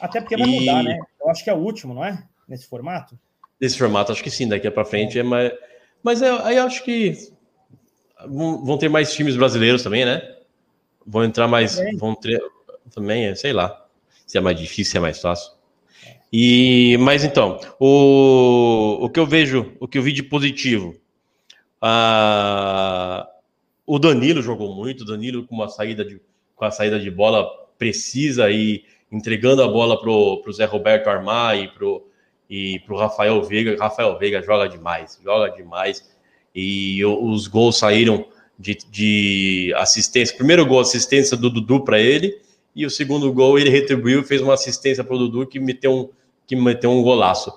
Até 0.00 0.20
porque 0.20 0.36
vai 0.36 0.48
E- 0.48 0.60
mudar, 0.60 0.82
né? 0.82 0.98
Eu 1.20 1.28
acho 1.30 1.44
que 1.44 1.50
é 1.50 1.54
o 1.54 1.58
último, 1.58 1.92
não 1.92 2.04
é? 2.04 2.24
Nesse 2.48 2.66
formato. 2.66 3.18
Desse 3.60 3.76
formato, 3.78 4.12
acho 4.12 4.22
que 4.22 4.30
sim, 4.30 4.48
daqui 4.48 4.70
para 4.70 4.84
frente 4.84 5.18
é 5.18 5.22
mais. 5.22 5.52
Mas 6.02 6.20
é- 6.22 6.30
aí 6.42 6.56
eu 6.56 6.64
acho 6.64 6.82
que 6.84 7.30
vão 8.26 8.64
vão 8.64 8.78
ter 8.78 8.88
mais 8.88 9.12
times 9.14 9.36
brasileiros 9.36 9.82
também, 9.82 10.04
né? 10.04 10.22
Vão 11.06 11.22
entrar 11.24 11.46
mais. 11.48 11.76
Também. 11.76 11.96
Vão 11.96 12.14
ter. 12.14 12.42
Também, 12.94 13.26
é, 13.26 13.34
sei 13.34 13.52
lá. 13.52 13.86
Se 14.26 14.36
é 14.38 14.40
mais 14.40 14.58
difícil, 14.58 14.90
se 14.92 14.96
é 14.96 15.00
mais 15.00 15.20
fácil. 15.20 15.52
E, 16.36 16.96
mas 16.98 17.22
então, 17.22 17.60
o, 17.78 18.98
o 19.02 19.08
que 19.08 19.20
eu 19.20 19.24
vejo, 19.24 19.72
o 19.78 19.86
que 19.86 19.96
eu 19.96 20.02
vi 20.02 20.10
de 20.10 20.20
positivo, 20.20 20.96
ah, 21.80 23.24
o 23.86 24.00
Danilo 24.00 24.42
jogou 24.42 24.74
muito, 24.74 25.02
o 25.02 25.04
Danilo 25.04 25.46
com 25.46 25.54
uma 25.54 25.68
saída 25.68 26.04
de, 26.04 26.20
com 26.56 26.64
a 26.64 26.72
saída 26.72 26.98
de 26.98 27.08
bola 27.08 27.46
precisa 27.78 28.50
e 28.50 28.82
entregando 29.12 29.62
a 29.62 29.68
bola 29.68 30.00
pro, 30.00 30.40
pro 30.42 30.52
Zé 30.52 30.64
Roberto 30.64 31.06
armar 31.06 31.56
e 31.56 31.68
pro, 31.68 32.04
e 32.50 32.80
pro 32.80 32.96
Rafael 32.96 33.40
Veiga. 33.44 33.76
Rafael 33.78 34.18
Veiga 34.18 34.42
joga 34.42 34.68
demais, 34.68 35.20
joga 35.22 35.50
demais. 35.50 36.04
E 36.52 37.04
os 37.04 37.46
gols 37.46 37.78
saíram 37.78 38.26
de, 38.58 38.76
de 38.90 39.72
assistência. 39.76 40.36
Primeiro 40.36 40.66
gol, 40.66 40.80
assistência 40.80 41.36
do 41.36 41.48
Dudu 41.48 41.84
para 41.84 42.00
ele, 42.00 42.36
e 42.74 42.84
o 42.84 42.90
segundo 42.90 43.32
gol 43.32 43.56
ele 43.56 43.70
retribuiu, 43.70 44.24
fez 44.24 44.42
uma 44.42 44.54
assistência 44.54 45.04
para 45.04 45.14
o 45.14 45.18
Dudu 45.18 45.46
que 45.46 45.60
meteu 45.60 45.92
um, 45.92 46.23
que 46.46 46.54
meteu 46.56 46.90
um 46.90 47.02
golaço. 47.02 47.52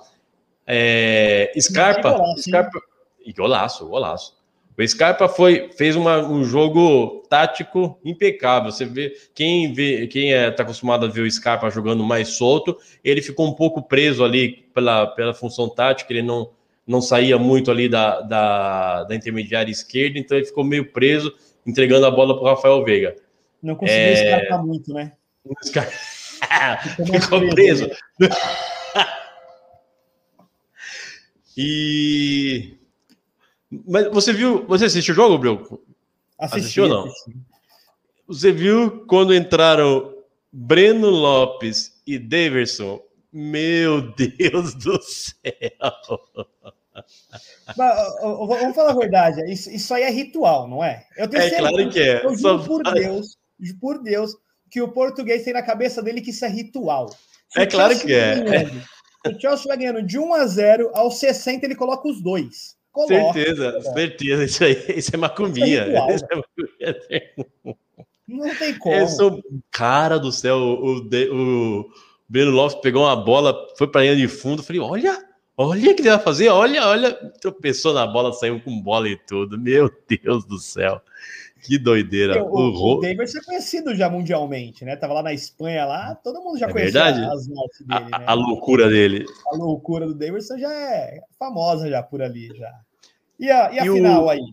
É, 0.66 1.52
Scarpa, 1.60 2.12
golaço? 2.14 2.44
Scarpa, 2.44 2.80
e 3.26 3.34
golaço, 3.34 3.88
golaço. 3.88 4.38
O 4.80 4.88
Scarpa 4.88 5.28
foi, 5.28 5.72
fez 5.76 5.96
uma- 5.96 6.20
um 6.20 6.44
jogo 6.44 7.24
tático 7.30 8.00
impecável. 8.06 8.72
Você 8.72 8.86
vê 8.86 9.12
quem 9.34 9.74
vê, 9.74 10.06
quem 10.06 10.34
é, 10.34 10.52
tá 10.52 10.62
acostumado 10.64 11.06
a 11.06 11.10
ver 11.10 11.22
o 11.22 11.32
Scarpa 11.32 11.70
jogando 11.72 12.04
mais 12.04 12.30
solto, 12.30 12.78
ele 13.04 13.22
ficou 13.22 13.48
um 13.48 13.54
pouco 13.54 13.82
preso 13.82 14.24
ali 14.24 14.68
pela, 14.76 15.08
pela 15.08 15.34
função 15.34 15.68
tática, 15.68 16.14
ele 16.14 16.22
não, 16.22 16.52
não 16.86 17.02
saía 17.02 17.40
muito 17.40 17.72
ali 17.72 17.90
da, 17.90 18.22
da, 18.22 19.04
da 19.06 19.16
intermediária 19.16 19.72
esquerda, 19.72 20.20
então 20.20 20.38
ele 20.38 20.46
ficou 20.46 20.64
meio 20.64 20.92
preso, 20.92 21.34
entregando 21.66 22.06
a 22.06 22.12
bola 22.12 22.36
para 22.36 22.44
o 22.44 22.48
Rafael 22.48 22.84
Veiga. 22.84 23.16
Não 23.64 23.74
conseguiu 23.76 24.04
É. 24.04 24.14
escapar 24.14 24.64
muito, 24.64 24.94
né? 24.94 25.14
Ficou 27.20 27.50
preso, 27.50 27.90
preso. 28.18 28.36
e 31.58 32.78
mas 33.86 34.08
você 34.12 34.32
viu, 34.32 34.66
você 34.66 34.86
assistiu 34.86 35.14
o 35.14 35.16
jogo? 35.16 35.82
Assisti, 36.40 36.60
Assistiu 36.60 36.84
ou 36.84 36.90
não? 36.90 37.04
assisti. 37.06 37.38
Você 38.28 38.52
viu 38.52 39.06
quando 39.08 39.34
entraram 39.36 40.14
Breno 40.52 41.10
Lopes 41.10 42.02
e 42.06 42.18
Daverson? 42.18 43.02
Meu 43.32 44.14
Deus 44.14 44.74
do 44.76 45.02
céu! 45.02 45.36
Mas, 47.78 48.14
vamos 48.22 48.76
falar 48.76 48.92
a 48.92 48.96
verdade, 48.96 49.52
isso, 49.52 49.70
isso 49.70 49.94
aí 49.94 50.04
é 50.04 50.10
ritual, 50.10 50.68
não 50.68 50.84
é? 50.84 51.06
Eu 51.18 51.30
tenho 51.30 51.44
É 51.44 51.58
claro 51.58 51.90
que 51.90 52.00
é. 52.00 52.26
Eu 52.26 52.36
Só 52.38 52.58
juro 52.58 52.66
por 52.66 52.84
vai- 52.84 52.94
Deus, 53.02 53.38
por 53.80 54.02
Deus, 54.02 54.32
que 54.72 54.82
o 54.82 54.92
português 54.92 55.44
tem 55.44 55.54
na 55.54 55.62
cabeça 55.62 56.02
dele 56.02 56.22
que 56.22 56.32
isso 56.32 56.46
é 56.46 56.50
ritual. 56.50 57.14
É 57.56 57.64
o 57.64 57.68
claro 57.70 58.00
que 58.00 58.14
é. 58.14 58.40
ganhando, 58.42 58.82
o 59.28 59.40
Chelsea 59.42 59.66
vai 59.68 59.78
ganhando 59.78 60.04
de 60.04 60.18
1 60.20 60.34
a 60.34 60.46
0, 60.48 60.92
aos 60.94 61.20
60 61.20 61.66
ele 61.66 61.76
coloca 61.76 62.08
os 62.08 62.22
dois. 62.22 62.76
Coloca. 62.92 63.34
Certeza, 63.34 63.82
certeza. 63.94 64.44
Isso 64.46 64.64
aí, 64.64 64.86
isso 64.98 65.12
é 65.14 65.18
macumbinha. 65.18 65.84
ritual, 65.86 66.10
Isso 66.12 66.26
é. 66.82 67.34
Não 68.28 68.56
tem 68.56 68.74
como. 68.80 68.96
Eu 68.96 69.08
sou 69.08 69.42
cara 69.72 70.18
do 70.18 70.32
céu. 70.32 70.58
O, 70.58 71.02
De- 71.02 71.30
o 71.30 71.90
Breno 72.28 72.52
Lopes 72.52 72.80
pegou 72.82 73.04
uma 73.04 73.16
bola, 73.16 73.56
foi 73.78 73.88
para 73.88 74.02
linha 74.02 74.16
de 74.16 74.28
fundo. 74.28 74.64
Falei, 74.64 74.82
olha, 74.82 75.24
olha 75.56 75.92
o 75.92 75.96
que 75.96 76.02
ele 76.02 76.10
vai 76.10 76.20
fazer. 76.20 76.50
Olha, 76.50 76.88
olha. 76.88 77.14
Tropeçou 77.40 77.94
na 77.94 78.06
bola, 78.08 78.34
saiu 78.34 78.60
com 78.62 78.82
bola 78.82 79.08
e 79.08 79.16
tudo. 79.16 79.58
Meu 79.60 79.92
Deus 80.10 80.44
do 80.46 80.58
céu. 80.58 81.02
Que 81.68 81.78
doideira. 81.78 82.44
O, 82.44 82.48
O, 82.48 82.70
Ro- 82.72 82.98
o 82.98 83.02
Davis 83.02 83.36
é 83.36 83.42
conhecido 83.42 83.94
já 83.96 84.10
mundialmente, 84.10 84.86
né? 84.86 84.96
Tava 84.96 85.14
lá 85.16 85.24
na 85.24 85.34
Espanha, 85.34 85.86
lá, 85.86 86.16
todo 86.16 86.42
mundo 86.42 86.58
já 86.58 86.68
É 86.68 86.72
conhecia 86.72 87.04
verdade? 87.04 87.26
as 87.36 87.48
mortes 87.48 87.86
dele, 87.86 88.06
a, 88.12 88.20
né? 88.20 88.26
a 88.28 88.34
loucura 88.34 88.90
dele. 88.90 89.26
A 89.52 89.56
loucura 89.58 90.08
do 90.08 90.16
Davidson 90.16 90.58
já 90.58 90.72
é 90.74 91.20
famosa 91.38 91.90
já 91.90 92.02
por 92.02 92.22
ali 92.22 92.48
já. 92.56 92.72
E 93.40 93.52
a, 93.52 93.72
e 93.74 93.80
a 93.80 93.86
E 93.86 93.90
o- 93.90 93.94
final 93.94 94.30
aí? 94.30 94.40
O 94.40 94.44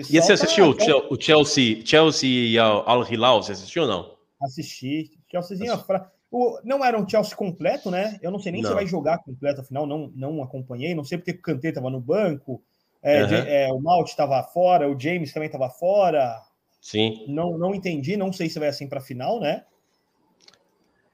E 0.00 0.02
pessoal 0.02 0.22
você 0.22 0.28
tá- 0.28 0.34
assistiu 0.34 0.64
o 0.66 0.74
tá- 0.74 1.06
o 1.10 1.20
Chelsea, 1.20 1.82
Chelsea 1.84 2.30
e 2.50 2.58
Al 2.58 2.88
Al 2.88 3.12
Hilal? 3.12 3.42
Você 3.42 3.52
assistiu 3.52 3.82
ou 3.82 3.88
não? 3.88 4.16
Assisti. 4.40 5.10
Chelseazinho 5.30 5.76
fra... 5.78 6.10
o, 6.30 6.58
não 6.64 6.84
era 6.84 6.98
um 6.98 7.08
Chelsea 7.08 7.36
completo, 7.36 7.90
né? 7.90 8.18
Eu 8.22 8.30
não 8.30 8.38
sei 8.38 8.52
nem 8.52 8.62
Não. 8.62 8.70
se 8.70 8.74
vai 8.74 8.86
jogar 8.86 9.18
completo, 9.18 9.60
afinal, 9.60 9.86
não, 9.86 10.10
não 10.14 10.42
acompanhei. 10.42 10.94
Não 10.94 11.04
sei 11.04 11.18
porque 11.18 11.32
o 11.32 11.42
Kanté 11.42 11.68
estava 11.70 11.90
no 11.90 12.00
banco, 12.00 12.62
é, 13.02 13.20
Aham. 13.22 13.28
Ja- 13.30 13.48
é, 13.48 13.72
o 13.72 13.80
Malt 13.80 14.08
estava 14.08 14.42
fora, 14.42 14.88
o 14.88 14.98
James 14.98 15.32
também 15.32 15.46
estava 15.46 15.70
fora. 15.70 16.40
Sim. 16.80 17.24
Não, 17.28 17.58
não 17.58 17.74
entendi, 17.74 18.16
não 18.16 18.32
sei 18.32 18.48
se 18.48 18.58
vai 18.58 18.68
assim 18.68 18.88
para 18.88 19.00
final, 19.00 19.40
né? 19.40 19.64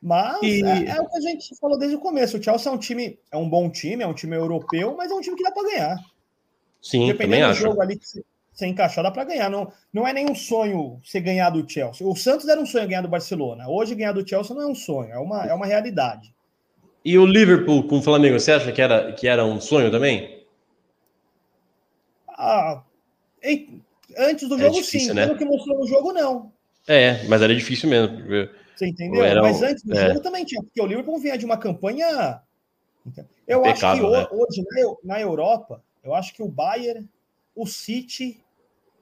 Mas 0.00 0.42
E- 0.42 0.62
é, 0.62 0.96
é 0.96 1.00
o 1.00 1.08
que 1.08 1.16
a 1.16 1.20
gente 1.20 1.56
falou 1.56 1.78
desde 1.78 1.96
o 1.96 2.00
começo. 2.00 2.36
O 2.36 2.42
Chelsea 2.42 2.70
é 2.70 2.74
um 2.74 2.78
time, 2.78 3.18
é 3.32 3.36
um 3.36 3.48
bom 3.48 3.70
time, 3.70 4.02
é 4.02 4.06
um 4.06 4.12
time 4.14 4.36
europeu, 4.36 4.94
mas 4.96 5.10
é 5.10 5.14
um 5.14 5.20
time 5.20 5.36
que 5.36 5.42
dá 5.42 5.50
para 5.50 5.62
ganhar. 5.68 5.96
Sim, 6.82 7.00
também 7.14 7.14
Dependendo 7.14 7.48
do 7.48 7.54
jogo 7.54 7.80
ali 7.80 7.96
que 7.98 8.06
você, 8.06 8.24
você 8.52 8.66
encaixar, 8.66 9.02
dá 9.02 9.10
para 9.10 9.24
ganhar. 9.24 9.48
Não, 9.50 9.72
não 9.92 10.06
é 10.06 10.12
nenhum 10.12 10.34
sonho 10.34 11.00
você 11.02 11.20
ganhar 11.20 11.50
do 11.50 11.68
Chelsea. 11.68 12.06
O 12.06 12.14
Santos 12.14 12.48
era 12.48 12.60
um 12.60 12.66
sonho 12.66 12.86
ganhar 12.86 13.00
do 13.02 13.08
Barcelona. 13.08 13.68
Hoje 13.68 13.94
ganhar 13.94 14.12
do 14.12 14.26
Chelsea 14.28 14.54
não 14.54 14.62
é 14.62 14.66
um 14.66 14.74
sonho, 14.74 15.10
é 15.12 15.18
uma, 15.18 15.46
é 15.46 15.54
uma 15.54 15.66
realidade. 15.66 16.34
E 17.04 17.16
o 17.18 17.24
Liverpool 17.26 17.84
com 17.86 17.98
o 17.98 18.02
Flamengo, 18.02 18.38
você 18.38 18.52
acha 18.52 18.72
que 18.72 18.82
era, 18.82 19.12
que 19.12 19.28
era 19.28 19.44
um 19.44 19.60
sonho 19.60 19.90
também? 19.90 20.43
Ah, 22.36 22.84
antes 24.18 24.48
do 24.48 24.54
É 24.56 24.58
jogo, 24.58 24.74
difícil, 24.74 25.08
sim. 25.08 25.14
né? 25.14 25.26
Pelo 25.26 25.38
que 25.38 25.44
mostrou 25.44 25.78
no 25.78 25.86
jogo, 25.86 26.12
não. 26.12 26.52
É, 26.86 27.26
mas 27.28 27.40
era 27.42 27.54
difícil 27.54 27.88
mesmo. 27.88 28.18
Você 28.74 28.86
entendeu? 28.86 29.24
Era 29.24 29.40
Mas 29.42 29.62
antes 29.62 29.82
do 29.84 29.94
é. 29.94 30.08
jogo 30.08 30.20
também 30.20 30.44
tinha, 30.44 30.62
porque 30.62 30.80
o 30.80 30.86
Liverpool 30.86 31.18
vinha 31.18 31.38
de 31.38 31.44
uma 31.44 31.56
campanha. 31.56 32.42
Eu 33.46 33.60
Impecável, 33.60 34.10
acho 34.10 34.12
que 34.16 34.18
né? 34.18 34.26
ho- 34.36 34.42
hoje, 34.42 34.62
na 34.62 34.80
Eu- 34.80 34.98
na 35.04 35.20
Europa, 35.20 35.82
eu 36.02 36.14
acho 36.14 36.34
que 36.34 36.42
o 36.42 36.48
Bayern, 36.48 37.08
o 37.54 37.66
City 37.66 38.40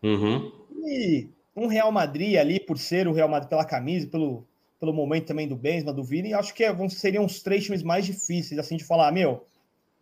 Uhum. 0.02 0.50
E 0.84 1.28
um 1.56 1.66
Real 1.66 1.92
Madrid 1.92 2.36
ali, 2.36 2.58
por 2.58 2.78
ser 2.78 3.06
o 3.06 3.12
Real 3.12 3.28
Madrid 3.28 3.48
pela 3.48 3.64
camisa, 3.64 4.06
pelo, 4.08 4.46
pelo 4.80 4.92
momento 4.92 5.26
também 5.26 5.46
do 5.46 5.56
Benzema, 5.56 5.92
do 5.92 6.02
Vini, 6.02 6.34
acho 6.34 6.54
que 6.54 6.64
é- 6.64 6.72
vão, 6.72 6.88
seriam 6.88 7.24
os 7.24 7.42
três 7.42 7.64
times 7.64 7.82
mais 7.82 8.04
difíceis, 8.04 8.58
assim, 8.58 8.76
de 8.76 8.84
falar, 8.84 9.12
meu, 9.12 9.44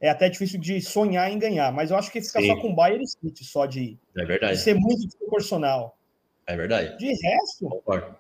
é 0.00 0.08
até 0.08 0.28
difícil 0.28 0.58
de 0.58 0.80
sonhar 0.80 1.30
em 1.30 1.38
ganhar, 1.38 1.70
mas 1.72 1.90
eu 1.90 1.96
acho 1.96 2.10
que 2.10 2.20
ficar 2.22 2.40
Sim. 2.40 2.46
só 2.48 2.56
com 2.56 2.70
o 2.70 2.74
Bayern 2.74 3.06
City, 3.06 3.44
só 3.44 3.66
de, 3.66 3.98
É 4.16 4.50
de 4.52 4.56
ser 4.56 4.74
muito 4.74 5.04
desproporcional. 5.06 5.96
É 6.46 6.56
verdade. 6.56 6.96
De 6.98 7.06
resto, 7.06 7.68
Concordo. 7.68 8.16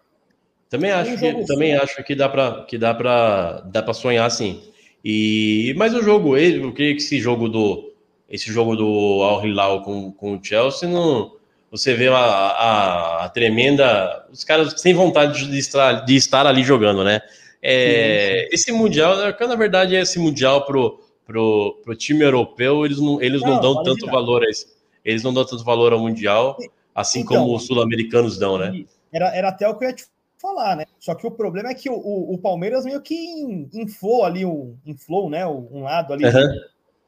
Também 0.68 0.92
acho 0.92 1.18
que 1.18 1.44
também 1.46 1.76
só. 1.76 1.82
acho 1.82 2.04
que 2.04 2.14
dá 2.14 2.28
para 2.28 2.64
que 2.64 2.78
dá 2.78 2.94
para 2.94 3.60
dá 3.62 3.82
para 3.82 3.92
sonhar 3.92 4.30
sim. 4.30 4.62
E 5.04 5.74
mas 5.76 5.94
o 5.94 6.02
jogo, 6.02 6.36
ele- 6.36 6.62
eu 6.62 6.72
creio 6.72 6.94
que 6.94 7.02
esse 7.02 7.18
jogo 7.18 7.48
do 7.48 7.92
esse 8.28 8.52
jogo 8.52 8.76
do 8.76 9.22
Al 9.24 9.44
Hilal 9.44 9.82
com, 9.82 10.12
com 10.12 10.36
o 10.36 10.44
Chelsea 10.44 10.88
não 10.88 11.34
você 11.72 11.94
vê 11.94 12.06
a, 12.08 12.16
a, 12.18 13.24
a 13.24 13.28
tremenda 13.30 14.24
os 14.30 14.44
caras 14.44 14.80
sem 14.80 14.94
vontade 14.94 15.48
de 15.50 15.58
estar 15.58 16.04
de 16.04 16.14
estar 16.14 16.46
ali 16.46 16.62
jogando, 16.62 17.02
né? 17.02 17.20
É, 17.60 18.48
esse 18.52 18.70
mundial, 18.70 19.16
na 19.16 19.54
verdade, 19.56 19.96
esse 19.96 20.18
mundial 20.20 20.64
pro 20.64 21.00
pro, 21.30 21.80
pro 21.84 21.94
time 21.94 22.24
europeu, 22.24 22.84
eles 22.84 22.98
não 22.98 23.22
eles 23.22 23.40
não, 23.42 23.54
Não, 23.54 23.60
dão 23.60 23.84
tanto 23.84 24.00
virar. 24.00 24.12
valor 24.12 24.42
a 24.42 24.50
esse, 24.50 24.66
eles 25.04 25.22
não 25.22 25.32
dão 25.32 25.44
tanto 25.46 25.62
valor 25.62 25.92
ao 25.92 26.00
mundial, 26.00 26.58
assim 26.92 27.20
Então, 27.20 27.36
como 27.44 27.54
os 27.54 27.66
sul-americanos 27.66 28.36
dão, 28.36 28.58
né? 28.58 28.84
era, 29.12 29.28
era 29.34 29.48
até 29.48 29.68
o 29.68 29.78
que 29.78 29.84
eu 29.84 29.90
ia 29.90 29.94
te 29.94 30.06
falar, 30.40 30.76
né? 30.76 30.84
Só 30.98 31.14
que 31.14 31.24
o 31.24 31.30
problema 31.30 31.68
é 31.70 31.74
que 31.74 31.88
o, 31.88 31.94
o, 31.94 32.34
o 32.34 32.38
Palmeiras 32.38 32.84
meio 32.84 33.00
que 33.00 33.14
in- 33.14 33.68
inflou 33.72 34.24
ali, 34.24 34.44
o, 34.44 34.74
inflou, 34.84 35.30
né? 35.30 35.46
o- 35.46 35.68
Um 35.70 35.82
lado 35.84 36.12
ali 36.12 36.24
Aham. 36.24 36.48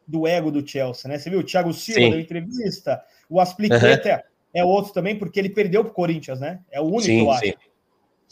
do 0.06 0.26
ego 0.26 0.52
do 0.52 0.66
Chelsea, 0.66 1.08
né? 1.08 1.18
Você 1.18 1.28
viu? 1.28 1.40
O 1.40 1.44
Thiago 1.44 1.72
Silva 1.72 2.02
Sim. 2.02 2.10
deu 2.10 2.20
entrevista, 2.20 3.02
o 3.28 3.40
Aspliqueta 3.40 4.22
é 4.54 4.64
outro 4.64 4.92
também, 4.92 5.18
porque 5.18 5.40
ele 5.40 5.48
perdeu 5.50 5.82
pro 5.82 5.92
Corinthians, 5.92 6.38
né? 6.38 6.60
É 6.70 6.80
o 6.80 6.84
único, 6.84 7.08
eu 7.10 7.24
Sim, 7.24 7.30
acho. 7.30 7.46
sim. 7.46 7.54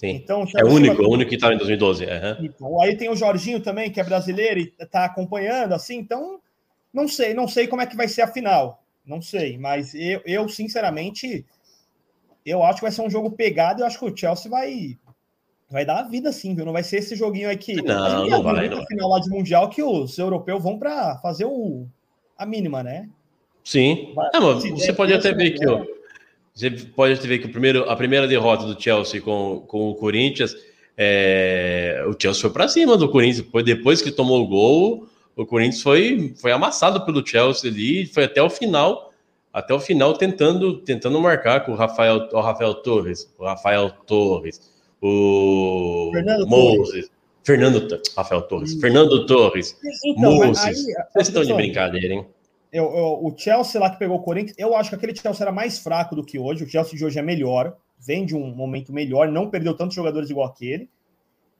Sim. 0.00 0.12
Então, 0.16 0.42
É 0.44 0.46
Thiago 0.46 0.68
o 0.68 0.70
Silva- 0.72 0.86
único, 0.88 1.02
é 1.02 1.06
o 1.06 1.10
único 1.10 1.28
que 1.28 1.34
estava 1.34 1.52
em 1.52 1.58
2012. 1.58 2.06
aham. 2.06 2.38
Então, 2.40 2.80
aí 2.80 2.96
tem 2.96 3.10
o 3.10 3.14
Jorginho 3.14 3.60
também, 3.62 3.92
que 3.92 4.00
é 4.00 4.04
brasileiro 4.04 4.58
e 4.58 4.66
tá 4.86 5.04
acompanhando, 5.04 5.74
assim, 5.74 5.98
então 5.98 6.40
não 6.92 7.06
sei, 7.06 7.34
não 7.34 7.46
sei 7.46 7.66
como 7.68 7.82
é 7.82 7.86
que 7.86 7.94
vai 7.96 8.08
ser 8.08 8.22
a 8.22 8.26
final. 8.26 8.82
Não 9.04 9.20
sei, 9.20 9.58
mas 9.58 9.94
eu, 9.94 10.22
eu 10.24 10.48
sinceramente, 10.48 11.44
eu 12.46 12.62
acho 12.62 12.76
que 12.76 12.82
vai 12.84 12.90
ser 12.92 13.02
um 13.02 13.10
jogo 13.10 13.30
pegado 13.32 13.80
e 13.80 13.82
eu 13.82 13.86
acho 13.86 13.98
que 13.98 14.06
o 14.06 14.16
Chelsea 14.16 14.50
vai 14.50 14.96
vai 15.70 15.84
dar 15.84 15.98
a 15.98 16.08
vida 16.08 16.32
sim, 16.32 16.54
viu? 16.54 16.64
Não 16.64 16.72
vai 16.72 16.82
ser 16.82 16.96
esse 16.96 17.14
joguinho 17.14 17.48
aí 17.50 17.56
que 17.58 17.74
Não, 17.82 18.26
não 18.26 18.42
vai, 18.42 18.68
não 18.70 18.84
final 18.86 19.08
lá 19.10 19.20
de 19.20 19.28
mundial 19.28 19.68
que 19.68 19.82
os 19.82 20.18
europeus 20.18 20.62
vão 20.62 20.78
para 20.78 21.18
fazer 21.18 21.44
o 21.44 21.86
a 22.38 22.46
mínima, 22.46 22.82
né? 22.82 23.06
Sim. 23.62 24.14
Vai- 24.14 24.30
Ah, 24.34 24.40
você 24.40 24.94
pode 24.94 25.12
até 25.12 25.32
ver 25.34 25.50
que 25.50 25.64
né? 25.66 25.70
ó, 25.72 25.99
você 26.60 26.70
pode 26.70 27.26
ver 27.26 27.38
que 27.38 27.46
o 27.46 27.50
primeiro, 27.50 27.88
a 27.88 27.96
primeira 27.96 28.28
derrota 28.28 28.64
do 28.64 28.80
Chelsea 28.80 29.20
com, 29.20 29.64
com 29.66 29.90
o 29.90 29.94
Corinthians, 29.94 30.54
é, 30.96 32.04
o 32.06 32.14
Chelsea 32.20 32.42
foi 32.42 32.50
para 32.50 32.68
cima 32.68 32.96
do 32.96 33.08
Corinthians. 33.08 33.46
Foi 33.50 33.62
depois 33.62 34.02
que 34.02 34.10
tomou 34.12 34.42
o 34.42 34.46
gol, 34.46 35.06
o 35.36 35.46
Corinthians 35.46 35.82
foi, 35.82 36.34
foi 36.40 36.52
amassado 36.52 37.04
pelo 37.06 37.26
Chelsea 37.26 37.70
ali, 37.70 38.04
foi 38.06 38.24
até 38.24 38.42
o 38.42 38.50
final, 38.50 39.10
até 39.52 39.72
o 39.72 39.80
final 39.80 40.12
tentando 40.14 40.78
tentando 40.82 41.18
marcar 41.20 41.64
com 41.64 41.72
o 41.72 41.74
Rafael, 41.76 42.28
o 42.32 42.40
Rafael 42.40 42.74
Torres, 42.74 43.32
o 43.38 43.44
Rafael 43.44 43.90
Torres, 44.06 44.60
o 45.00 46.10
Fernando 46.12 46.46
Moses, 46.46 47.10
Fernando, 47.42 47.88
Tor- 47.88 48.02
Rafael 48.16 48.42
Torres, 48.42 48.74
Fernando 48.80 49.26
Torres. 49.26 49.76
Então, 50.04 50.34
Moses. 50.34 50.64
aí, 50.64 50.74
Vocês 51.12 51.28
estão 51.28 51.42
de 51.42 51.54
brincadeira, 51.54 52.14
hein? 52.14 52.26
Eu, 52.72 52.84
eu- 52.84 53.24
o 53.24 53.34
Chelsea 53.36 53.80
lá 53.80 53.90
que 53.90 53.98
pegou 53.98 54.16
o 54.18 54.22
Corinthians, 54.22 54.56
eu 54.58 54.74
acho 54.76 54.90
que 54.90 54.96
aquele 54.96 55.14
Chelsea 55.16 55.42
era 55.44 55.52
mais 55.52 55.78
fraco 55.78 56.14
do 56.14 56.24
que 56.24 56.38
hoje. 56.38 56.64
O 56.64 56.68
Chelsea 56.68 56.96
de 56.98 57.04
hoje 57.04 57.18
é 57.18 57.22
melhor, 57.22 57.76
vem 57.98 58.24
de 58.24 58.34
um 58.36 58.54
momento 58.54 58.92
melhor, 58.92 59.28
não 59.28 59.50
perdeu 59.50 59.74
tantos 59.76 59.94
jogadores 59.94 60.30
igual 60.30 60.46
aquele. 60.48 60.88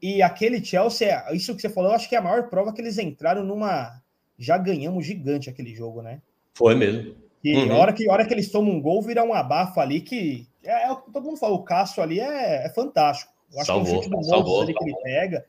E 0.03 0.23
aquele 0.23 0.65
Chelsea, 0.65 1.23
isso 1.33 1.55
que 1.55 1.61
você 1.61 1.69
falou, 1.69 1.91
eu 1.91 1.97
acho 1.97 2.09
que 2.09 2.15
é 2.15 2.19
a 2.19 2.23
maior 2.23 2.49
prova 2.49 2.73
que 2.73 2.81
eles 2.81 2.99
entraram 2.99 3.45
numa. 3.45 4.01
Já 4.39 4.57
ganhamos 4.57 5.05
gigante 5.05 5.51
aquele 5.51 5.75
jogo, 5.75 6.01
né? 6.01 6.23
Foi 6.55 6.75
mesmo. 6.75 7.15
E 7.45 7.55
Uhum. 7.57 7.73
a, 7.73 7.77
hora 7.79 7.93
que, 7.93 8.09
a 8.09 8.13
hora 8.13 8.27
que 8.27 8.33
eles 8.33 8.51
tomam 8.51 8.73
um 8.75 8.81
gol, 8.81 9.03
vira 9.03 9.23
um 9.23 9.35
abafo 9.35 9.79
ali 9.81 10.01
que. 10.01 10.47
É, 10.65 10.85
é 10.85 10.91
o 10.93 10.97
que 10.97 11.11
todo 11.13 11.25
mundo 11.25 11.37
fala, 11.39 11.55
o 11.55 11.63
Cássio 11.63 12.03
ali 12.03 12.19
é, 12.21 12.67
é 12.67 12.69
fantástico. 12.71 13.33
Eu 13.53 13.59
acho 13.59 13.67
Salvou, 13.67 13.85
que 13.87 13.91
o 13.91 13.95
chute 13.97 14.09
do 14.11 14.17
Moses 14.17 14.31
salvou, 14.31 14.63
ali 14.63 14.75
que 14.75 14.85
ele 14.85 14.97
pega. 15.03 15.45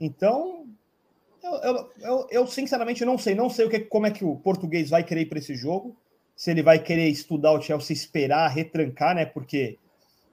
Então, 0.00 0.65
eu, 1.62 1.90
eu, 2.00 2.26
eu, 2.30 2.46
sinceramente 2.46 3.04
não 3.04 3.16
sei. 3.18 3.34
Não 3.34 3.48
sei 3.48 3.66
o 3.66 3.70
que, 3.70 3.80
como 3.80 4.06
é 4.06 4.10
que 4.10 4.24
o 4.24 4.36
português 4.36 4.90
vai 4.90 5.02
querer 5.04 5.26
para 5.26 5.38
esse 5.38 5.54
jogo. 5.54 5.96
Se 6.34 6.50
ele 6.50 6.62
vai 6.62 6.78
querer 6.78 7.08
estudar 7.08 7.52
o 7.52 7.60
Chelsea, 7.62 7.94
esperar, 7.94 8.48
retrancar, 8.48 9.14
né? 9.14 9.24
Porque 9.24 9.78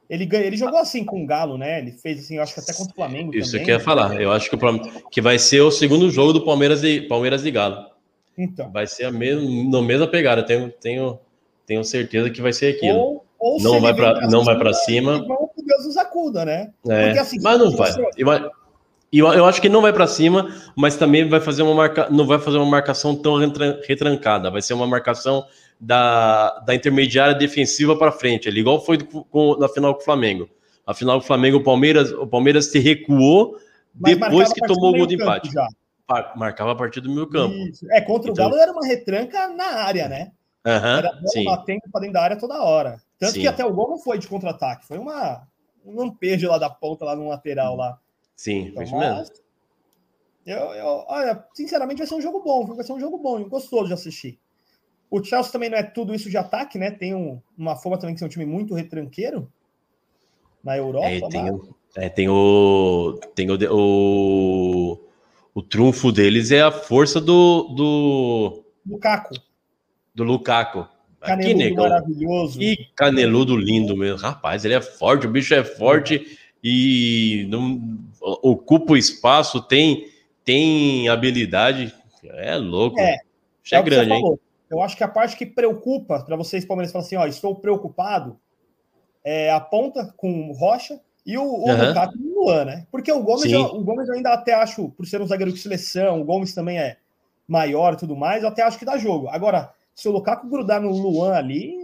ele, 0.10 0.26
ganha, 0.26 0.44
ele 0.46 0.58
jogou 0.58 0.78
assim 0.80 1.04
com 1.06 1.24
o 1.24 1.26
Galo, 1.26 1.58
né? 1.58 1.80
Ele 1.80 1.92
fez 1.92 2.20
assim, 2.20 2.36
eu 2.36 2.44
acho 2.44 2.54
que 2.54 2.60
até 2.60 2.74
contra 2.74 2.92
o 2.92 2.96
Flamengo 2.96 3.34
Isso 3.36 3.52
também. 3.52 3.66
que 3.66 3.72
eu 3.72 3.76
ia 3.76 3.80
falar. 3.80 4.22
Eu 4.22 4.32
acho 4.32 4.50
que, 4.50 4.56
o 4.56 5.10
que 5.10 5.22
vai 5.22 5.40
ser 5.40 5.62
o 5.62 5.72
segundo 5.72 6.10
jogo 6.12 6.34
do 6.34 6.44
Palmeiras 6.44 6.84
e 6.84 7.02
Palmeiras 7.02 7.46
e 7.46 7.52
Galo. 7.52 7.86
Então. 8.38 8.72
Vai 8.72 8.86
ser 8.88 9.06
a 9.06 9.12
mesma, 9.12 9.42
na 9.72 9.82
mesma 9.82 10.08
pegada. 10.08 10.44
Tenho, 10.44 10.70
tenho, 10.72 11.20
tenho 11.66 11.84
certeza 11.84 12.30
que 12.30 12.42
vai 12.42 12.52
ser 12.52 12.76
aquilo. 12.76 12.98
Ou, 13.00 13.26
ou 13.40 13.62
Não 13.62 13.80
vai 13.80 13.94
pra- 13.94 14.14
vem 14.20 14.30
não 14.30 14.44
vai 14.44 14.58
pra 14.58 14.74
cima. 14.74 15.26
Vamos 15.26 15.52
que 15.56 15.64
Deus 15.64 15.86
nos 15.86 15.98
acuda, 15.98 16.44
né? 16.44 16.74
É, 16.90 17.06
Porque, 17.06 17.20
assim, 17.20 17.40
mas 17.42 17.60
não 17.60 17.72
vai. 17.72 17.92
você- 17.92 18.24
Eu, 19.14 19.28
eu, 19.28 19.34
eu 19.34 19.46
acho 19.46 19.62
que 19.62 19.70
não 19.70 19.82
vai 19.82 19.94
para 19.94 20.08
cima, 20.08 20.50
mas 20.76 20.96
também 20.98 21.28
vai 21.30 21.40
fazer 21.40 21.62
uma 21.64 21.74
marca, 21.76 22.08
não 22.10 22.26
vai 22.26 22.40
fazer 22.40 22.58
uma 22.58 22.66
marcação 22.66 23.16
tão 23.16 23.38
retran- 23.38 23.80
retrancada. 23.88 24.50
Vai 24.50 24.62
ser 24.62 24.74
uma 24.74 24.88
marcação 24.88 25.46
da, 25.80 26.60
da 26.60 26.74
intermediária 26.74 27.36
defensiva 27.36 27.96
para 27.98 28.12
frente, 28.12 28.48
ali, 28.50 28.62
igual 28.62 28.84
foi 28.84 28.98
com- 28.98 29.24
com- 29.24 29.58
na 29.58 29.68
final 29.70 29.94
com 29.96 30.02
o 30.02 30.04
Flamengo. 30.06 30.50
Na 30.88 30.94
final 30.94 31.18
com 31.20 31.24
o 31.24 31.28
Flamengo, 31.28 31.58
o 31.58 31.64
Palmeiras, 31.64 32.12
o 32.12 32.26
Palmeiras 32.28 32.66
se 32.72 32.80
recuou 32.80 33.58
Mas 34.00 34.18
depois 34.18 34.52
que 34.54 34.62
tomou 34.66 34.92
o 34.94 34.98
gol 34.98 35.06
de 35.06 35.16
empate. 35.16 35.52
Já. 35.52 35.68
Marcava 36.36 36.72
a 36.74 36.76
partir 36.76 37.00
do 37.02 37.10
meio 37.10 37.28
campo. 37.28 37.56
Isso. 37.56 37.86
É, 37.92 38.02
contra 38.02 38.30
o 38.30 38.34
Então- 38.34 38.50
Galo 38.50 38.62
era 38.62 38.72
uma 38.72 38.86
retranca 38.86 39.48
na 39.50 39.66
área, 39.84 40.08
né? 40.10 40.32
Aham, 40.66 40.98
Era 40.98 41.10
bola 41.14 41.28
sim. 41.28 41.44
batendo 41.46 41.82
para 41.92 42.02
dentro 42.02 42.14
da 42.14 42.22
área 42.22 42.38
toda 42.38 42.62
hora. 42.62 42.98
Tanto 43.20 43.34
Sim. 43.34 43.42
que 43.42 43.48
até 43.48 43.66
o 43.66 43.74
gol 43.74 43.90
não 43.90 43.98
foi 43.98 44.18
de 44.18 44.28
contra-ataque, 44.28 44.86
foi 44.86 44.98
uma, 44.98 45.44
um 45.86 45.96
lampejo 45.98 46.48
lá 46.50 46.58
da 46.58 46.70
ponta, 46.70 47.04
lá 47.06 47.16
no 47.16 47.28
lateral 47.30 47.76
lá. 47.76 47.98
Sim, 48.36 48.68
Então, 48.68 48.82
mesmo. 48.82 48.98
mas, 48.98 49.32
eu, 50.46 50.58
eu, 50.58 51.06
olha, 51.08 51.46
sinceramente 51.54 52.00
vai 52.00 52.08
ser 52.08 52.16
um 52.16 52.22
jogo 52.22 52.42
bom, 52.42 52.66
viu? 52.66 52.76
vai 52.76 52.84
ser 52.86 52.94
um 52.94 53.00
jogo 53.00 53.18
bom, 53.18 53.48
gostoso 53.48 53.88
de 53.88 53.94
assistir. 53.94 54.38
O 55.10 55.24
Chelsea 55.24 55.52
também 55.52 55.70
não 55.70 55.78
é 55.78 55.84
tudo 55.84 56.14
isso 56.14 56.30
de 56.30 56.38
ataque, 56.38 56.78
né? 56.78 56.92
Tem 56.92 57.14
um- 57.14 57.40
uma 57.58 57.76
forma 57.76 57.98
também 58.00 58.14
de 58.16 58.20
ser 58.20 58.26
um 58.26 58.30
time 58.30 58.46
muito 58.46 58.74
retranqueiro 58.74 59.48
na 60.64 60.76
Europa. 60.78 61.08
É, 61.08 61.20
tem, 61.30 61.42
mas- 61.44 61.54
o, 61.54 61.76
é, 61.96 62.10
tem 62.10 62.30
o. 62.30 63.20
Tem 63.36 63.50
o, 63.52 63.58
o. 63.72 65.00
O 65.56 65.62
trunfo 65.62 66.12
deles 66.12 66.52
é 66.52 66.62
a 66.64 66.72
força 66.72 67.22
do. 67.22 67.64
Do, 67.76 68.64
Lukaku, 68.86 69.36
do 70.16 70.24
Lukaku. 70.24 70.80
Aqui, 71.22 71.28
caneludo 71.28 71.58
negão. 71.58 71.84
maravilhoso. 71.84 72.60
Que 72.60 72.90
caneludo 72.96 73.56
lindo 73.56 73.96
mesmo. 73.96 74.18
Rapaz, 74.18 74.66
ele 74.66 74.74
é 74.74 74.82
forte, 74.82 75.28
o 75.28 75.32
bicho 75.32 75.54
é 75.54 75.64
forte 75.64 76.38
e 76.62 77.46
não 77.50 78.00
ocupa 78.24 78.94
o 78.94 78.98
espaço, 78.98 79.62
tem, 79.62 80.08
tem 80.46 81.10
habilidade. 81.10 81.94
É 82.24 82.56
louco. 82.56 83.00
É, 83.00 83.18
Bicho 83.62 83.76
é, 83.76 83.78
você 83.78 83.84
grande, 83.84 84.14
hein? 84.14 84.40
Eu 84.70 84.82
acho 84.82 84.98
que 84.98 85.04
a 85.04 85.08
parte 85.08 85.38
que 85.38 85.46
preocupa 85.46 86.24
para 86.24 86.36
vocês, 86.36 86.66
Palmeiras, 86.66 86.92
falar 86.92 87.06
assim: 87.06 87.16
ó, 87.16 87.26
estou 87.28 87.56
preocupado, 87.56 88.40
é 89.24 89.52
a 89.52 89.60
ponta 89.60 90.14
com 90.18 90.50
o 90.50 90.54
Rocha 90.54 91.00
e 91.26 91.38
o, 91.38 91.44
o. 91.44 91.88
Lukaku 91.88 92.18
e 92.18 92.28
o 92.28 92.44
Luan, 92.44 92.66
né? 92.66 92.88
Porque 92.92 93.12
o 93.12 93.22
Gomes, 93.22 93.52
eu, 93.52 93.62
o 93.62 93.84
Gomes 93.84 94.08
eu 94.08 94.16
ainda 94.16 94.34
até 94.34 94.54
acho, 94.54 94.90
por 94.90 95.06
ser 95.06 95.22
um 95.22 95.28
zagueiro 95.28 95.52
de 95.52 95.60
seleção, 95.60 96.22
o 96.22 96.26
Gomes 96.26 96.54
também 96.54 96.80
é 96.80 96.98
maior 97.48 97.94
e 97.94 97.98
tudo 97.98 98.16
mais, 98.16 98.42
eu 98.42 98.50
até 98.50 98.64
acho 98.64 98.80
que 98.80 98.86
dá 98.86 98.98
jogo. 98.98 99.28
Agora, 99.28 99.72
se 99.94 100.08
o 100.08 100.12
Lukaku 100.12 100.48
grudar 100.48 100.82
no 100.82 100.92
Luan 100.92 101.34
ali. 101.34 101.83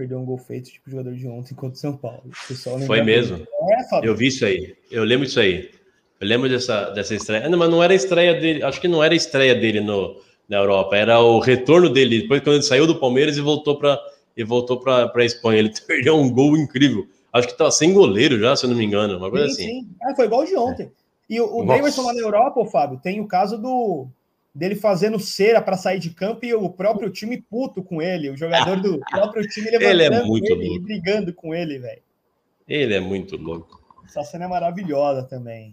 Perdeu 0.00 0.18
um 0.18 0.24
gol 0.24 0.38
feito, 0.38 0.70
tipo 0.70 0.90
jogador 0.90 1.12
de 1.12 1.28
ontem 1.28 1.54
contra 1.54 1.76
o 1.76 1.78
São 1.78 1.94
Paulo. 1.94 2.22
O 2.26 2.86
Foi 2.86 3.02
mesmo. 3.02 3.36
É. 3.36 4.08
Eu 4.08 4.16
vi 4.16 4.28
isso 4.28 4.46
aí. 4.46 4.74
Eu 4.90 5.04
lembro 5.04 5.26
disso 5.26 5.38
aí. 5.38 5.70
Eu 6.18 6.26
lembro 6.26 6.48
dessa, 6.48 6.88
dessa 6.88 7.14
estreia. 7.14 7.50
Não, 7.50 7.58
mas 7.58 7.68
não 7.68 7.84
era 7.84 7.92
a 7.92 7.96
estreia 7.96 8.32
dele. 8.32 8.62
Acho 8.62 8.80
que 8.80 8.88
não 8.88 9.04
era 9.04 9.12
a 9.12 9.16
estreia 9.16 9.54
dele 9.54 9.78
no, 9.82 10.18
na 10.48 10.56
Europa. 10.56 10.96
Era 10.96 11.20
o 11.20 11.38
retorno 11.38 11.90
dele. 11.90 12.22
Depois, 12.22 12.40
quando 12.40 12.54
ele 12.54 12.62
saiu 12.62 12.86
do 12.86 12.98
Palmeiras 12.98 13.36
e 13.36 13.42
voltou 13.42 13.78
para 13.78 14.00
e 14.34 14.42
voltou 14.42 14.80
para 14.80 15.12
a 15.14 15.22
Espanha. 15.22 15.58
Ele 15.58 15.70
perdeu 15.86 16.16
um 16.16 16.32
gol 16.32 16.56
incrível. 16.56 17.06
Acho 17.30 17.48
que 17.48 17.52
estava 17.52 17.70
sem 17.70 17.92
goleiro 17.92 18.40
já, 18.40 18.56
se 18.56 18.64
eu 18.64 18.70
não 18.70 18.78
me 18.78 18.86
engano. 18.86 19.18
Uma 19.18 19.30
coisa 19.30 19.48
Sim, 19.48 19.52
assim. 19.52 19.80
sim. 19.82 19.88
Ah, 20.02 20.14
foi 20.16 20.24
igual 20.24 20.40
o 20.40 20.46
de 20.46 20.56
ontem. 20.56 20.90
E 21.28 21.38
o, 21.38 21.44
o 21.44 21.62
Nossa. 21.62 21.78
Davidson 21.78 22.06
lá 22.06 22.14
na 22.14 22.20
Europa, 22.20 22.58
ô, 22.58 22.64
Fábio, 22.64 22.98
tem 23.02 23.20
o 23.20 23.28
caso 23.28 23.58
do 23.58 24.08
dele 24.54 24.74
fazendo 24.74 25.18
cera 25.18 25.60
para 25.62 25.76
sair 25.76 25.98
de 25.98 26.10
campo 26.10 26.44
e 26.44 26.52
o 26.54 26.68
próprio 26.70 27.10
time 27.10 27.40
puto 27.40 27.82
com 27.82 28.00
ele, 28.02 28.30
o 28.30 28.36
jogador 28.36 28.80
do 28.80 28.98
próprio 29.10 29.46
time 29.48 29.70
levantando 29.70 29.90
Ele 30.02 30.02
é 30.14 30.22
muito 30.24 30.52
ele 30.52 30.64
e 30.64 30.68
louco. 30.68 30.84
brigando 30.84 31.32
com 31.34 31.54
ele, 31.54 31.78
velho. 31.78 32.02
Ele 32.68 32.94
é 32.94 33.00
muito 33.00 33.36
louco. 33.36 33.80
Essa 34.06 34.22
cena 34.24 34.44
é 34.44 34.48
maravilhosa 34.48 35.22
também. 35.22 35.72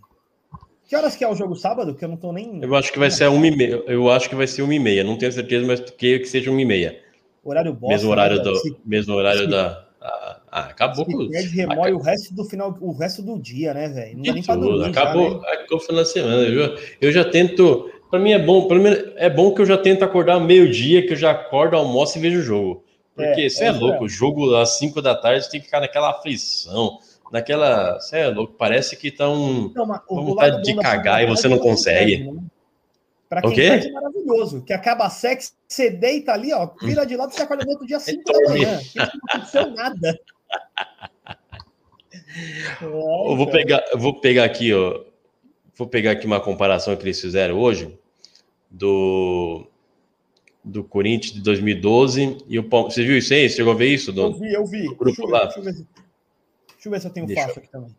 Que 0.87 0.95
horas 0.95 1.15
que 1.15 1.23
é 1.23 1.27
o 1.29 1.35
jogo 1.35 1.55
sábado? 1.55 1.93
Que 1.95 2.05
eu 2.05 2.09
não 2.09 2.15
tô 2.17 2.31
nem. 2.31 2.61
Eu 2.63 2.73
acho 2.75 2.93
que 2.93 2.99
vai 2.99 3.11
ser 3.11 3.25
a 3.25 3.29
uma 3.31 3.45
e 3.45 3.55
meia. 3.55 3.83
Eu 3.87 4.09
acho 4.09 4.29
que 4.29 4.35
vai 4.35 4.47
ser 4.47 4.61
uma 4.61 4.73
e 4.73 4.79
meia. 4.79 5.03
Não 5.03 5.17
tenho 5.17 5.31
certeza, 5.31 5.65
mas 5.67 5.79
que, 5.81 6.19
que 6.19 6.25
seja 6.25 6.49
uma 6.49 6.61
e 6.61 6.65
meia. 6.65 6.97
Horário 7.43 7.73
bosta. 7.73 7.95
mesmo 7.95 8.09
horário 8.11 8.37
né, 8.37 8.43
do. 8.43 8.55
Se, 8.55 8.77
Mesmo 8.85 9.13
horário 9.15 9.41
se- 9.41 9.47
da. 9.47 9.85
Ah, 9.99 10.39
ah, 10.49 10.59
acabou 10.67 11.03
com 11.05 11.19
se 11.23 11.29
perde, 11.29 11.55
remói 11.55 11.91
o 11.91 11.97
resto 11.99 12.33
do 12.33 12.45
final, 12.45 12.77
o 12.79 12.93
resto 12.93 13.21
do 13.21 13.37
dia, 13.37 13.73
né, 13.73 13.89
velho? 13.89 14.15
Não 14.15 14.23
dá 14.23 14.33
nem 14.33 14.43
pra 14.43 14.55
dormir. 14.55 14.79
já, 14.93 15.01
Acabou, 15.01 15.41
né? 15.41 15.47
acabou 15.51 15.77
o 15.77 15.81
final 15.81 16.03
de 16.03 16.09
semana. 16.09 16.49
Já, 16.49 16.75
eu 17.01 17.11
já 17.11 17.25
tento. 17.29 17.91
Para 18.09 18.19
mim 18.19 18.31
é 18.31 18.39
bom, 18.39 18.67
mim 18.79 18.89
é 19.17 19.29
bom 19.29 19.53
que 19.53 19.61
eu 19.61 19.65
já 19.65 19.77
tento 19.77 20.03
acordar 20.03 20.39
meio-dia, 20.39 21.05
que 21.05 21.13
eu 21.13 21.17
já 21.17 21.31
acordo, 21.31 21.75
almoço 21.75 22.17
e 22.17 22.21
vejo 22.21 22.39
o 22.39 22.43
jogo. 22.43 22.83
Porque 23.15 23.41
É, 23.41 23.49
você 23.49 23.63
é, 23.65 23.67
é, 23.67 23.71
louco, 23.71 24.03
é. 24.03 24.05
o 24.05 24.09
jogo 24.09 24.55
às 24.55 24.77
5 24.77 25.01
da 25.01 25.15
tarde 25.15 25.43
você 25.45 25.51
tem 25.51 25.59
que 25.59 25.65
ficar 25.65 25.79
naquela 25.81 26.11
aflição, 26.11 26.99
naquela. 27.31 27.99
Você 27.99 28.17
é 28.19 28.27
louco, 28.27 28.53
parece 28.57 28.95
que 28.95 29.09
tá 29.11 29.27
um. 29.29 29.65
Então, 29.71 29.85
mas 29.85 29.99
o- 30.01 30.05
Com 30.05 30.19
o 30.19 30.25
vontade 30.25 30.61
de 30.61 30.75
da 30.75 30.81
cagar 30.81 31.23
e 31.23 31.25
você 31.27 31.47
1 31.47 31.49
não 31.49 31.57
é 31.57 31.61
consegue. 31.61 32.23
né? 32.31 32.41
Pra 33.27 33.41
O 33.45 33.51
quem 33.51 33.65
é 33.67 33.91
maravilhoso. 33.91 34.61
Que 34.61 34.71
acaba 34.71 35.09
sexo, 35.09 35.51
você 35.67 35.89
deita 35.89 36.31
ali, 36.31 36.53
ó, 36.53 36.69
vira 36.81 37.05
de 37.05 37.17
lado 37.17 37.31
e 37.31 37.35
você 37.35 37.41
acorda 37.41 37.65
no 37.65 37.71
outro 37.71 37.85
dia 37.85 37.97
às 37.97 38.03
5 38.05 38.23
da 38.23 38.31
dorme. 38.31 38.49
manhã. 38.49 38.79
Não 38.95 39.05
aconteceu 39.29 39.71
nada. 39.71 40.19
Eu 42.81 43.35
vou 43.35 43.47
pegar, 43.49 43.83
eu 43.91 43.97
vou 43.97 44.19
pegar 44.19 44.43
aqui, 44.45 44.73
ó. 44.73 45.01
Vou 45.77 45.87
pegar 45.87 46.11
aqui 46.11 46.25
uma 46.25 46.39
comparação 46.39 46.95
que 46.95 47.03
eles 47.03 47.19
fizeram 47.21 47.55
hoje 47.59 47.97
do 48.69 49.67
do 50.63 50.83
Corinthians 50.83 51.33
de 51.33 51.41
2012 51.41 52.39
e 52.47 52.59
o 52.59 52.63
Palmeiras. 52.67 52.95
Você 52.95 53.03
viu 53.05 53.17
isso 53.17 53.33
aí? 53.33 53.49
Você 53.49 53.55
chegou 53.55 53.71
a 53.71 53.75
ver 53.75 53.87
isso? 53.93 54.09
Eu 54.11 54.13
Do, 54.15 54.33
vi, 54.39 54.53
eu 54.53 54.65
vi. 54.65 54.83
grupo 54.95 55.05
Deixa 55.05 55.21
eu, 55.21 55.27
ver, 55.27 55.33
lá. 55.33 55.43
deixa, 55.45 55.59
eu 55.59 55.63
ver 55.63 55.73
se, 55.73 55.87
deixa 56.67 56.87
eu 56.87 56.91
ver 56.91 56.99
se 57.01 57.07
eu 57.07 57.11
tenho 57.11 57.25
Deixa 57.25 57.41
fácil 57.47 57.59
aqui 57.61 57.71
também. 57.71 57.95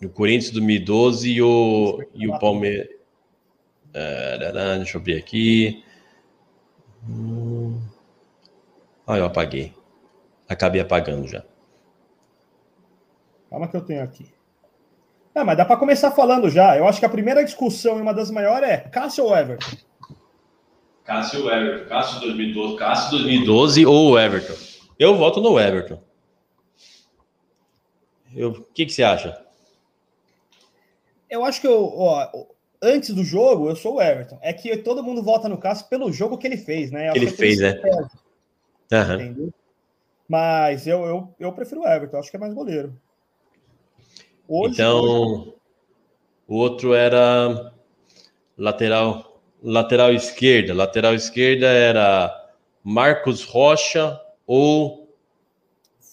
do 0.00 0.08
Corinthians 0.10 0.46
de 0.46 0.52
2012 0.54 1.30
e 1.30 1.42
o, 1.42 2.02
e 2.14 2.26
o 2.28 2.38
Palmeiras. 2.40 2.88
Ah, 3.94 4.76
deixa 4.78 4.98
eu 4.98 5.02
ver 5.02 5.18
aqui. 5.18 5.84
Hum. 7.08 7.80
Ah, 9.06 9.18
eu 9.18 9.24
apaguei. 9.26 9.72
Acabei 10.48 10.80
apagando 10.80 11.28
já. 11.28 11.44
Calma 13.48 13.68
que 13.68 13.76
eu 13.76 13.84
tenho 13.84 14.02
aqui. 14.02 14.26
Ah, 15.34 15.44
mas 15.44 15.56
dá 15.56 15.64
para 15.64 15.76
começar 15.78 16.10
falando 16.10 16.50
já. 16.50 16.76
Eu 16.76 16.86
acho 16.86 17.00
que 17.00 17.06
a 17.06 17.10
primeira 17.10 17.42
discussão 17.44 17.98
e 17.98 18.02
uma 18.02 18.12
das 18.12 18.30
maiores 18.30 18.68
é 18.68 18.76
Cássio 18.78 19.24
ou 19.24 19.36
Everton? 19.36 19.76
Cássio 21.04 21.50
Everton. 21.50 21.88
Cássio 21.88 22.20
2012. 22.20 22.76
Cássio 22.76 23.10
2012 23.18 23.86
ou 23.86 24.10
o 24.12 24.18
Everton? 24.18 24.54
Eu 24.98 25.16
voto 25.16 25.40
no 25.40 25.58
Everton. 25.58 26.02
Eu- 28.34 28.50
O 28.50 28.62
que, 28.74 28.86
que 28.86 28.92
você 28.92 29.02
acha? 29.02 29.42
Eu 31.28 31.44
acho 31.44 31.60
que 31.62 31.66
eu, 31.66 31.92
ó, 31.96 32.28
antes 32.82 33.14
do 33.14 33.24
jogo, 33.24 33.68
eu 33.70 33.74
sou 33.76 33.94
o 33.94 34.02
Everton. 34.02 34.38
É 34.42 34.52
que 34.52 34.76
todo 34.78 35.02
mundo 35.02 35.22
vota 35.22 35.48
no 35.48 35.56
Cássio 35.58 35.88
pelo 35.88 36.12
jogo 36.12 36.36
que 36.36 36.46
ele 36.46 36.58
fez, 36.58 36.90
né? 36.90 37.08
Eu 37.08 37.16
ele 37.16 37.26
é 37.26 37.30
fez, 37.30 37.58
perde, 37.58 38.08
Aham. 38.92 39.14
Entendeu? 39.14 39.54
Mas 40.28 40.86
eu, 40.86 41.04
eu, 41.04 41.34
eu 41.40 41.52
prefiro 41.52 41.80
o 41.82 41.86
Everton, 41.88 42.18
acho 42.18 42.30
que 42.30 42.36
é 42.36 42.40
mais 42.40 42.52
goleiro. 42.54 42.94
Hoje, 44.54 44.64
hoje- 44.64 44.74
Então, 44.74 45.54
o 46.46 46.56
outro 46.56 46.92
era 46.92 47.72
lateral, 48.58 49.40
lateral 49.62 50.12
esquerda. 50.12 50.74
Lateral 50.74 51.14
esquerda 51.14 51.66
era 51.68 52.52
Marcos 52.84 53.44
Rocha 53.44 54.20
ou 54.46 55.16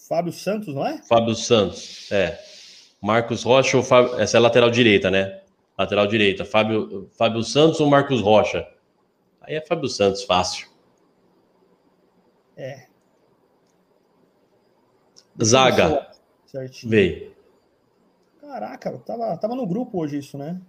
Fábio 0.08 0.32
Santos, 0.32 0.74
não 0.74 0.86
é? 0.86 1.02
Fábio 1.02 1.34
Santos. 1.34 2.10
É. 2.10 2.40
Marcos 3.00 3.42
Rocha 3.42 3.76
ou 3.76 3.82
Fábio. 3.82 4.18
Essa 4.18 4.36
é 4.36 4.38
a 4.38 4.42
lateral 4.42 4.70
direita, 4.70 5.10
né? 5.10 5.42
Lateral 5.78 6.06
direita. 6.06 6.44
Fábio, 6.44 7.08
Fábio 7.18 7.42
Santos 7.42 7.78
ou 7.78 7.88
Marcos 7.88 8.20
Rocha? 8.22 8.66
Aí 9.42 9.54
é 9.54 9.60
Fábio 9.60 9.88
Santos, 9.88 10.22
fácil. 10.24 10.66
É. 12.56 12.86
Zaga, 15.42 16.10
veio. 16.84 17.29
Caraca, 18.50 18.98
tava, 19.06 19.36
tava 19.36 19.54
no 19.54 19.64
grupo 19.64 20.00
hoje 20.00 20.18
isso, 20.18 20.36
né? 20.36 20.60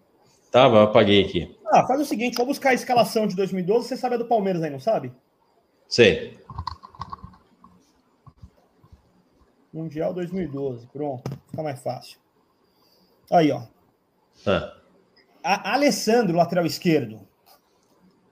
Eu 0.54 0.82
apaguei 0.82 1.26
aqui. 1.26 1.58
Ah, 1.66 1.84
faz 1.88 2.00
o 2.00 2.06
seguinte, 2.06 2.38
vou 2.38 2.46
buscar 2.46 2.70
a 2.70 2.74
escalação 2.76 3.26
de 3.26 3.36
2012. 3.36 3.88
Você 3.88 3.98
sabe 3.98 4.14
a 4.14 4.18
do 4.20 4.26
Palmeiras 4.26 4.62
aí, 4.62 4.70
não 4.70 4.80
sabe? 4.80 5.12
Sei. 5.88 6.38
Mundial 9.74 10.14
2012. 10.14 10.86
Pronto, 10.94 11.24
fica 11.50 11.64
mais 11.64 11.82
fácil. 11.82 12.20
Aí, 13.32 13.52
ó. 13.52 13.64
Ah. 14.46 14.78
A 15.44 15.74
Alessandro, 15.74 16.38
lateral 16.38 16.68
esquerdo. 16.68 17.28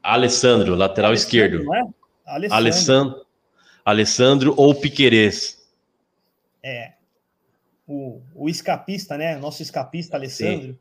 Alessandro, 0.04 0.76
lateral 0.76 1.12
esquerdo. 1.12 1.64
Não 1.64 1.74
é? 1.74 1.82
Alessandro. 2.24 2.56
Alessandro, 2.56 3.26
Alessandro 3.84 4.54
ou 4.56 4.76
Piquerez? 4.76 5.58
É. 6.62 6.99
O, 7.91 8.21
o 8.35 8.47
escapista, 8.47 9.17
né? 9.17 9.35
Nosso 9.37 9.63
escapista 9.63 10.15
Alessandro. 10.15 10.77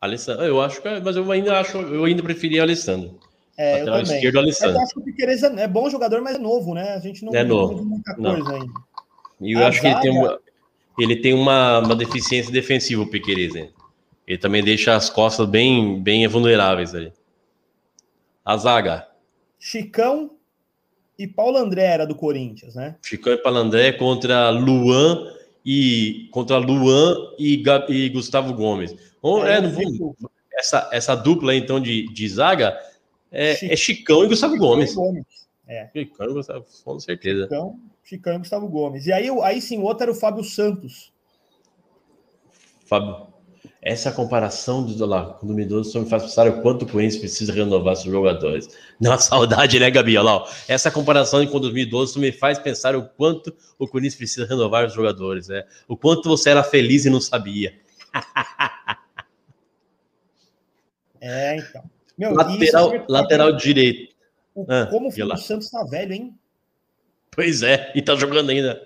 Alessandro, 0.00 0.44
eu 0.44 0.60
acho 0.60 0.82
que, 0.82 0.88
mas 1.00 1.14
eu 1.16 1.30
ainda 1.30 1.60
acho, 1.60 1.78
eu 1.78 2.04
ainda 2.04 2.24
preferia 2.24 2.62
Alessandro. 2.62 3.20
É, 3.56 3.82
eu 3.82 3.84
também. 3.84 4.02
esquerdo, 4.02 4.38
Alessandro. 4.40 4.76
eu 4.76 4.80
acho 4.82 4.94
que 4.94 4.98
o 5.00 5.02
Piqueires 5.04 5.42
é, 5.44 5.62
é 5.62 5.68
bom 5.68 5.88
jogador, 5.88 6.20
mas 6.22 6.34
é 6.34 6.38
novo, 6.38 6.74
né? 6.74 6.94
A 6.94 6.98
gente 6.98 7.24
não 7.24 7.32
É 7.32 7.44
não 7.44 7.56
novo. 7.56 7.84
muita 7.84 8.16
Não. 8.16 8.34
coisa 8.34 8.52
ainda. 8.56 8.72
E 9.40 9.52
eu 9.52 9.64
A 9.64 9.68
acho 9.68 9.80
que 9.80 9.86
ele 9.86 10.00
tem 10.00 10.12
zaga- 10.12 10.26
uma, 10.26 10.40
ele 10.98 11.16
tem 11.16 11.34
uma, 11.34 11.78
uma 11.78 11.94
deficiência 11.94 12.50
defensiva, 12.52 13.02
o 13.02 13.06
Piquerez. 13.06 13.54
né? 13.54 13.68
Ele 14.26 14.38
também 14.38 14.62
deixa 14.64 14.96
as 14.96 15.08
costas 15.08 15.48
bem, 15.48 16.02
bem 16.02 16.26
vulneráveis 16.26 16.94
ali. 16.94 17.12
A 18.44 18.56
zaga, 18.56 19.06
Chicão 19.58 20.32
e 21.18 21.26
Paulo 21.28 21.58
André 21.58 21.84
era 21.84 22.06
do 22.06 22.14
Corinthians, 22.14 22.74
né? 22.74 22.96
Chicão 23.04 23.32
e 23.34 23.36
Palandré 23.38 23.92
contra 23.92 24.50
Luan 24.50 25.32
e 25.64 26.28
contra 26.30 26.56
Luan 26.58 27.14
e, 27.38 27.62
e 27.88 28.08
Gustavo 28.08 28.54
Gomes. 28.54 28.94
Ou, 29.20 29.46
é, 29.46 29.58
eu 29.58 29.62
não 29.62 29.70
vou- 29.70 30.16
essa, 30.52 30.88
essa 30.92 31.14
dupla 31.14 31.54
então 31.54 31.80
de, 31.80 32.06
de 32.12 32.28
zaga 32.28 32.78
é, 33.30 33.54
Chico- 33.54 33.72
é 33.72 33.76
Chicão 33.76 34.24
e 34.24 34.28
Gustavo 34.28 34.56
Gomes. 34.56 34.94
Gomes. 34.94 35.24
Chicão 35.92 36.30
e 36.30 36.32
Gustavo, 36.32 36.66
com 36.84 36.98
certeza. 36.98 37.42
Chicão, 37.44 37.80
Chicão 38.02 38.34
e 38.34 38.38
Gustavo 38.38 38.68
Gomes. 38.68 39.06
E 39.06 39.12
aí, 39.12 39.28
aí 39.42 39.62
sim, 39.62 39.78
o 39.78 39.82
outro 39.82 40.02
era 40.02 40.12
o 40.12 40.14
Fábio 40.14 40.42
Santos. 40.42 41.12
Fábio, 42.84 43.28
essa 43.82 44.12
comparação 44.12 44.84
do 44.84 45.06
lá 45.06 45.24
com 45.34 45.44
o 45.44 45.48
2012 45.48 45.90
só 45.92 46.00
me 46.00 46.06
faz 46.08 46.22
pensar 46.24 46.46
o 46.48 46.60
quanto 46.62 46.82
o 46.82 46.86
Corinthians 46.86 47.16
precisa 47.20 47.52
renovar 47.52 47.96
seus 47.96 48.12
jogadores. 48.12 48.68
Uma 49.00 49.16
saudade, 49.18 49.78
né, 49.78 49.90
Gabi? 49.90 50.16
Olha 50.16 50.22
lá, 50.24 50.36
ó. 50.38 50.48
Essa 50.68 50.90
comparação 50.90 51.46
com 51.46 51.60
2012 51.60 52.12
só 52.14 52.18
me 52.20 52.32
faz 52.32 52.58
pensar 52.58 52.94
o 52.96 53.02
quanto 53.08 53.54
o 53.78 53.86
Corinthians 53.88 54.16
precisa 54.16 54.46
renovar 54.46 54.86
os 54.86 54.92
jogadores, 54.94 55.48
né? 55.48 55.64
O 55.88 55.96
quanto 55.96 56.28
você 56.28 56.50
era 56.50 56.62
feliz 56.62 57.04
e 57.04 57.10
não 57.10 57.20
sabia. 57.20 57.74
É, 61.20 61.56
então. 61.58 61.82
Meu, 62.16 62.32
Lateral, 62.34 62.94
isso- 62.94 63.04
lateral 63.08 63.52
direito. 63.52 64.14
o- 64.54 64.64
Ah, 64.68 64.86
como 64.86 65.08
o 65.08 65.36
Santos 65.36 65.70
tá 65.70 65.84
velho, 65.84 66.12
hein? 66.14 66.34
Pois 67.30 67.62
é, 67.62 67.92
e 67.94 68.02
tá 68.02 68.14
jogando 68.16 68.50
ainda. 68.50 68.80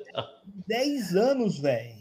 10 0.66 1.14
anos, 1.16 1.58
velho. 1.58 1.93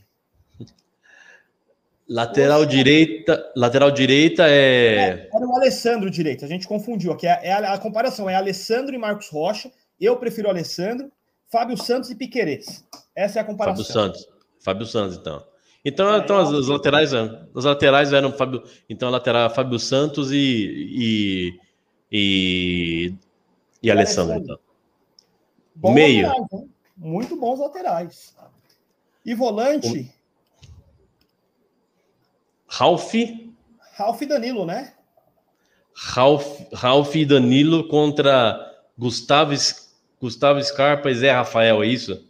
Lateral 2.08 2.60
Poxa. 2.64 2.70
direita, 2.70 3.52
lateral 3.56 3.90
direita 3.90 4.44
é 4.48 5.30
Era 5.34 5.48
o 5.48 5.56
Alessandro 5.56 6.10
direito, 6.12 6.44
a 6.44 6.48
gente 6.48 6.68
confundiu 6.68 7.14
aqui. 7.14 7.26
É, 7.26 7.40
é 7.48 7.54
a, 7.54 7.74
a 7.74 7.78
comparação 7.78 8.30
é 8.30 8.36
Alessandro 8.36 8.94
e 8.94 8.98
Marcos 8.98 9.30
Rocha. 9.30 9.72
Eu 10.00 10.18
prefiro 10.18 10.48
o 10.48 10.52
Alessandro, 10.52 11.10
Fábio 11.50 11.78
Santos 11.78 12.10
e 12.10 12.16
Piquerez. 12.16 12.84
Essa 13.16 13.40
é 13.40 13.42
a 13.42 13.46
comparação. 13.46 13.84
Fábio 13.86 13.94
Santos. 13.94 14.28
Fábio 14.60 14.86
Santos, 14.86 15.18
então. 15.18 15.44
Então, 15.86 16.14
É, 16.14 16.18
então 16.20 16.36
eu 16.38 16.42
as, 16.44 16.54
as 16.54 16.68
laterais, 16.68 17.14
eram- 17.14 17.48
as 17.56 17.66
laterais 17.66 18.12
eram 18.14 18.32
Fábio, 18.34 18.64
então 18.90 19.08
a 19.08 19.12
lateral 19.12 19.50
Fábio 19.50 19.80
Santos 19.80 20.32
e 20.32 20.38
e, 20.38 21.60
e, 22.12 23.14
e 23.82 23.92
Alessandro. 23.92 24.34
Alessandro. 24.34 24.54
Então. 24.56 24.60
Bons 25.76 25.94
Meio. 25.94 26.28
laterais? 26.28 26.64
Muito 26.98 27.36
bons 27.38 27.60
laterais. 27.60 28.36
E 29.26 29.34
volante, 29.34 30.12
Ralf, 32.78 33.14
Ralf 33.96 34.22
e 34.22 34.26
Danilo, 34.26 34.66
né? 34.66 34.94
Ralf, 35.96 36.60
Ralf 36.74 37.16
e 37.16 37.26
Danilo 37.26 37.88
contra 37.88 38.60
Gustavo, 38.98 39.54
Gustavo 40.20 40.64
Scarpa 40.64 41.12
e 41.12 41.16
Zé 41.16 41.32
Rafael, 41.32 41.84
é 41.84 41.88
isso? 41.88 42.28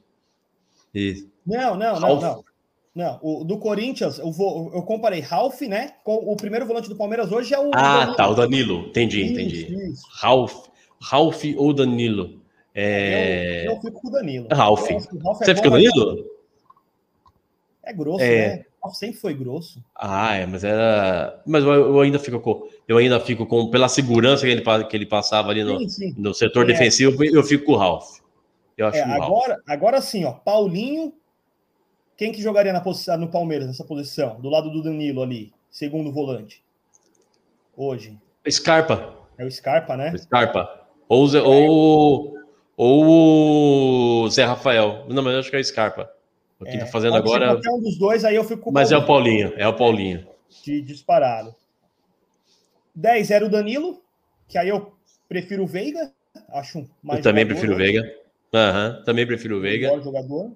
Isso. 0.94 1.32
Não, 1.46 1.76
não, 1.76 2.00
não, 2.00 2.20
não. 2.20 2.44
Não, 2.94 3.20
o 3.24 3.44
do 3.44 3.58
Corinthians, 3.58 4.20
eu, 4.20 4.32
vou, 4.32 4.72
eu 4.72 4.84
comparei 4.84 5.20
Ralf, 5.20 5.62
né? 5.62 5.96
Com 6.04 6.14
o 6.32 6.36
primeiro 6.36 6.66
volante 6.68 6.88
do 6.88 6.96
Palmeiras 6.96 7.32
hoje 7.32 7.52
é 7.54 7.60
o. 7.60 7.72
Ah, 7.74 8.00
Danilo. 8.00 8.16
tá, 8.16 8.30
o 8.30 8.36
Danilo. 8.36 8.80
Entendi, 8.90 9.22
Isso, 9.24 9.32
entendi. 9.34 9.92
isso. 9.92 10.04
Ralf 11.02 11.44
ou 11.58 11.74
Danilo? 11.74 12.40
É... 12.76 13.66
Eu, 13.68 13.72
eu 13.74 13.82
fico 13.82 14.00
com 14.00 14.08
o 14.10 14.12
Danilo. 14.12 14.48
O 14.52 14.56
Ralf 14.56 14.92
é 14.92 15.00
Você 15.00 15.56
fica 15.56 15.70
no 15.70 15.72
mas 15.72 15.84
Danilo? 15.84 16.26
É 17.82 17.94
grosso, 17.94 18.24
É. 18.24 18.58
né? 18.58 18.66
O 18.84 18.88
Ralf 18.88 18.96
sempre 18.98 19.16
foi 19.18 19.34
grosso. 19.34 19.82
Ah, 19.96 20.36
é, 20.36 20.46
mas 20.46 20.62
era. 20.64 21.42
Mas 21.48 21.64
eu, 21.64 22.02
ainda 22.02 22.20
fico 22.20 22.40
com. 22.42 22.68
Eu 22.86 22.98
ainda 22.98 23.18
fico 23.20 23.46
com. 23.46 23.70
Pela 23.70 23.88
segurança 23.88 24.46
que 24.46 24.52
ele, 24.52 24.62
que 24.90 24.98
ele 24.98 25.06
passava 25.06 25.52
ali 25.52 25.64
no, 25.64 25.80
Sim, 25.80 25.88
sim. 25.90 26.16
no 26.18 26.34
setor 26.34 26.64
É. 26.64 26.74
defensivo, 26.74 27.24
eu 27.24 27.44
fico 27.44 27.64
com 27.66 27.72
o 27.74 27.78
Ralf. 27.78 28.20
Eu 28.78 28.88
acho 28.88 28.98
É, 28.98 29.06
o 29.06 29.08
Ralf. 29.08 29.24
agora, 29.24 29.58
agora 29.68 30.02
sim, 30.02 30.26
ó. 30.26 30.34
Paulinho. 30.34 31.14
Quem 32.18 32.32
que 32.32 32.42
jogaria 32.42 32.74
na 32.74 32.82
posição, 32.82 33.18
no 33.18 33.30
Palmeiras, 33.30 33.68
nessa 33.68 33.84
posição? 33.86 34.40
Do 34.40 34.50
lado 34.50 34.70
do 34.70 34.84
Danilo 34.84 35.24
ali, 35.24 35.52
segundo 35.72 36.12
volante. 36.12 36.62
Hoje. 37.76 38.18
Scarpa. 38.50 39.16
É 39.38 39.46
o 39.46 39.50
Scarpa, 39.52 39.96
né? 39.98 40.16
Scarpa. 40.18 40.88
Ou, 41.10 41.28
Zé- 41.28 41.42
ou, 41.42 42.36
ou 42.78 44.24
o 44.26 44.30
Zé 44.30 44.44
Rafael. 44.44 45.06
Não, 45.10 45.24
mas 45.24 45.34
eu 45.34 45.40
acho 45.40 45.50
que 45.50 45.56
é 45.56 45.60
o 45.60 45.64
Scarpa. 45.64 46.10
O 46.64 46.66
que 46.66 46.72
É, 46.78 46.80
tá 46.80 46.86
fazendo 46.88 47.16
agora. 47.16 47.60
um 47.70 47.82
dos 47.82 47.98
dois, 47.98 48.24
aí 48.26 48.36
eu 48.36 48.44
fico 48.44 48.72
Mas 48.72 48.92
é 48.92 48.98
o 48.98 49.06
Paulinho, 49.06 49.54
é 49.58 49.68
o 49.68 49.74
Paulinho. 49.76 50.26
de 50.64 50.82
disparado. 50.82 51.54
10 52.96 53.32
era 53.32 53.46
o 53.46 53.50
Danilo, 53.50 54.02
que 54.48 54.58
aí 54.58 54.70
eu 54.70 54.94
prefiro 55.28 55.64
o 55.64 55.68
Veiga. 55.68 56.12
Acho 56.50 56.88
mais 57.02 57.20
Eu 57.20 57.24
também 57.24 57.46
prefiro 57.46 57.74
o 57.74 57.76
hoje, 57.76 57.84
Veiga. 57.86 58.16
Aham, 58.54 59.04
também 59.06 59.26
prefiro 59.26 59.58
o 59.58 59.62
Veiga. 59.62 59.88
melhor 59.90 60.04
jogador. 60.04 60.52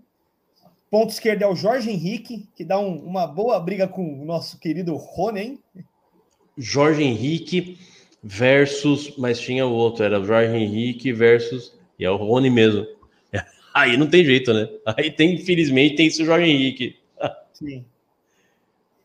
Ponto 0.89 1.09
esquerdo 1.09 1.41
é 1.41 1.47
o 1.47 1.55
Jorge 1.55 1.89
Henrique, 1.89 2.47
que 2.55 2.63
dá 2.63 2.79
um- 2.79 2.99
uma 2.99 3.27
boa 3.27 3.59
briga 3.59 3.87
com 3.87 4.21
o 4.21 4.25
nosso 4.25 4.57
querido 4.59 4.95
Rony, 4.95 5.39
hein? 5.41 5.59
Jorge 6.57 7.03
Henrique 7.03 7.77
versus. 8.23 9.15
Mas 9.17 9.39
tinha 9.39 9.65
o 9.65 9.73
outro, 9.73 10.03
era 10.03 10.19
o 10.19 10.23
Jorge 10.25 10.55
Henrique 10.55 11.11
versus. 11.11 11.75
E 11.99 12.05
é 12.05 12.09
o 12.09 12.15
Rony 12.15 12.49
mesmo. 12.49 12.85
Aí 13.77 13.95
não 13.95 14.07
tem 14.07 14.25
jeito, 14.25 14.51
né? 14.51 14.67
Aí 14.83 15.11
tem, 15.11 15.35
infelizmente, 15.35 15.95
tem 15.95 16.07
esse 16.07 16.25
Jorge 16.25 16.49
Henrique. 16.49 16.97
Sim. 17.53 17.85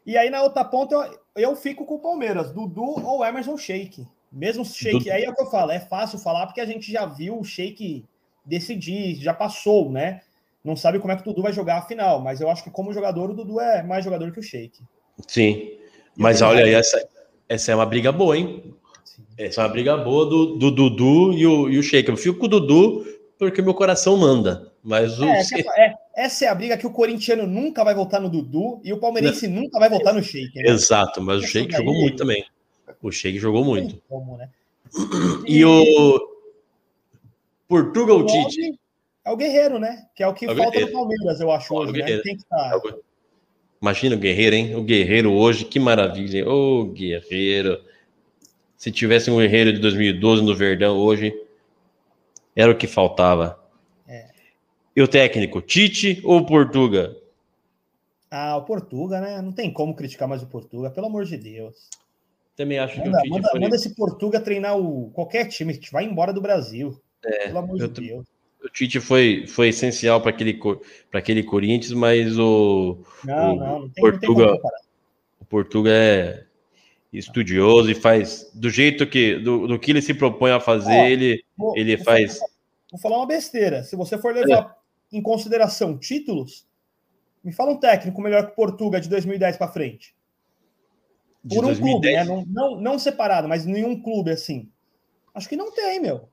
E 0.06 0.16
aí 0.16 0.30
na 0.30 0.42
outra 0.42 0.64
ponta 0.64 0.94
eu, 0.94 1.18
eu 1.36 1.56
fico 1.56 1.84
com 1.84 1.96
o 1.96 2.00
Palmeiras, 2.00 2.52
Dudu 2.52 2.82
ou 2.82 3.22
Emerson 3.22 3.58
Sheik. 3.58 4.06
Mesmo 4.32 4.64
Sheik, 4.64 5.10
aí 5.10 5.24
é 5.24 5.30
o 5.30 5.34
que 5.34 5.42
eu 5.42 5.50
falo, 5.50 5.72
é 5.72 5.78
fácil 5.78 6.18
falar 6.18 6.46
porque 6.46 6.60
a 6.60 6.64
gente 6.64 6.90
já 6.90 7.04
viu 7.04 7.38
o 7.38 7.44
Sheik 7.44 8.02
decidir, 8.46 9.16
já 9.16 9.34
passou, 9.34 9.90
né? 9.90 10.22
Não 10.64 10.74
sabe 10.74 10.98
como 10.98 11.12
é 11.12 11.16
que 11.16 11.22
o 11.22 11.24
Dudu 11.26 11.42
vai 11.42 11.52
jogar 11.52 11.76
a 11.76 11.82
final, 11.82 12.22
mas 12.22 12.40
eu 12.40 12.48
acho 12.48 12.64
que 12.64 12.70
como 12.70 12.94
jogador 12.94 13.30
o 13.30 13.34
Dudu 13.34 13.60
é 13.60 13.82
mais 13.82 14.02
jogador 14.02 14.32
que 14.32 14.40
o 14.40 14.42
Sheik. 14.42 14.80
Sim. 15.28 15.72
Mas 16.16 16.40
olha 16.40 16.60
aí, 16.60 16.72
raiva. 16.72 16.78
essa, 16.78 17.08
essa 17.46 17.72
é 17.72 17.74
uma 17.74 17.84
briga 17.84 18.10
boa, 18.10 18.38
hein? 18.38 18.74
Essa 19.36 19.60
é 19.60 19.64
uma 19.64 19.70
briga 19.70 19.98
boa 19.98 20.24
do, 20.24 20.56
do 20.56 20.70
Dudu 20.70 21.34
e 21.34 21.46
o, 21.46 21.68
e 21.68 21.78
o 21.78 21.82
Sheik. 21.82 22.08
Eu 22.08 22.16
fico 22.16 22.38
com 22.38 22.46
o 22.46 22.48
Dudu 22.48 23.11
porque 23.49 23.62
meu 23.62 23.74
coração 23.74 24.16
manda. 24.16 24.72
Mas 24.82 25.18
o. 25.18 25.24
É, 25.24 25.40
é, 25.76 25.95
essa 26.14 26.45
é 26.45 26.49
a 26.49 26.55
briga 26.55 26.76
que 26.76 26.86
o 26.86 26.93
corintiano 26.93 27.47
nunca 27.47 27.82
vai 27.82 27.95
voltar 27.95 28.20
no 28.20 28.28
Dudu 28.28 28.80
e 28.84 28.93
o 28.93 28.99
palmeirense 28.99 29.49
nunca 29.49 29.78
vai 29.78 29.88
voltar 29.88 30.12
no 30.12 30.22
Sheik. 30.22 30.62
né? 30.62 30.70
Exato, 30.70 31.20
mas 31.20 31.43
o 31.43 31.47
Sheik 31.47 31.72
jogou 31.72 31.95
muito 31.95 32.16
também. 32.16 32.45
O 33.03 33.11
Sheik 33.11 33.38
jogou 33.38 33.64
muito. 33.64 34.01
Como, 34.09 34.36
né? 34.36 34.49
E 35.47 35.64
o. 35.64 36.32
Portugal 37.66 38.26
Tite. 38.26 38.78
É 39.24 39.30
o 39.30 39.36
Guerreiro, 39.36 39.78
né? 39.78 40.05
Que 40.14 40.22
é 40.22 40.26
o 40.26 40.34
que 40.34 40.47
É 40.47 40.53
o 40.53 40.57
falta 40.57 40.80
no 40.80 40.93
Palmeiras, 40.93 41.40
eu 41.40 41.51
acho, 41.51 41.72
É 41.72 41.78
hoje, 41.78 41.93
né? 41.93 42.18
Tem 42.18 42.36
que 42.36 42.43
estar. 42.43 42.80
Imagina 43.80 44.14
o 44.14 44.18
Guerreiro, 44.18 44.55
hein? 44.55 44.74
O 44.76 44.82
Guerreiro 44.82 45.32
hoje, 45.32 45.64
que 45.64 45.80
maravilha. 45.80 46.49
Ô, 46.49 46.84
Guerreiro. 46.86 47.80
Se 48.76 48.90
tivesse 48.90 49.30
um 49.30 49.38
Guerreiro 49.38 49.72
de 49.72 49.78
2012 49.78 50.43
no 50.43 50.55
Verdão 50.55 50.97
hoje, 50.97 51.32
era 52.55 52.70
o 52.72 52.76
que 52.76 52.86
faltava. 52.86 53.59
É. 54.07 54.26
E 54.94 55.03
o 55.03 55.09
técnico, 55.09 55.61
Tite 55.62 56.20
ou 56.24 56.44
Portuga? 56.44 57.16
Ah, 58.30 58.57
o 58.57 58.62
Portuga, 58.62 59.20
né? 59.20 59.40
Não 59.42 59.53
tem 59.53 59.72
como 59.72 59.94
criticar 59.94 60.26
mais 60.28 60.42
o 60.42 60.46
Portuga, 60.46 60.90
pelo 60.90 61.07
amor 61.07 61.24
de 61.24 61.36
Deus. 61.36 61.88
Também 62.57 62.78
acho 62.78 62.94
que 62.94 63.00
Manda, 63.09 63.18
o 63.18 63.22
Tite 63.22 63.30
manda- 63.32 63.48
foi. 63.50 63.61
manda 63.61 63.76
esse 63.76 63.94
Portuga 63.94 64.40
treinar 64.40 64.78
o, 64.78 65.11
qualquer 65.11 65.46
time, 65.48 65.76
que 65.76 65.90
vai 65.92 66.05
embora 66.05 66.32
do 66.32 66.40
Brasil. 66.40 67.00
pelo 67.22 67.59
amor 67.59 67.78
de 67.78 67.88
Deus. 67.88 68.26
O 68.64 68.68
Tite 68.68 69.00
foi, 69.00 69.46
foi 69.46 69.68
essencial 69.68 70.20
para 70.20 70.30
aquele, 70.30 70.55
pra 71.11 71.18
aquele 71.20 71.42
Corinthians, 71.42 71.92
mas 71.92 72.38
o, 72.38 72.98
Não, 73.24 73.55
O 73.55 73.57
não, 73.57 73.78
não 73.80 73.88
tem, 73.88 74.03
Portuga- 74.03 74.59
o 75.40 75.44
Portuga 75.44 75.90
é 75.92 76.44
estudioso 77.12 77.90
e 77.90 77.94
faz 77.94 78.50
do 78.54 78.70
jeito 78.70 79.06
que 79.06 79.36
do, 79.38 79.66
do 79.66 79.78
que 79.78 79.90
ele 79.90 80.00
se 80.02 80.14
propõe 80.14 80.50
a 80.50 80.60
fazer, 80.60 80.90
Ó, 81.00 81.04
ele, 81.06 81.44
Vou- 81.56 81.76
ele 81.76 81.96
vou 81.96 82.04
faz. 82.04 82.38
falar- 82.38 82.52
Vou 82.90 83.00
falar 83.00 83.16
uma 83.18 83.26
besteira. 83.26 83.82
Se 83.84 83.96
você 83.96 84.18
for 84.18 84.34
levar 84.34 84.76
em 85.10 85.22
consideração 85.22 85.96
títulos, 85.96 86.66
me 87.42 87.50
fala 87.52 87.72
um 87.72 87.78
técnico 87.80 88.20
melhor 88.20 88.46
que 88.50 88.54
Portuga 88.56 89.00
de 89.00 89.08
2010 89.08 89.56
para 89.56 89.68
frente. 89.72 90.14
De 91.42 91.56
Por 91.56 91.64
um 91.64 91.68
2010. 91.68 92.26
clube, 92.26 92.42
né? 92.42 92.44
Não, 92.54 92.70
não, 92.74 92.80
não 92.80 92.98
separado, 92.98 93.48
mas 93.48 93.64
nenhum 93.66 94.00
clube 94.00 94.30
assim. 94.30 94.68
Acho 95.34 95.48
que 95.48 95.56
não 95.56 95.72
tem, 95.72 96.00
meu. 96.00 96.28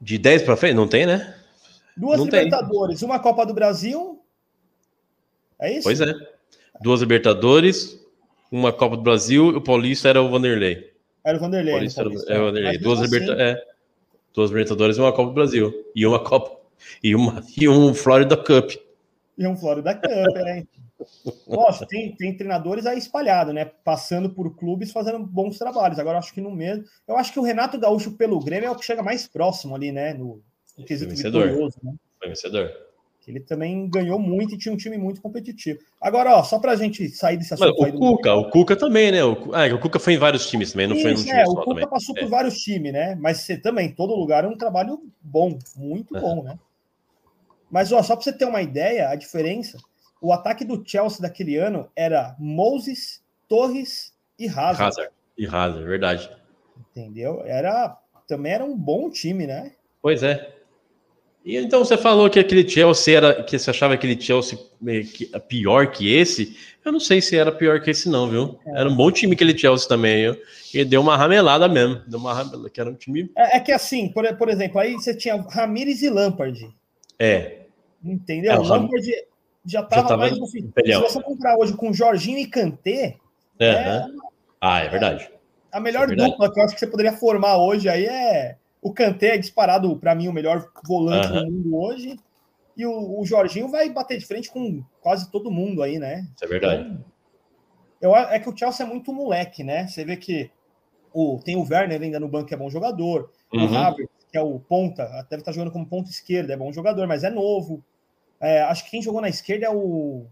De 0.00 0.16
10 0.16 0.42
para 0.42 0.56
frente? 0.56 0.74
Não 0.74 0.86
tem, 0.88 1.06
né? 1.06 1.36
Duas 1.96 2.18
Não 2.18 2.28
tem. 2.28 2.44
Libertadores, 2.44 3.02
uma 3.02 3.18
Copa 3.18 3.44
do 3.44 3.52
Brasil. 3.54 4.20
É 5.60 5.72
isso? 5.72 5.82
Pois 5.84 6.00
é. 6.00 6.12
Duas 6.80 7.00
Libertadores, 7.00 8.00
uma 8.54 8.72
Copa 8.72 8.96
do 8.96 9.02
Brasil, 9.02 9.52
e 9.52 9.56
o 9.56 9.60
Paulista 9.60 10.08
era 10.08 10.22
o 10.22 10.30
Vanderlei. 10.30 10.92
Era 11.24 11.36
o 11.36 11.40
Vanderlei. 11.40 11.72
O 11.72 11.76
Paulista 11.76 12.00
era, 12.00 12.10
Paulista. 12.10 12.32
era 12.32 12.42
o 12.42 12.46
Vanderlei. 12.46 12.72
Mas 12.72 12.82
Duas, 12.82 13.00
mesmo 13.00 13.14
liberta... 13.14 13.32
assim, 13.32 13.42
é. 13.42 13.74
Duas 14.32 14.50
Libertadores 14.50 14.96
e 14.96 15.00
uma 15.00 15.12
Copa 15.12 15.28
do 15.28 15.34
Brasil. 15.34 15.90
E 15.94 16.06
uma 16.06 16.22
Copa. 16.22 16.60
E, 17.02 17.14
uma... 17.14 17.42
e 17.58 17.68
um 17.68 17.92
Florida 17.92 18.36
Cup. 18.36 18.70
E 19.36 19.46
um 19.46 19.56
Florida 19.56 19.94
Cup, 19.94 20.04
é. 20.36 20.62
Lógico, 21.48 21.86
tem, 21.86 22.14
tem 22.14 22.36
treinadores 22.36 22.86
aí 22.86 22.96
espalhados, 22.96 23.52
né? 23.52 23.64
Passando 23.64 24.30
por 24.30 24.56
clubes 24.56 24.92
fazendo 24.92 25.18
bons 25.18 25.58
trabalhos. 25.58 25.98
Agora, 25.98 26.14
eu 26.14 26.20
acho 26.20 26.32
que 26.32 26.40
no 26.40 26.52
mesmo. 26.52 26.84
Eu 27.08 27.16
acho 27.16 27.32
que 27.32 27.40
o 27.40 27.42
Renato 27.42 27.78
Gaúcho 27.78 28.12
pelo 28.12 28.38
Grêmio 28.38 28.68
é 28.68 28.70
o 28.70 28.76
que 28.76 28.84
chega 28.84 29.02
mais 29.02 29.26
próximo 29.26 29.74
ali, 29.74 29.90
né? 29.90 30.14
No, 30.14 30.40
no 30.78 30.84
quesito 30.84 31.10
vencedor. 31.10 31.48
vitorioso, 31.48 31.76
né? 31.82 31.94
Foi 32.20 32.28
vencedor. 32.28 32.72
Ele 33.30 33.40
também 33.40 33.88
ganhou 33.88 34.18
muito 34.18 34.54
e 34.54 34.58
tinha 34.58 34.72
um 34.72 34.76
time 34.76 34.98
muito 34.98 35.20
competitivo. 35.20 35.80
Agora, 36.00 36.36
ó, 36.36 36.42
só 36.44 36.58
pra 36.58 36.76
gente 36.76 37.08
sair 37.08 37.36
desse 37.36 37.52
Mas 37.52 37.62
assunto 37.62 37.84
aí 37.84 37.90
o 37.90 37.92
do 37.94 37.98
Cuca, 37.98 38.34
o 38.34 38.50
Cuca 38.50 38.76
também, 38.76 39.10
né? 39.12 39.24
O, 39.24 39.54
ah, 39.54 39.66
o 39.74 39.78
Cuca 39.78 39.98
foi 39.98 40.14
em 40.14 40.18
vários 40.18 40.48
times 40.48 40.72
também, 40.72 40.86
não 40.86 40.96
foi 40.96 41.10
num 41.12 41.14
Isso, 41.14 41.24
time 41.26 41.38
é, 41.40 41.44
o 41.44 41.54
Cuca 41.54 41.64
também. 41.66 41.88
passou 41.88 42.16
É. 42.16 42.20
por 42.20 42.28
vários 42.28 42.58
times, 42.58 42.92
né? 42.92 43.14
Mas 43.14 43.38
você 43.38 43.56
também, 43.56 43.92
todo 43.92 44.14
lugar 44.14 44.44
é 44.44 44.48
um 44.48 44.56
trabalho 44.56 45.00
bom, 45.20 45.58
muito 45.76 46.16
É. 46.16 46.20
bom, 46.20 46.42
né? 46.42 46.58
Mas 47.70 47.90
ó, 47.92 48.02
só 48.02 48.14
para 48.14 48.24
você 48.24 48.32
ter 48.32 48.44
uma 48.44 48.62
ideia, 48.62 49.08
a 49.08 49.14
diferença, 49.16 49.78
o 50.20 50.32
ataque 50.32 50.64
do 50.64 50.82
Chelsea 50.86 51.20
daquele 51.20 51.56
ano 51.56 51.88
era 51.96 52.36
Moses, 52.38 53.22
Torres 53.48 54.12
e 54.38 54.48
Hazard, 54.48 54.82
Hazard. 54.82 55.10
E 55.36 55.46
Hazard, 55.46 55.84
verdade. 55.84 56.30
entendeu? 56.78 57.42
Era 57.44 57.98
também 58.26 58.52
era 58.52 58.64
um 58.64 58.76
bom 58.76 59.10
time, 59.10 59.46
né? 59.46 59.72
Pois 60.00 60.22
é. 60.22 60.53
E 61.44 61.56
então 61.58 61.84
você 61.84 61.96
falou 61.98 62.30
que 62.30 62.38
aquele 62.38 62.66
Chelsea 62.66 63.16
era. 63.18 63.42
que 63.42 63.58
você 63.58 63.68
achava 63.70 63.92
aquele 63.94 64.18
Chelsea 64.18 64.58
que- 65.12 65.26
pior 65.48 65.90
que 65.90 66.14
esse. 66.14 66.56
Eu 66.82 66.90
não 66.90 67.00
sei 67.00 67.20
se 67.20 67.36
era 67.36 67.52
pior 67.52 67.80
que 67.82 67.90
esse, 67.90 68.08
não, 68.08 68.28
viu? 68.28 68.58
Era 68.66 68.88
um 68.88 68.94
bom 68.96 69.10
time 69.10 69.34
aquele 69.34 69.56
Chelsea 69.56 69.86
também, 69.88 70.22
viu? 70.32 70.40
E 70.72 70.84
deu 70.84 71.00
uma 71.02 71.16
ramelada 71.16 71.68
mesmo. 71.68 72.00
Deu 72.06 72.18
uma 72.18 72.32
ramelada, 72.32 72.70
que 72.70 72.80
era 72.80 72.88
um 72.90 72.94
time. 72.94 73.30
É, 73.36 73.58
é 73.58 73.60
que 73.60 73.72
assim, 73.72 74.08
por, 74.08 74.26
por 74.36 74.48
exemplo, 74.48 74.78
aí 74.80 74.94
você 74.94 75.14
tinha 75.14 75.36
Ramires 75.50 76.00
e 76.02 76.08
Lampard, 76.08 76.66
É. 77.18 77.58
entendeu? 78.02 78.52
É, 78.52 78.58
o 78.58 78.60
o 78.60 78.64
Ram- 78.64 78.82
Lampard 78.82 79.06
já 79.66 79.80
estava 79.80 80.08
tava 80.08 80.16
mais 80.16 80.38
no 80.38 80.46
fim. 80.46 80.72
Se 80.84 80.92
você 80.98 81.22
comprar 81.22 81.56
hoje 81.58 81.74
com 81.74 81.92
Jorginho 81.92 82.38
e 82.38 82.46
Kanté, 82.46 83.16
Aham. 83.60 84.06
Ah, 84.60 84.80
é 84.80 84.88
verdade. 84.88 85.30
A 85.70 85.78
melhor 85.78 86.04
É 86.04 86.06
verdade. 86.08 86.30
dupla 86.30 86.50
que 86.52 86.58
eu 86.58 86.64
acho 86.64 86.74
que 86.74 86.80
você 86.80 86.86
poderia 86.86 87.12
formar 87.12 87.58
hoje 87.58 87.88
aí 87.88 88.06
é 88.06 88.56
o 88.84 88.92
Kanté 88.92 89.34
é 89.34 89.38
disparado 89.38 89.96
para 89.98 90.14
mim 90.14 90.28
o 90.28 90.32
melhor 90.32 90.70
volante 90.86 91.26
Aham. 91.28 91.44
do 91.46 91.50
mundo 91.50 91.76
hoje 91.76 92.20
e 92.76 92.84
o, 92.84 93.18
o 93.20 93.24
Jorginho 93.24 93.68
vai 93.68 93.88
bater 93.90 94.18
de 94.18 94.26
frente 94.26 94.50
com 94.50 94.84
quase 95.00 95.30
todo 95.30 95.50
mundo 95.50 95.82
aí, 95.82 95.98
né? 95.98 96.28
Isso 96.34 96.44
é 96.44 96.48
verdade. 96.48 97.00
Eu, 98.00 98.14
a- 98.14 98.34
é 98.34 98.38
que 98.38 98.48
o 98.48 98.56
Chelsea 98.56 98.84
é 98.84 98.88
muito 98.88 99.12
moleque, 99.12 99.64
né? 99.64 99.86
Você 99.88 100.04
vê 100.04 100.16
que 100.16 100.50
o, 101.12 101.40
tem 101.42 101.56
o 101.56 101.62
Werner 101.68 102.00
ainda 102.02 102.20
no 102.20 102.28
banco 102.28 102.46
que 102.48 102.54
é 102.54 102.58
bom 102.58 102.68
jogador, 102.68 103.32
o 103.52 103.56
Uhum. 103.56 103.76
Havertz 103.76 104.12
que 104.30 104.36
é 104.36 104.42
o 104.42 104.58
ponta, 104.58 105.04
deve 105.30 105.42
estar 105.42 105.52
jogando 105.52 105.70
como 105.72 105.86
ponta 105.86 106.10
esquerda, 106.10 106.52
é 106.52 106.56
bom 106.56 106.72
jogador, 106.72 107.06
mas 107.06 107.22
é 107.24 107.30
novo. 107.30 107.82
É, 108.40 108.62
acho 108.62 108.84
que 108.84 108.90
quem 108.90 109.00
jogou 109.02 109.20
na 109.20 109.28
esquerda 109.28 109.66
é 109.66 109.70
o 109.70 110.26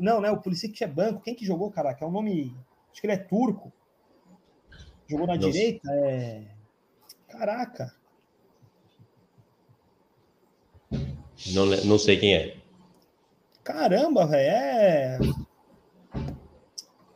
não, 0.00 0.20
né? 0.20 0.30
O 0.30 0.40
Pulisic 0.40 0.72
que 0.72 0.84
é 0.84 0.88
banco. 0.88 1.20
Quem 1.20 1.34
que 1.34 1.44
jogou, 1.44 1.70
caraca? 1.70 2.04
É 2.04 2.08
um 2.08 2.10
nome. 2.10 2.56
Acho 2.90 3.00
que 3.00 3.06
ele 3.06 3.14
é 3.14 3.18
turco. 3.18 3.72
Jogou 5.06 5.26
na 5.26 5.34
Não 5.34 5.42
sei. 5.42 5.52
direita. 5.52 5.88
É... 5.92 6.57
Caraca. 7.28 7.94
Não, 11.52 11.66
não 11.84 11.98
sei 11.98 12.16
quem 12.18 12.34
é. 12.34 12.56
Caramba, 13.62 14.26
velho. 14.26 14.50
É. 14.50 15.18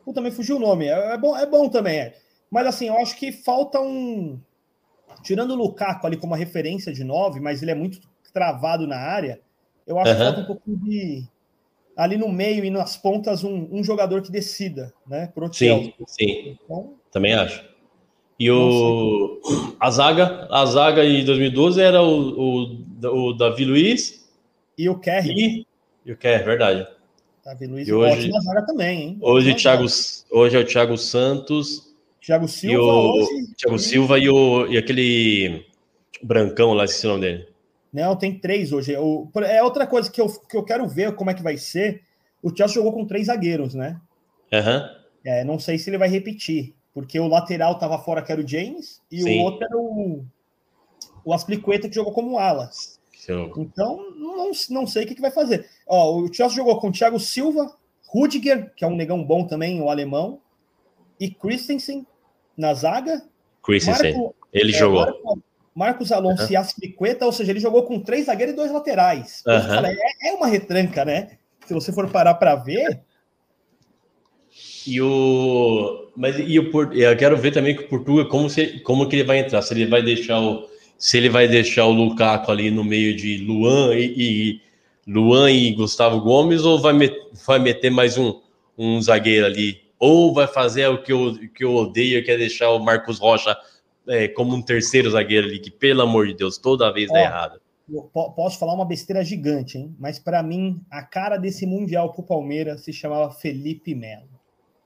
Puta, 0.05 0.21
me 0.21 0.31
fugiu 0.31 0.57
o 0.57 0.61
nome. 0.61 0.87
É, 0.87 1.15
é 1.15 1.19
bom, 1.19 1.37
é 1.37 1.47
bom 1.47 1.69
também. 1.69 1.99
É. 1.99 2.17
Mas 2.51 2.67
assim, 2.67 2.89
eu 2.89 2.97
acho 2.99 3.17
que 3.17 3.33
falta 3.33 3.81
um. 3.81 4.39
Tirando 5.23 5.53
o 5.53 5.57
Lukaku 5.57 6.07
ali 6.07 6.17
como 6.17 6.33
uma 6.33 6.39
referência 6.39 6.93
de 6.93 7.05
nove, 7.05 7.41
mas 7.41 7.63
ele 7.63 7.71
é 7.71 7.75
muito 7.75 8.01
travado 8.33 8.87
na 8.87 8.97
área. 8.97 9.41
Eu 9.87 9.99
acho 9.99 10.15
que 10.15 10.23
Aham. 10.23 10.25
falta 10.27 10.41
um 10.41 10.47
pouco 10.47 10.63
de. 10.67 11.27
Ali 11.97 12.17
no 12.17 12.29
meio 12.31 12.65
e 12.65 12.71
nas 12.71 12.97
pontas, 12.97 13.45
um, 13.45 13.69
um 13.71 13.85
jogador 13.85 14.23
que 14.23 14.31
decida, 14.33 14.93
né? 15.07 15.31
Sim, 15.53 15.93
sim. 16.07 16.59
Então, 16.65 16.95
Também 17.11 17.35
acho. 17.35 17.72
E 18.45 18.51
o. 18.51 19.41
A 19.79 19.91
zaga, 19.91 20.47
a 20.51 20.65
zaga 20.67 21.05
em 21.05 21.25
2012 21.25 21.81
era 21.81 22.03
o, 22.03 22.65
o, 23.05 23.29
o 23.29 23.33
Davi 23.35 23.65
Luiz 23.65 24.29
e 24.77 24.89
o 24.89 24.99
Kerry. 24.99 25.33
e. 25.33 25.67
E 26.05 26.13
o 26.13 26.19
é 26.21 26.39
verdade. 26.39 26.87
Davi 27.45 27.67
Luiz 27.67 27.87
E 27.89 27.93
hoje- 27.93 28.27
ótima 28.29 28.41
zaga 28.41 28.67
também, 28.67 29.01
hein? 29.03 29.19
Hoje, 29.21 29.55
Thiago, 29.55 29.85
hoje 30.31 30.57
é 30.57 30.61
o 30.61 30.65
Thiago 30.67 30.97
Santos 30.97 31.93
Thiago 32.21 32.45
e 32.45 32.49
Silva, 32.49 32.83
o 32.93 33.13
hoje, 33.21 33.55
Thiago 33.57 33.77
e- 33.77 33.79
Silva 33.81 34.19
e, 34.19 34.29
o, 34.29 34.67
e 34.67 34.79
aquele 34.79 35.65
Brancão 36.23 36.73
lá, 36.73 36.85
esse 36.85 37.07
nome 37.07 37.21
dele. 37.21 37.49
Não, 37.93 38.17
tem 38.17 38.39
três 38.39 38.73
hoje. 38.73 38.97
O- 38.97 39.29
é 39.45 39.63
outra 39.63 39.87
coisa 39.87 40.11
que 40.11 40.21
eu, 40.21 40.27
que 40.49 40.57
eu 40.57 40.65
quero 40.65 40.89
ver 40.89 41.15
como 41.15 41.31
é 41.31 41.35
que 41.35 41.43
vai 41.43 41.57
ser. 41.57 42.03
O 42.43 42.49
Chelsea 42.49 42.75
jogou 42.75 42.93
com 42.93 43.05
três 43.07 43.27
zagueiros, 43.27 43.75
né? 43.75 44.01
Aham. 44.53 44.89
É, 45.25 45.45
não 45.45 45.59
sei 45.59 45.79
se 45.79 45.89
ele 45.91 45.99
vai 45.99 46.09
repetir, 46.09 46.75
porque 46.95 47.19
o 47.19 47.29
lateral 47.29 47.79
tava 47.79 47.99
fora, 47.99 48.23
que 48.23 48.31
era 48.33 48.41
o 48.41 48.47
James, 48.49 49.01
e 49.11 49.23
Sim. 49.23 49.41
o 49.41 49.43
outro 49.45 49.65
era 49.65 49.77
o, 49.77 50.25
o 51.25 51.33
Aspliqueta, 51.33 51.89
que 51.89 51.95
jogou 51.95 52.13
como 52.13 52.39
ala. 52.39 52.71
Então, 53.57 54.11
não, 54.17 54.51
não 54.71 54.87
sei 54.87 55.05
o 55.05 55.07
que, 55.07 55.15
que 55.15 55.21
vai 55.21 55.31
fazer. 55.31 55.69
Ó, 55.87 56.19
o 56.19 56.33
Chelsea 56.33 56.57
jogou 56.57 56.79
com 56.81 56.89
o 56.89 56.93
Thiago 56.93 57.19
Silva, 57.21 57.75
Rudiger, 58.09 58.73
que 58.75 58.85
é 58.85 58.89
um 58.89 58.97
negão 58.97 59.23
bom 59.25 59.47
também, 59.47 59.81
o 59.81 59.89
alemão, 59.89 60.41
e 61.21 61.31
Christensen 61.31 62.07
na 62.57 62.75
zaga. 62.75 63.23
Christensen. 63.63 64.13
Marco- 64.15 64.35
Ele 64.53 64.73
é, 64.73 64.79
jogou. 64.79 65.01
Marco- 65.01 65.43
Marcos 65.75 66.13
Alonso 66.13 66.53
e 66.53 66.57
Aspliqueta, 66.57 67.25
ou 67.25 67.33
seja, 67.33 67.51
ele 67.53 67.61
jogou 67.61 67.85
com 67.85 67.99
três 67.99 68.27
zagueiros 68.27 68.53
e 68.53 68.57
dois 68.57 68.71
laterais. 68.71 69.43
Falei, 69.43 69.97
é, 69.99 70.29
é 70.29 70.33
uma 70.35 70.47
retranca, 70.47 71.03
né? 71.05 71.39
Se 71.67 71.73
você 71.73 71.91
for 71.93 72.11
parar 72.11 72.35
para 72.35 72.55
ver, 72.57 73.01
E 74.87 75.01
o. 75.01 76.09
Mas 76.17 76.37
e 76.39 76.59
o 76.59 76.71
Por- 76.71 76.97
eu 76.97 77.17
quero 77.17 77.37
ver 77.37 77.53
também 77.53 77.75
que 77.77 77.85
o 77.85 77.89
Portugal, 77.89 78.27
como, 78.29 78.49
se, 78.51 78.81
como 78.81 79.09
que 79.09 79.17
ele 79.17 79.25
vai 79.25 79.39
entrar. 79.39 79.63
Se 79.63 79.73
ele 79.75 79.87
vai 79.87 80.03
deixar 80.03 80.41
o. 80.41 80.69
Se 80.99 81.17
ele 81.17 81.29
vai 81.29 81.49
deixar 81.49 81.87
o 81.87 81.93
Lukaku 81.93 82.51
ali 82.51 82.71
no 82.71 82.85
meio 82.85 83.17
de 83.17 83.39
Luan 83.39 83.95
e, 83.95 84.15
e- 84.17 84.61
Luan 85.07 85.51
e 85.51 85.73
Gustavo 85.73 86.21
Gomes, 86.21 86.63
ou 86.63 86.81
vai, 86.81 86.93
met- 86.93 87.17
vai 87.45 87.59
meter 87.59 87.91
mais 87.91 88.17
um, 88.17 88.41
um 88.79 89.01
zagueiro 89.03 89.47
ali? 89.47 89.81
Ou 89.99 90.33
vai 90.33 90.47
fazer 90.47 90.87
o 90.89 91.03
que 91.03 91.13
eu, 91.13 91.37
que 91.55 91.65
eu 91.65 91.75
odeio, 91.75 92.25
que 92.25 92.31
é 92.31 92.37
deixar 92.37 92.71
o 92.71 92.79
Marcos 92.79 93.19
Rocha 93.19 93.57
é, 94.07 94.29
como 94.29 94.55
um 94.55 94.63
terceiro 94.63 95.11
zagueiro 95.11 95.49
ali, 95.49 95.59
que, 95.59 95.71
pelo 95.73 96.03
amor 96.03 96.29
de 96.29 96.35
Deus, 96.35 96.57
toda 96.57 96.93
vez 96.93 97.09
dá 97.11 97.19
Ó. 97.19 97.23
errado. 97.23 97.61
posso 98.37 98.59
falar 98.59 98.75
uma 98.75 98.85
besteira 98.85 99.25
gigante, 99.25 99.79
hein? 99.79 99.95
Mas 99.99 100.21
para 100.21 100.41
mim, 100.43 100.81
a 100.91 101.03
cara 101.03 101.37
desse 101.37 101.67
Mundial 101.67 102.13
pro 102.13 102.23
Palmeiras 102.23 102.83
se 102.85 102.93
chamava 102.93 103.33
Felipe 103.33 103.95
Melo. 103.95 104.32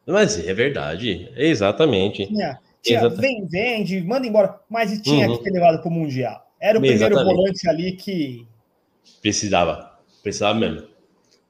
Mas 0.07 0.39
é 0.47 0.55
verdade, 0.55 1.31
exatamente. 1.37 2.27
Tinha, 2.27 2.59
tinha 2.83 2.99
Exata- 3.01 3.17
vem, 3.21 3.45
vende, 3.47 4.01
manda 4.03 4.27
embora, 4.27 4.61
mas 4.71 5.01
tinha 5.03 5.29
Uhum. 5.29 5.37
que 5.39 5.45
ter 5.45 5.51
levado 5.51 5.81
pro 5.83 5.91
Mundial. 5.91 6.47
Era 6.61 6.79
o 6.79 6.81
primeiro 6.81 7.05
Exatamente. 7.15 7.35
volante 7.37 7.69
ali 7.69 7.93
que. 7.93 8.47
Precisava, 9.21 9.91
precisava 10.23 10.59
mesmo. 10.59 10.87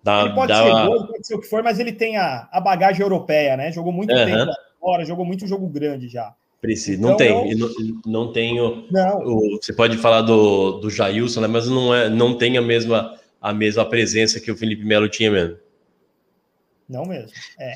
Dá, 0.02 0.22
Ele 0.24 0.34
pode 0.34 0.48
dá- 0.48 0.62
ser 0.62 0.86
gol, 0.86 1.06
pode 1.06 1.26
ser 1.26 1.34
o 1.34 1.40
que 1.40 1.48
for, 1.48 1.62
mas 1.62 1.78
ele 1.80 1.92
tem 1.92 2.16
a, 2.16 2.48
a 2.52 2.60
bagagem 2.60 3.02
europeia, 3.02 3.56
né? 3.56 3.72
Jogou 3.72 3.92
muito 3.92 4.12
Aham. 4.12 4.24
tempo 4.24 4.52
fora, 4.80 5.04
jogou 5.04 5.24
muito 5.24 5.46
jogo 5.46 5.66
grande 5.68 6.08
já. 6.08 6.32
Precisa. 6.60 6.98
Então, 6.98 7.10
não 7.10 7.16
tem. 7.16 7.50
eu- 7.52 7.58
Não, 7.58 8.00
não 8.06 8.32
tenho. 8.32 8.86
Não, 8.90 9.18
o- 9.18 9.58
você 9.60 9.72
pode 9.72 9.96
falar 9.98 10.22
do, 10.22 10.78
do 10.78 10.90
Jailson, 10.90 11.40
né? 11.40 11.46
Mas 11.48 11.68
não, 11.68 11.94
é, 11.94 12.08
não 12.08 12.36
tem 12.38 12.56
a 12.56 12.62
mesma, 12.62 13.14
a 13.40 13.52
mesma 13.52 13.84
presença 13.84 14.40
que 14.40 14.50
o 14.50 14.56
Felipe 14.56 14.84
Melo 14.84 15.08
tinha 15.08 15.30
mesmo. 15.30 15.56
Não 16.88 17.04
mesmo. 17.04 17.30
É, 17.58 17.72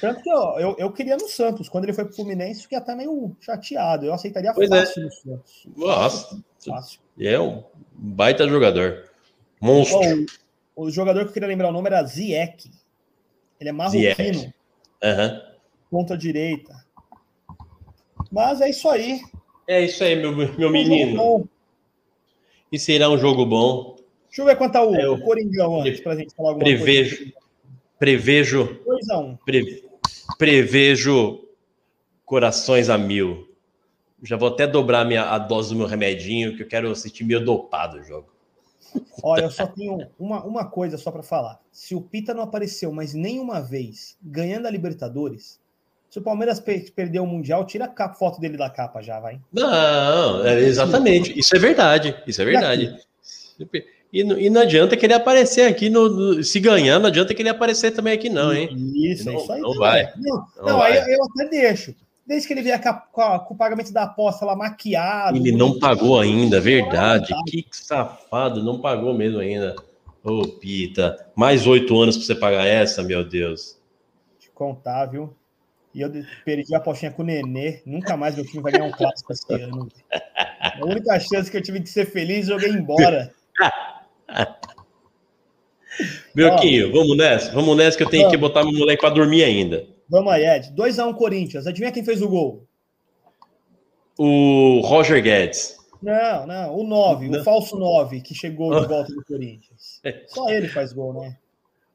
Tanto 0.00 0.22
que 0.22 0.30
ó, 0.32 0.58
eu, 0.58 0.74
eu 0.78 0.92
queria 0.92 1.16
no 1.16 1.28
Santos. 1.28 1.68
Quando 1.68 1.84
ele 1.84 1.92
foi 1.92 2.04
pro 2.04 2.14
Fluminense, 2.14 2.62
fiquei 2.62 2.78
até 2.78 2.94
meio 2.94 3.36
chateado. 3.40 4.06
Eu 4.06 4.12
aceitaria 4.14 4.52
Pois 4.52 4.70
é. 4.70 4.80
fácil 4.80 5.02
no 5.04 5.12
Santos. 5.12 5.66
Nossa, 5.76 6.42
Fácil. 6.66 7.00
é 7.20 7.38
um 7.38 7.62
baita 7.92 8.48
jogador. 8.48 9.08
Monstro. 9.60 9.98
Ó, 9.98 10.82
o, 10.82 10.86
o 10.86 10.90
jogador 10.90 11.22
que 11.24 11.28
eu 11.28 11.32
queria 11.34 11.48
lembrar 11.48 11.68
o 11.68 11.72
nome 11.72 11.86
era 11.88 12.02
Ziek. 12.04 12.68
Ele 13.60 13.68
é 13.68 13.72
marroquino. 13.72 14.52
Aham. 15.02 15.40
ponta 15.90 16.16
direita. 16.18 16.74
Mas 18.30 18.60
é 18.60 18.70
isso 18.70 18.88
aí. 18.88 19.20
É 19.68 19.80
isso 19.82 20.02
aí, 20.02 20.16
meu, 20.16 20.34
meu 20.34 20.68
Um 20.68 20.72
menino. 20.72 21.48
E 22.72 22.78
será 22.78 23.08
um 23.10 23.18
jogo 23.18 23.44
bom. 23.46 23.96
Deixa 24.26 24.42
eu 24.42 24.46
ver 24.46 24.56
quanto 24.56 24.72
tá 24.72 24.82
o, 24.84 24.94
É, 24.96 25.04
eu- 25.04 25.20
Coringão 25.20 25.80
antes, 25.80 26.00
pra 26.00 26.16
gente 26.16 26.34
falar 26.34 26.50
alguma 26.50 26.64
Prevejo. 26.64 27.16
coisa. 27.18 27.32
Prevejo. 28.02 28.80
2x1. 28.84 29.38
Pre- 29.44 29.84
prevejo 30.36 31.44
corações 32.24 32.90
a 32.90 32.98
mil. 32.98 33.48
Já 34.20 34.36
vou 34.36 34.48
até 34.48 34.66
dobrar 34.66 35.04
minha, 35.04 35.22
a 35.22 35.38
dose 35.38 35.68
do 35.68 35.76
meu 35.76 35.86
remedinho, 35.86 36.56
que 36.56 36.64
eu 36.64 36.66
quero 36.66 36.90
assistir 36.90 37.22
meio 37.22 37.44
dopado 37.44 37.98
o 37.98 38.02
jogo. 38.02 38.26
Olha, 39.22 39.44
eu 39.44 39.50
só 39.52 39.68
tenho 39.68 40.04
uma, 40.18 40.42
uma 40.44 40.64
coisa 40.64 40.98
só 40.98 41.12
para 41.12 41.22
falar. 41.22 41.60
Se 41.70 41.94
o 41.94 42.00
Pita 42.00 42.34
não 42.34 42.42
apareceu 42.42 42.90
mais 42.90 43.14
nenhuma 43.14 43.60
vez 43.60 44.16
ganhando 44.20 44.66
a 44.66 44.70
Libertadores, 44.70 45.60
se 46.10 46.18
o 46.18 46.22
Palmeiras 46.22 46.58
pe- 46.58 46.90
perder 46.90 47.20
o 47.20 47.26
Mundial, 47.26 47.64
tira 47.64 47.84
a 47.84 47.88
capa- 47.88 48.14
foto 48.14 48.40
dele 48.40 48.56
da 48.56 48.68
capa 48.68 49.00
já, 49.00 49.20
vai. 49.20 49.40
Não, 49.52 50.44
é, 50.44 50.58
exatamente. 50.58 51.38
Isso 51.38 51.54
é 51.54 51.58
verdade. 51.60 52.20
Isso 52.26 52.42
é 52.42 52.44
verdade. 52.44 52.96
E, 54.12 54.22
não- 54.22 54.38
e 54.38 54.50
não 54.50 54.60
adianta 54.60 54.96
que 54.96 55.06
ele 55.06 55.14
aparecer 55.14 55.62
aqui 55.66 55.88
no, 55.88 56.08
no- 56.08 56.44
Se 56.44 56.60
ganhar, 56.60 56.98
não 56.98 57.06
adianta 57.06 57.32
que 57.34 57.40
ele 57.40 57.48
aparecer 57.48 57.92
também 57.92 58.12
aqui, 58.12 58.28
não, 58.28 58.52
hein? 58.52 58.68
Isso, 58.94 59.28
é 59.28 59.32
Não- 59.32 59.40
isso 59.40 59.52
aí. 59.52 59.60
não 59.60 59.68
também. 59.72 59.80
vai. 59.80 60.12
Não, 60.18 60.36
Não 60.58 60.64
não, 60.66 60.78
vai. 60.78 60.98
aí 60.98 61.12
eu 61.14 61.24
até 61.24 61.48
deixo. 61.48 61.94
Desde 62.26 62.46
que 62.46 62.54
ele 62.54 62.62
vier 62.62 62.80
com, 62.80 63.20
a- 63.22 63.38
com 63.40 63.54
o 63.54 63.56
pagamento 63.56 63.92
da 63.92 64.02
aposta 64.04 64.44
lá 64.44 64.54
maquiado. 64.54 65.36
Ele 65.36 65.50
não 65.52 65.78
pagou 65.78 66.20
ainda, 66.20 66.60
verdade. 66.60 67.34
Que 67.46 67.64
safado, 67.72 68.62
não 68.62 68.80
pagou 68.80 69.14
mesmo 69.14 69.38
ainda. 69.40 69.74
Ô, 70.22 70.46
Pita, 70.46 71.16
mais 71.34 71.66
oito 71.66 71.98
anos 72.00 72.16
pra 72.16 72.26
você 72.26 72.34
pagar 72.34 72.64
essa, 72.66 73.02
meu 73.02 73.24
Deus. 73.28 73.76
Te 74.38 74.50
contar, 74.54 75.06
viu? 75.06 75.34
E 75.94 76.00
eu 76.00 76.10
perdi 76.44 76.74
a 76.74 76.78
apostinha 76.78 77.10
com 77.10 77.22
o 77.22 77.26
Nenê. 77.26 77.80
Nunca 77.84 78.16
mais 78.16 78.36
meu 78.36 78.46
time 78.46 78.62
vai 78.62 78.72
ganhar 78.72 78.84
um 78.86 78.92
clássico 78.92 79.32
esse 79.32 79.52
ano. 79.54 79.88
A 80.60 80.84
única 80.86 81.18
chance 81.18 81.50
que 81.50 81.56
eu 81.56 81.62
tive 81.62 81.80
de 81.80 81.88
ser 81.90 82.06
feliz, 82.06 82.46
joguei 82.46 82.70
embora. 82.70 83.32
Belquinho, 86.34 86.92
vamos 86.92 87.16
nessa? 87.16 87.52
Vamos 87.52 87.76
nessa 87.76 87.96
que 87.96 88.02
eu 88.02 88.08
tenho 88.08 88.28
que 88.30 88.36
Vamos. 88.36 88.48
botar 88.48 88.64
meu 88.64 88.78
moleque 88.78 89.00
pra 89.00 89.10
dormir 89.10 89.44
ainda. 89.44 89.86
Vamos 90.08 90.32
aí, 90.32 90.44
Ed. 90.44 90.72
2x1 90.74 91.14
Corinthians. 91.16 91.66
Adivinha 91.66 91.92
quem 91.92 92.04
fez 92.04 92.22
o 92.22 92.28
gol? 92.28 92.66
O 94.18 94.80
Roger 94.84 95.22
Guedes. 95.22 95.76
Não, 96.02 96.46
não. 96.46 96.76
O 96.76 96.84
9, 96.84 97.28
Não. 97.28 97.40
o 97.40 97.44
falso 97.44 97.78
9 97.78 98.20
que 98.22 98.34
chegou 98.34 98.70
de 98.80 98.84
volta 98.88 99.12
do 99.12 99.24
Corinthians. 99.24 100.00
Só 100.28 100.48
ele 100.48 100.68
faz 100.68 100.92
gol, 100.92 101.12
né? 101.14 101.36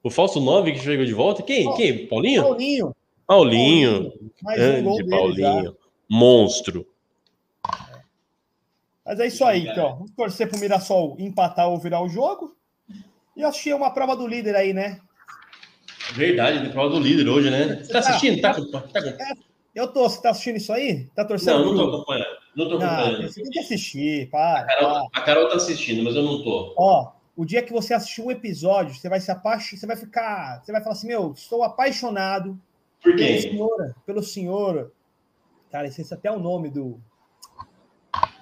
O 0.03 0.09
falso 0.09 0.39
9 0.39 0.71
que 0.73 0.79
chegou 0.79 1.05
de 1.05 1.13
volta? 1.13 1.43
Quem? 1.43 1.67
Ó, 1.67 1.73
Quem? 1.73 2.07
Paulinho? 2.07 2.43
Paulinho. 2.43 2.95
Paulinho. 3.25 4.13
Mais 4.43 4.61
um 4.79 4.83
gol 4.83 4.97
dele 4.97 5.09
já. 5.09 5.17
Paulinho. 5.51 5.75
Monstro. 6.09 6.85
Mas 9.07 9.19
é 9.21 9.27
isso 9.27 9.45
aí, 9.45 9.67
então. 9.67 9.95
Vamos 9.95 10.11
torcer 10.11 10.49
pro 10.49 10.59
Mirassol 10.59 11.15
empatar 11.17 11.69
ou 11.69 11.79
virar 11.79 12.01
o 12.03 12.09
jogo. 12.09 12.53
E 13.35 13.41
eu 13.41 13.47
achei 13.47 13.73
uma 13.73 13.91
prova 13.91 14.17
do 14.17 14.27
líder 14.27 14.55
aí, 14.55 14.73
né? 14.73 14.99
Verdade, 16.13 16.59
tem 16.61 16.71
prova 16.71 16.89
do 16.89 16.99
líder 16.99 17.27
hoje, 17.29 17.49
né? 17.49 17.81
Você 17.83 17.93
tá 17.93 17.99
assistindo? 17.99 18.41
Tá 18.41 18.53
com... 18.53 18.69
Tá 18.69 18.81
com... 18.81 19.41
Eu 19.73 19.87
tô, 19.87 20.09
você 20.09 20.21
tá 20.21 20.31
assistindo 20.31 20.57
isso 20.57 20.73
aí? 20.73 21.05
Tá 21.15 21.23
torcendo? 21.23 21.59
Não, 21.59 21.73
não 21.73 21.89
tô 21.89 21.95
acompanhando. 21.95 22.37
Não 22.55 22.67
tô 22.67 22.79
Não, 22.79 22.87
acompanhando. 22.87 23.31
você 23.31 23.41
tem 23.41 23.51
que 23.51 23.59
assistir, 23.59 24.29
para. 24.29 24.61
A 24.61 24.65
Carol, 24.65 25.09
para. 25.09 25.21
a 25.21 25.25
Carol 25.25 25.49
tá 25.49 25.55
assistindo, 25.55 26.03
mas 26.03 26.15
eu 26.15 26.23
não 26.23 26.43
tô. 26.43 26.73
Ó, 26.75 27.11
o 27.35 27.45
dia 27.45 27.61
que 27.61 27.71
você 27.71 27.93
assistir 27.93 28.21
um 28.21 28.31
episódio, 28.31 28.95
você 28.95 29.07
vai 29.07 29.19
se 29.19 29.29
apaixonar, 29.29 29.79
você 29.79 29.85
vai 29.85 29.95
ficar, 29.95 30.61
você 30.63 30.71
vai 30.71 30.81
falar 30.81 30.93
assim, 30.93 31.07
meu, 31.07 31.31
estou 31.33 31.63
apaixonado 31.63 32.59
Por 33.03 33.15
pelo 33.15 33.17
quê? 33.17 33.41
senhor, 33.41 33.95
pelo 34.05 34.23
senhor. 34.23 34.91
Cara, 35.71 35.87
esse 35.87 36.01
é 36.01 36.15
até 36.15 36.31
o 36.31 36.39
nome 36.39 36.69
do 36.69 36.99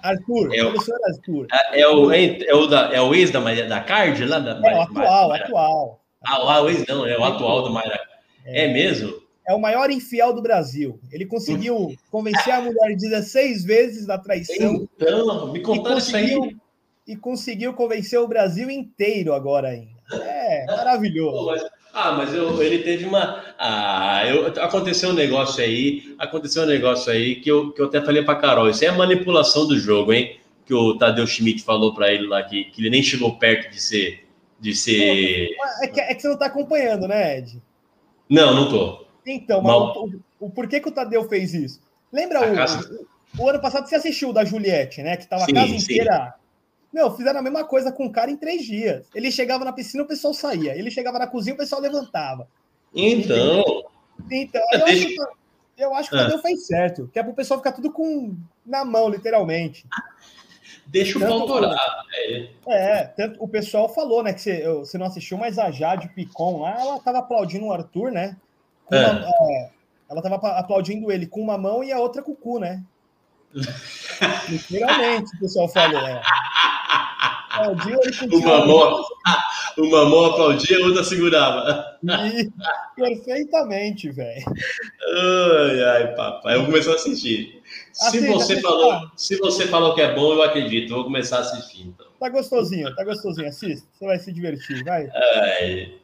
Arthur, 0.08 0.54
É 0.54 0.62
o- 0.62 0.70
pelo 0.72 0.82
senhor 0.82 1.00
Arthur. 1.04 1.46
É, 1.52 1.80
é 1.80 1.88
o, 1.88 2.10
é, 2.12 2.38
é 2.44 2.54
o, 2.54 2.66
da, 2.66 2.94
é 2.94 3.00
o 3.00 3.14
ex 3.14 3.30
da, 3.30 3.40
da 3.40 3.80
Card 3.80 4.24
lá? 4.24 4.38
Da, 4.38 4.52
É 4.68 4.74
o 4.76 4.80
atual, 4.82 5.28
Maria- 5.28 5.44
atual. 5.44 6.00
Ah, 6.24 6.62
o 6.62 6.68
ex 6.70 6.86
não, 6.86 7.06
é 7.06 7.18
o 7.18 7.24
atual 7.24 7.62
do 7.62 7.70
Mayra. 7.70 7.98
É 8.44 8.66
mesmo? 8.72 9.14
É 9.48 9.54
o 9.54 9.60
maior 9.60 9.90
infiel 9.90 10.32
do 10.32 10.42
Brasil. 10.42 10.98
Ele 11.12 11.24
conseguiu 11.24 11.94
convencer 12.10 12.52
a 12.52 12.60
mulher 12.60 12.96
16 12.96 13.64
vezes 13.64 14.04
da 14.06 14.18
traição 14.18 14.86
Então, 14.96 15.52
me 15.52 15.60
e 15.60 15.62
contaram 15.62 15.98
isso 15.98 16.16
aí. 16.16 16.34
conseguiu, 16.34 16.56
e 17.06 17.16
conseguiu 17.16 17.72
convencer 17.74 18.18
o 18.18 18.26
Brasil 18.26 18.68
inteiro 18.70 19.32
agora 19.32 19.68
ainda. 19.68 19.94
É, 20.12 20.64
Pô, 20.66 20.76
maravilhoso. 20.76 21.46
mas- 21.46 21.64
ah, 21.96 22.12
mas 22.12 22.32
eu- 22.34 22.62
ele 22.62 22.78
teve 22.78 23.04
uma. 23.04 23.42
Ah, 23.58 24.22
eu- 24.26 24.46
aconteceu 24.62 25.10
um 25.10 25.14
negócio 25.14 25.62
aí. 25.64 26.14
Aconteceu 26.18 26.62
um 26.62 26.66
negócio 26.66 27.10
aí 27.10 27.36
que 27.36 27.50
eu, 27.50 27.72
que 27.72 27.80
eu 27.80 27.86
até 27.86 28.00
falei 28.02 28.22
pra 28.22 28.36
Carol. 28.36 28.68
Isso 28.68 28.84
é 28.84 28.90
manipulação 28.90 29.66
do 29.66 29.78
jogo, 29.78 30.12
hein? 30.12 30.38
Que 30.64 30.74
o 30.74 30.96
Tadeu 30.98 31.26
Schmidt 31.26 31.62
falou 31.62 31.94
pra 31.94 32.12
ele 32.12 32.26
lá 32.26 32.42
que, 32.42 32.64
que 32.64 32.80
ele 32.82 32.90
nem 32.90 33.02
chegou 33.02 33.38
perto 33.38 33.70
de 33.70 33.80
ser. 33.80 34.24
De 34.60 34.74
ser. 34.74 35.48
É 35.82 35.86
que, 35.88 36.00
é 36.00 36.14
que 36.14 36.20
você 36.22 36.28
não 36.28 36.38
tá 36.38 36.46
acompanhando, 36.46 37.06
né, 37.06 37.38
Ed? 37.38 37.62
Não, 38.28 38.54
não 38.54 38.68
tô. 38.68 39.04
Então, 39.26 39.60
mas 39.60 39.72
Mal. 39.72 39.96
o, 39.98 40.06
o, 40.40 40.46
o 40.46 40.50
porquê 40.50 40.80
que 40.80 40.88
o 40.88 40.92
Tadeu 40.92 41.28
fez 41.28 41.52
isso? 41.54 41.80
Lembra 42.12 42.52
o, 42.52 42.54
casa- 42.54 42.88
o, 43.38 43.42
o 43.42 43.48
ano 43.48 43.60
passado 43.60 43.88
você 43.88 43.96
assistiu 43.96 44.30
o 44.30 44.32
da 44.32 44.44
Juliette, 44.44 45.02
né? 45.02 45.16
Que 45.16 45.26
tava 45.28 45.44
Sim, 45.44 45.52
a 45.52 45.54
casa 45.54 45.78
sim. 45.78 45.98
Meu, 46.96 47.14
fizeram 47.14 47.40
a 47.40 47.42
mesma 47.42 47.62
coisa 47.62 47.92
com 47.92 48.06
o 48.06 48.10
cara 48.10 48.30
em 48.30 48.38
três 48.38 48.64
dias. 48.64 49.06
Ele 49.14 49.30
chegava 49.30 49.66
na 49.66 49.72
piscina, 49.72 50.02
o 50.02 50.06
pessoal 50.06 50.32
saía. 50.32 50.74
Ele 50.74 50.90
chegava 50.90 51.18
na 51.18 51.26
cozinha, 51.26 51.52
o 51.52 51.58
pessoal 51.58 51.78
levantava. 51.78 52.48
Então. 52.94 53.84
Então, 54.30 54.62
eu, 54.72 54.84
Deixa- 54.86 55.06
acho, 55.06 55.06
que- 55.08 55.82
eu 55.82 55.94
acho 55.94 56.08
que 56.08 56.16
o 56.16 56.18
Ah. 56.18 56.22
Tadeu 56.22 56.38
fez 56.38 56.66
certo. 56.66 57.06
Que 57.12 57.18
é 57.18 57.22
pro 57.22 57.34
pessoal 57.34 57.60
ficar 57.60 57.72
tudo 57.72 57.92
com 57.92 58.34
na 58.64 58.82
mão, 58.82 59.10
literalmente. 59.10 59.84
Deixa 60.86 61.18
o 61.18 61.20
Tanto 61.20 61.36
pau 61.36 61.46
torar. 61.46 61.76
É. 62.14 62.48
É, 62.66 63.04
tanto, 63.08 63.44
o 63.44 63.46
pessoal 63.46 63.92
falou, 63.92 64.22
né, 64.22 64.32
que 64.32 64.40
você, 64.40 64.66
eu- 64.66 64.78
você 64.78 64.96
não 64.96 65.04
assistiu, 65.04 65.36
mas 65.36 65.58
a 65.58 65.70
Jade 65.70 66.08
Picon 66.14 66.62
lá, 66.62 66.80
ela 66.80 66.98
tava 67.00 67.18
aplaudindo 67.18 67.66
o 67.66 67.72
Arthur, 67.74 68.10
né? 68.10 68.38
É. 68.90 69.06
uma- 69.06 69.28
é, 69.50 69.70
ela 70.08 70.22
tava 70.22 70.36
aplaudindo 70.58 71.12
ele 71.12 71.26
com 71.26 71.42
uma 71.42 71.58
mão 71.58 71.84
e 71.84 71.92
a 71.92 71.98
outra 72.00 72.22
com 72.22 72.32
o 72.32 72.36
cu, 72.36 72.58
né? 72.58 72.82
Literalmente, 74.48 75.36
o 75.36 75.40
pessoal 75.40 75.68
falou. 75.68 76.00
É. 76.00 76.20
Aplaudiu 76.88 77.98
ele 78.02 78.36
Uma 78.36 78.66
mão, 78.66 79.04
uma 79.78 80.04
mão 80.04 80.24
aplaudia, 80.26 80.76
a 80.78 80.86
outra 80.86 81.02
segurava. 81.04 81.84
E- 82.04 82.50
Perfeitamente, 82.94 84.10
velho. 84.10 84.44
Ai, 85.14 85.84
ai, 85.84 86.14
papai. 86.14 86.54
Eu 86.54 86.60
vou 86.60 86.70
começar 86.70 86.92
a 86.92 86.94
assistir. 86.96 87.62
Se 87.92 88.20
você, 88.26 88.52
assista. 88.52 88.60
falou, 88.68 89.10
se 89.16 89.36
você 89.38 89.66
falou 89.66 89.94
que 89.94 90.02
é 90.02 90.14
bom, 90.14 90.34
eu 90.34 90.42
acredito. 90.42 90.90
Eu 90.90 90.96
vou 90.96 91.04
começar 91.04 91.38
a 91.38 91.40
assistir, 91.40 91.82
então. 91.88 92.06
Tá 92.20 92.28
gostosinho, 92.28 92.94
tá 92.94 93.04
gostosinho. 93.04 93.48
Assista, 93.48 93.86
você 93.92 94.06
vai 94.06 94.18
se 94.18 94.32
divertir, 94.32 94.84
vai. 94.84 95.08
Ai. 95.14 95.94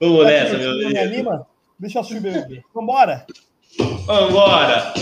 Vamos 0.00 0.18
Tá 0.24 0.24
nessa, 0.30 0.58
meu 0.58 0.74
Me 0.76 0.92
Deus. 0.92 1.06
anima? 1.06 1.46
Deixa 1.78 2.00
eu 2.00 2.20
BBB. 2.20 2.62
Vambora! 2.74 3.26
Vambora! 4.06 4.92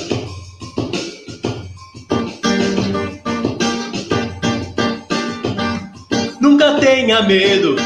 Nunca 6.67 6.81
tenha 6.81 7.23
medo 7.23 7.77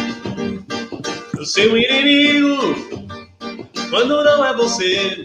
do 1.34 1.44
seu 1.44 1.76
inimigo 1.76 2.74
quando 3.90 4.24
não 4.24 4.42
é 4.42 4.54
você 4.54 5.22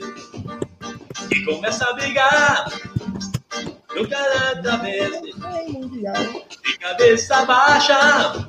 que 1.29 1.41
começa 1.45 1.85
a 1.85 1.93
brigar. 1.93 2.69
Nunca 3.95 4.17
nada 4.19 4.75
vez 4.79 5.09
Ai, 5.41 5.67
mundial. 5.69 6.13
de 6.65 6.77
cabeça 6.79 7.45
baixa. 7.45 8.45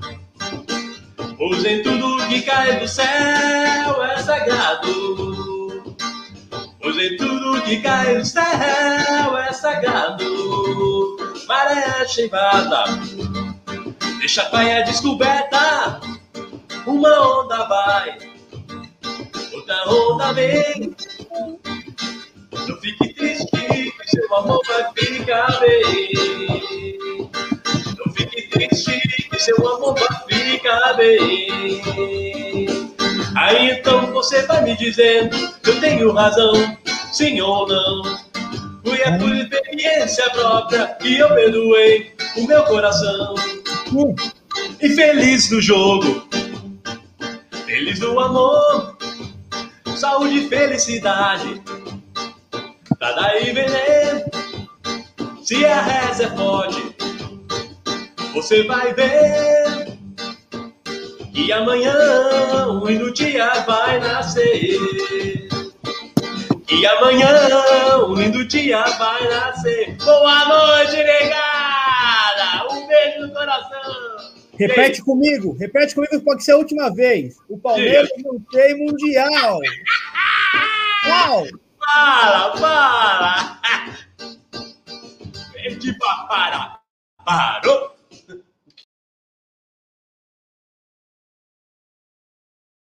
Pois 1.38 1.64
em 1.64 1.84
tudo 1.84 2.26
que 2.26 2.42
cai 2.42 2.80
do 2.80 2.88
céu 2.88 4.02
é 4.02 4.18
sagrado. 4.18 5.84
Pois 6.82 6.98
em 6.98 7.16
tudo 7.16 7.62
que 7.62 7.80
cai 7.80 8.18
do 8.18 8.24
céu 8.24 9.38
é 9.38 9.52
sagrado. 9.52 11.16
Maré 11.46 12.04
chegada, 12.08 12.86
deixa 14.36 14.42
a 14.42 14.50
praia 14.50 14.84
descoberta. 14.84 16.00
Uma 16.86 17.40
onda 17.40 17.64
vai, 17.64 18.18
outra 19.54 19.88
onda 19.88 20.34
vem. 20.34 20.94
Não 22.68 22.76
fique 22.78 23.14
triste, 23.14 23.94
seu 24.04 24.36
amor 24.36 24.60
vai 24.66 24.92
ficar 24.94 25.58
bem. 25.60 26.12
Não 27.96 28.12
fique 28.12 28.42
triste, 28.50 29.26
seu 29.38 29.56
amor 29.56 29.94
vai 29.94 30.08
ficar 30.28 30.92
bem. 30.98 31.80
Aí 33.36 33.70
então 33.70 34.12
você 34.12 34.42
vai 34.42 34.62
me 34.62 34.76
dizendo, 34.76 35.34
eu 35.66 35.80
tenho 35.80 36.12
razão, 36.12 36.76
sim 37.10 37.40
ou 37.40 37.66
não. 37.66 38.02
Foi 38.84 39.02
a 39.02 39.18
tua 39.18 39.34
experiência 39.34 40.28
própria 40.30 40.88
que 41.00 41.18
eu 41.18 41.28
perdoei 41.30 42.14
o 42.36 42.46
meu 42.46 42.62
coração. 42.64 43.34
Hum, 43.92 44.14
Infeliz 44.82 45.48
do 45.48 45.60
jogo, 45.60 46.26
feliz 47.64 48.00
do 48.00 48.18
amor, 48.18 48.96
saúde 49.96 50.38
e 50.46 50.48
felicidade. 50.48 51.62
Tá 52.98 53.12
daí 53.12 53.52
veneno, 53.52 54.24
se 55.42 55.64
a 55.64 55.80
reza 55.82 56.24
é 56.24 56.36
forte, 56.36 56.96
você 58.34 58.64
vai 58.64 58.92
ver 58.94 59.98
que 61.32 61.52
amanhã 61.52 61.94
um 62.68 62.84
lindo 62.86 63.12
dia 63.12 63.52
vai 63.60 64.00
nascer. 64.00 64.78
Que 66.66 66.84
amanhã 66.84 67.28
um 68.08 68.14
lindo 68.14 68.44
dia 68.46 68.82
vai 68.98 69.28
nascer. 69.28 69.96
Boa 70.04 70.44
noite, 70.48 70.96
negada! 72.16 72.72
Um 72.72 72.86
beijo 72.86 73.20
no 73.20 73.32
coração! 73.32 74.36
Repete 74.58 75.02
comigo, 75.02 75.52
repete 75.58 75.94
comigo 75.94 76.20
pode 76.22 76.42
ser 76.42 76.52
a 76.52 76.56
última 76.56 76.90
vez. 76.90 77.36
O 77.48 77.58
Palmeiras 77.58 78.08
não 78.24 78.40
tem 78.40 78.74
mundial. 78.78 79.60
Tchau. 81.04 81.46
Fala, 81.78 82.56
fala! 82.56 83.60
Vem 85.52 85.78
de 85.78 85.92
papara! 85.98 86.78
Parou! 87.24 87.95